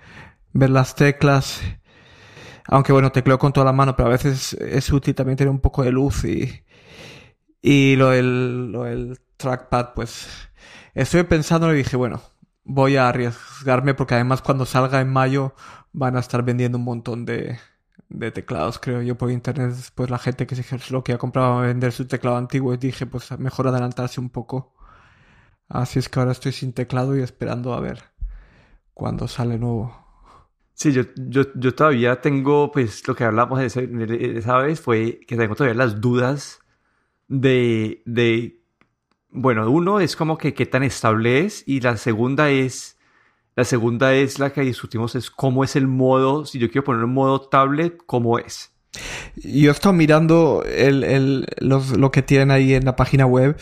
ver 0.53 0.69
las 0.69 0.95
teclas. 0.95 1.61
Aunque 2.65 2.93
bueno, 2.93 3.11
tecleo 3.11 3.39
con 3.39 3.53
toda 3.53 3.65
la 3.65 3.73
mano, 3.73 3.95
pero 3.95 4.07
a 4.07 4.11
veces 4.11 4.53
es 4.53 4.91
útil 4.91 5.15
también 5.15 5.37
tener 5.37 5.51
un 5.51 5.59
poco 5.59 5.83
de 5.83 5.91
luz 5.91 6.23
y, 6.25 6.63
y 7.61 7.95
lo 7.97 8.09
del, 8.11 8.71
lo 8.71 8.83
del 8.83 9.19
trackpad, 9.37 9.93
pues 9.95 10.27
estoy 10.93 11.23
pensando 11.23 11.73
y 11.73 11.77
dije, 11.77 11.97
bueno, 11.97 12.21
voy 12.63 12.97
a 12.97 13.09
arriesgarme 13.09 13.93
porque 13.93 14.15
además 14.15 14.41
cuando 14.41 14.65
salga 14.65 15.01
en 15.01 15.11
mayo 15.11 15.55
van 15.91 16.15
a 16.17 16.19
estar 16.19 16.43
vendiendo 16.43 16.77
un 16.77 16.85
montón 16.85 17.25
de, 17.25 17.59
de 18.09 18.31
teclados, 18.31 18.79
creo 18.79 19.01
yo, 19.01 19.17
por 19.17 19.31
internet. 19.31 19.75
Pues 19.95 20.09
la 20.09 20.19
gente 20.19 20.47
que 20.47 20.55
se 20.55 20.91
lo 20.91 21.03
que 21.03 21.13
ha 21.13 21.17
comprado 21.17 21.59
a 21.59 21.61
vender 21.63 21.91
su 21.91 22.07
teclado 22.07 22.37
antiguo 22.37 22.73
y 22.73 22.77
dije, 22.77 23.05
pues 23.05 23.37
mejor 23.39 23.67
adelantarse 23.67 24.19
un 24.21 24.29
poco. 24.29 24.73
Así 25.69 25.99
es 25.99 26.09
que 26.09 26.19
ahora 26.19 26.31
estoy 26.31 26.51
sin 26.53 26.73
teclado 26.73 27.17
y 27.17 27.21
esperando 27.21 27.73
a 27.73 27.79
ver 27.81 28.03
cuándo 28.93 29.27
sale 29.27 29.57
nuevo. 29.57 30.02
Sí, 30.73 30.91
yo, 30.91 31.03
yo, 31.15 31.43
yo 31.55 31.75
todavía 31.75 32.19
tengo, 32.21 32.71
pues 32.71 33.07
lo 33.07 33.15
que 33.15 33.23
hablamos 33.23 33.59
de 33.59 33.67
esa 34.37 34.57
vez 34.57 34.81
fue 34.81 35.19
que 35.27 35.37
tengo 35.37 35.55
todavía 35.55 35.75
las 35.75 36.01
dudas 36.01 36.59
de, 37.27 38.01
de, 38.05 38.59
bueno, 39.29 39.69
uno 39.69 39.99
es 39.99 40.15
como 40.15 40.37
que 40.37 40.53
qué 40.53 40.65
tan 40.65 40.83
estable 40.83 41.41
es 41.41 41.63
y 41.67 41.79
la 41.81 41.97
segunda 41.97 42.49
es, 42.49 42.97
la 43.55 43.65
segunda 43.65 44.13
es 44.13 44.39
la 44.39 44.51
que 44.51 44.61
discutimos 44.61 45.15
es 45.15 45.29
cómo 45.29 45.63
es 45.63 45.75
el 45.75 45.87
modo, 45.87 46.45
si 46.45 46.59
yo 46.59 46.69
quiero 46.69 46.85
poner 46.85 47.03
un 47.03 47.13
modo 47.13 47.41
tablet, 47.41 47.97
cómo 48.05 48.39
es. 48.39 48.71
Yo 49.35 49.71
estado 49.71 49.93
mirando 49.93 50.63
el, 50.65 51.03
el, 51.03 51.47
los, 51.59 51.97
lo 51.97 52.11
que 52.11 52.21
tienen 52.21 52.51
ahí 52.51 52.73
en 52.73 52.85
la 52.85 52.95
página 52.95 53.25
web, 53.25 53.57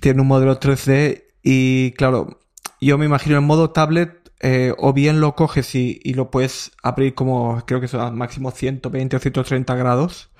tienen 0.00 0.20
un 0.20 0.26
modelo 0.26 0.58
3D 0.58 1.24
y 1.42 1.92
claro, 1.92 2.40
yo 2.80 2.98
me 2.98 3.06
imagino 3.06 3.36
el 3.36 3.42
modo 3.42 3.70
tablet 3.70 4.23
eh, 4.46 4.74
o 4.76 4.92
bien 4.92 5.20
lo 5.20 5.34
coges 5.34 5.74
y, 5.74 6.00
lo 6.12 6.30
puedes 6.30 6.72
abrir 6.82 7.14
como 7.14 7.64
creo 7.64 7.80
que 7.80 7.88
son 7.88 8.14
máximo 8.18 8.50
120 8.50 9.16
o 9.16 9.18
130 9.18 9.74
grados 9.74 10.30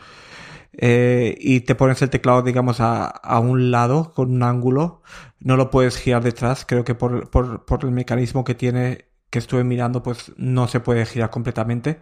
eh, 0.74 1.34
y 1.40 1.61
te 1.61 1.74
pones 1.74 2.02
el 2.02 2.11
teclado, 2.11 2.42
digamos, 2.42 2.80
a, 2.80 3.07
a, 3.07 3.40
un 3.40 3.70
lado 3.70 4.12
con 4.12 4.30
un 4.30 4.42
ángulo. 4.42 5.00
No 5.40 5.57
lo 5.57 5.70
puedes 5.70 5.96
girar 5.96 6.22
detrás. 6.22 6.66
Creo 6.66 6.84
que 6.84 6.94
por, 6.94 7.30
por, 7.30 7.64
por, 7.64 7.84
el 7.84 7.92
mecanismo 7.92 8.44
que 8.44 8.55
tiene, 8.55 9.07
que 9.30 9.38
estuve 9.38 9.64
mirando, 9.64 10.02
pues 10.02 10.32
no 10.36 10.68
se 10.68 10.80
puede 10.80 11.07
girar 11.07 11.30
completamente. 11.30 12.00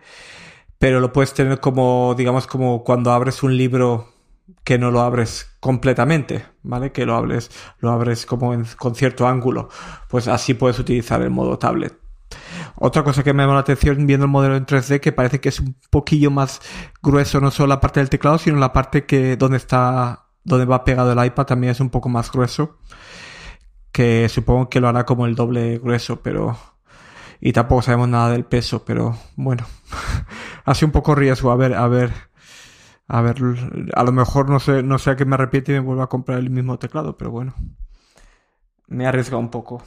Pero 0.79 0.99
lo 0.99 1.13
puedes 1.13 1.35
tener 1.35 1.61
como, 1.61 2.15
digamos, 2.19 2.49
como 2.49 2.83
cuando 2.83 3.13
abres 3.13 3.45
un 3.45 3.57
libro 3.57 4.12
que 4.65 4.79
no 4.79 4.91
lo 4.91 5.01
abres 5.01 5.57
completamente, 5.61 6.45
¿vale? 6.63 6.93
Que 6.93 7.07
lo 7.07 7.15
abres, 7.15 7.51
lo 7.79 7.91
abres 7.91 8.27
como 8.27 8.53
con 8.79 8.95
cierto 8.95 9.27
ángulo. 9.27 9.69
Pues 10.09 10.29
así 10.29 10.55
puedes 10.55 10.79
utilizar 10.79 11.23
el 11.23 11.31
modo 11.31 11.59
tablet. 11.59 11.99
Otra 12.77 13.05
cosa 13.05 13.23
que 13.23 13.33
me 13.33 13.43
llamó 13.43 13.55
la 13.55 13.61
atención 13.61 14.07
viendo 14.07 14.27
el 14.27 14.33
modelo 14.33 14.57
en 14.57 14.67
3D 14.67 15.01
que 15.01 15.13
parece 15.13 15.41
que 15.41 15.51
es 15.51 15.61
un 15.61 15.77
poquillo 15.91 16.31
más 16.31 16.61
grueso, 17.03 17.41
no 17.41 17.51
solo 17.51 17.69
la 17.69 17.81
parte 17.81 18.01
del 18.01 18.09
teclado, 18.09 18.39
sino 18.39 18.59
la 18.59 18.73
parte 18.73 19.05
que 19.05 19.37
donde 19.37 19.59
está, 19.59 20.27
donde 20.45 20.65
va 20.65 20.85
pegado 20.85 21.13
el 21.13 21.25
iPad 21.25 21.47
también 21.47 21.73
es 21.73 21.81
un 21.81 21.91
poco 21.91 22.09
más 22.09 22.33
grueso. 22.33 22.79
Que 23.93 24.29
supongo 24.31 24.71
que 24.71 24.81
lo 24.81 24.89
hará 24.89 25.05
como 25.05 25.27
el 25.27 25.35
doble 25.35 25.79
grueso, 25.79 26.23
pero 26.23 26.57
y 27.45 27.53
tampoco 27.53 27.83
sabemos 27.83 28.09
nada 28.09 28.31
del 28.31 28.45
peso, 28.45 28.85
pero 28.85 29.19
bueno, 29.35 29.67
hace 30.65 30.85
un 30.85 30.93
poco 30.93 31.17
riesgo. 31.17 31.51
A 31.51 31.57
ver, 31.57 31.75
a 31.75 31.89
ver, 31.89 32.13
a 33.09 33.21
ver, 33.23 33.37
a 33.95 34.05
lo 34.05 34.13
mejor 34.13 34.49
no 34.49 34.61
sé, 34.61 34.83
no 34.83 34.99
sé 34.99 35.11
a 35.11 35.17
qué 35.17 35.25
me 35.25 35.35
arrepiento 35.35 35.73
y 35.73 35.75
me 35.75 35.81
vuelvo 35.81 36.03
a 36.03 36.09
comprar 36.09 36.39
el 36.39 36.51
mismo 36.51 36.79
teclado, 36.79 37.17
pero 37.17 37.31
bueno, 37.31 37.55
me 38.87 39.05
he 39.05 39.07
arriesgado 39.07 39.41
un 39.41 39.51
poco. 39.51 39.83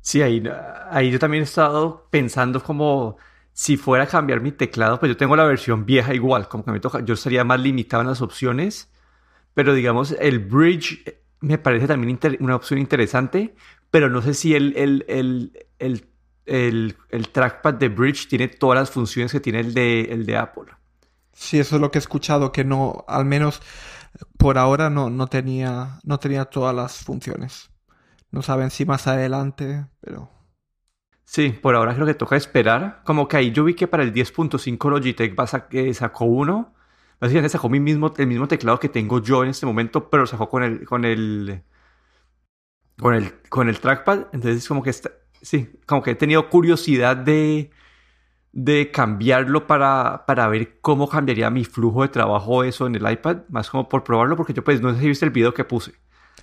Sí, 0.00 0.22
ahí, 0.22 0.42
ahí 0.90 1.10
yo 1.10 1.18
también 1.18 1.42
he 1.42 1.44
estado 1.44 2.08
pensando 2.10 2.62
como 2.62 3.16
si 3.52 3.76
fuera 3.76 4.04
a 4.04 4.06
cambiar 4.08 4.40
mi 4.40 4.52
teclado, 4.52 4.98
pues 4.98 5.10
yo 5.10 5.16
tengo 5.16 5.36
la 5.36 5.44
versión 5.44 5.84
vieja 5.86 6.14
igual, 6.14 6.48
como 6.48 6.64
que 6.64 6.72
me 6.72 6.80
toca, 6.80 7.00
yo 7.00 7.14
estaría 7.14 7.44
más 7.44 7.60
limitado 7.60 8.02
en 8.02 8.08
las 8.08 8.22
opciones, 8.22 8.90
pero 9.54 9.74
digamos, 9.74 10.16
el 10.18 10.40
bridge 10.40 11.04
me 11.40 11.58
parece 11.58 11.86
también 11.86 12.18
una 12.40 12.56
opción 12.56 12.80
interesante, 12.80 13.54
pero 13.90 14.08
no 14.08 14.22
sé 14.22 14.34
si 14.34 14.54
el, 14.54 14.74
el, 14.76 15.04
el, 16.46 16.96
el 17.10 17.28
trackpad 17.28 17.74
de 17.74 17.88
bridge 17.88 18.28
tiene 18.28 18.48
todas 18.48 18.78
las 18.78 18.90
funciones 18.90 19.32
que 19.32 19.40
tiene 19.40 19.60
el 19.60 19.74
de, 19.74 20.02
el 20.02 20.26
de 20.26 20.36
Apple. 20.36 20.72
Sí, 21.32 21.58
eso 21.58 21.76
es 21.76 21.80
lo 21.80 21.90
que 21.90 21.98
he 21.98 22.00
escuchado, 22.00 22.52
que 22.52 22.64
no, 22.64 23.04
al 23.08 23.24
menos 23.24 23.62
por 24.38 24.58
ahora 24.58 24.90
no, 24.90 25.10
no, 25.10 25.26
tenía, 25.26 25.98
no 26.04 26.18
tenía 26.18 26.44
todas 26.46 26.74
las 26.74 26.98
funciones. 27.04 27.70
No 28.30 28.42
saben 28.42 28.70
si 28.70 28.84
más 28.84 29.06
adelante, 29.06 29.86
pero... 30.00 30.30
Sí, 31.24 31.50
por 31.50 31.74
ahora 31.74 31.94
creo 31.94 32.06
que 32.06 32.14
toca 32.14 32.36
esperar. 32.36 33.02
Como 33.04 33.26
que 33.26 33.38
ahí 33.38 33.52
yo 33.52 33.64
vi 33.64 33.74
que 33.74 33.88
para 33.88 34.02
el 34.02 34.12
10.5 34.12 34.90
Logitech 34.90 35.34
eh, 35.70 35.94
sacó 35.94 36.26
uno. 36.26 36.74
Básicamente 37.20 37.50
sacó 37.50 37.68
mi 37.68 37.80
mismo, 37.80 38.12
el 38.16 38.26
mismo 38.26 38.48
teclado 38.48 38.78
que 38.80 38.88
tengo 38.88 39.22
yo 39.22 39.42
en 39.44 39.50
este 39.50 39.64
momento, 39.64 40.10
pero 40.10 40.26
sacó 40.26 40.48
con 40.48 40.62
el, 40.62 40.84
con 40.84 41.04
el, 41.04 41.62
con 42.98 43.14
el, 43.14 43.40
con 43.48 43.68
el 43.68 43.78
trackpad. 43.80 44.26
Entonces 44.32 44.66
como 44.68 44.82
que 44.82 44.90
está, 44.90 45.10
sí, 45.40 45.70
como 45.86 46.02
que 46.02 46.10
he 46.12 46.14
tenido 46.16 46.50
curiosidad 46.50 47.16
de, 47.16 47.70
de 48.52 48.90
cambiarlo 48.90 49.66
para, 49.66 50.24
para 50.26 50.46
ver 50.48 50.78
cómo 50.80 51.08
cambiaría 51.08 51.48
mi 51.50 51.64
flujo 51.64 52.02
de 52.02 52.08
trabajo 52.08 52.64
eso 52.64 52.86
en 52.86 52.94
el 52.94 53.10
iPad, 53.10 53.38
más 53.48 53.70
como 53.70 53.88
por 53.88 54.04
probarlo, 54.04 54.36
porque 54.36 54.52
yo 54.52 54.62
pues 54.62 54.80
no 54.82 54.92
sé 54.94 55.00
si 55.00 55.08
viste 55.08 55.24
el 55.24 55.30
video 55.30 55.54
que 55.54 55.64
puse. 55.64 55.92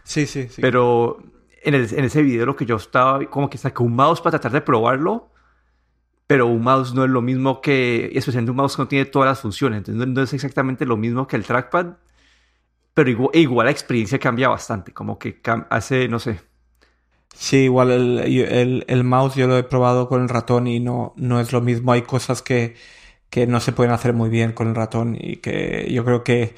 Sí, 0.04 0.26
sí, 0.26 0.48
sí. 0.50 0.62
Pero 0.62 1.22
en, 1.64 1.76
en, 1.76 2.04
ese 2.04 2.24
video 2.24 2.48
lo 2.48 2.56
que 2.56 2.66
yo 2.66 2.78
estaba, 2.78 3.24
como 3.26 3.50
que 3.50 3.60
saqué 3.60 3.84
un 3.84 3.96
mouse 3.96 4.22
para 4.22 4.40
tratar 4.40 4.52
de 4.54 4.62
probarlo, 4.62 5.32
pero 6.26 6.48
un 6.48 6.64
mouse 6.64 6.94
no 6.94 7.04
es 7.04 7.12
lo 7.12 7.22
mismo 7.22 7.62
que, 7.62 8.12
especialmente 8.14 8.52
un 8.52 8.58
mouse 8.58 8.76
que 8.76 8.82
no 8.82 8.88
tiene 8.88 9.06
todas 9.06 9.30
las 9.30 9.42
funciones, 9.42 9.78
entonces 9.80 10.08
no 10.08 10.22
es 10.22 10.34
exactamente 10.34 10.86
lo 10.86 10.98
mismo 10.98 11.28
que 11.28 11.36
el 11.36 11.46
trackpad, 11.46 11.98
pero 12.96 13.10
igual, 13.10 13.30
igual 13.34 13.66
la 13.66 13.72
experiencia 13.72 14.18
cambia 14.18 14.50
bastante, 14.50 14.94
como 14.94 15.20
que 15.20 15.40
hace, 15.70 16.08
no 16.08 16.18
sé. 16.18 16.40
Sí, 17.34 17.58
igual 17.66 17.92
el, 17.92 18.20
el, 18.20 18.86
el, 18.88 19.04
mouse 19.04 19.36
yo 19.36 19.48
lo 19.48 19.58
he 19.58 19.64
probado 19.64 20.10
con 20.10 20.22
el 20.22 20.30
ratón 20.30 20.68
y 20.68 20.80
no, 20.80 21.14
no 21.16 21.40
es 21.40 21.54
lo 21.54 21.62
mismo, 21.62 21.92
hay 21.94 22.02
cosas 22.02 22.42
que, 22.42 22.76
que 23.30 23.48
no 23.48 23.60
se 23.60 23.72
pueden 23.72 23.94
hacer 23.94 24.14
muy 24.14 24.30
bien 24.30 24.52
con 24.52 24.68
el 24.68 24.76
ratón 24.76 25.16
y 25.20 25.38
que 25.38 25.88
yo 25.92 26.04
creo 26.04 26.24
que 26.24 26.56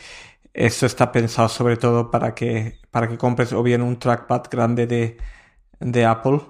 eso 0.53 0.85
está 0.85 1.11
pensado 1.11 1.49
sobre 1.49 1.77
todo 1.77 2.11
para 2.11 2.35
que, 2.35 2.79
para 2.89 3.07
que 3.07 3.17
compres 3.17 3.53
o 3.53 3.63
bien 3.63 3.81
un 3.81 3.99
trackpad 3.99 4.43
grande 4.49 4.87
de, 4.87 5.17
de 5.79 6.05
Apple 6.05 6.41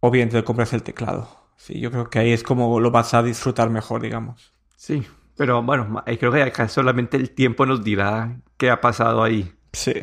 o 0.00 0.10
bien 0.10 0.28
te 0.28 0.44
compres 0.44 0.72
el 0.72 0.82
teclado. 0.82 1.28
Sí, 1.56 1.80
yo 1.80 1.90
creo 1.90 2.10
que 2.10 2.18
ahí 2.18 2.32
es 2.32 2.42
como 2.42 2.80
lo 2.80 2.90
vas 2.90 3.14
a 3.14 3.22
disfrutar 3.22 3.70
mejor, 3.70 4.02
digamos. 4.02 4.52
Sí, 4.76 5.06
pero 5.36 5.62
bueno, 5.62 6.02
creo 6.04 6.32
que 6.32 6.42
acá 6.42 6.68
solamente 6.68 7.16
el 7.16 7.30
tiempo 7.30 7.66
nos 7.66 7.84
dirá 7.84 8.40
qué 8.56 8.70
ha 8.70 8.80
pasado 8.80 9.22
ahí. 9.22 9.52
Sí, 9.72 9.94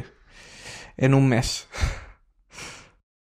en 0.97 1.13
un 1.13 1.27
mes. 1.29 1.67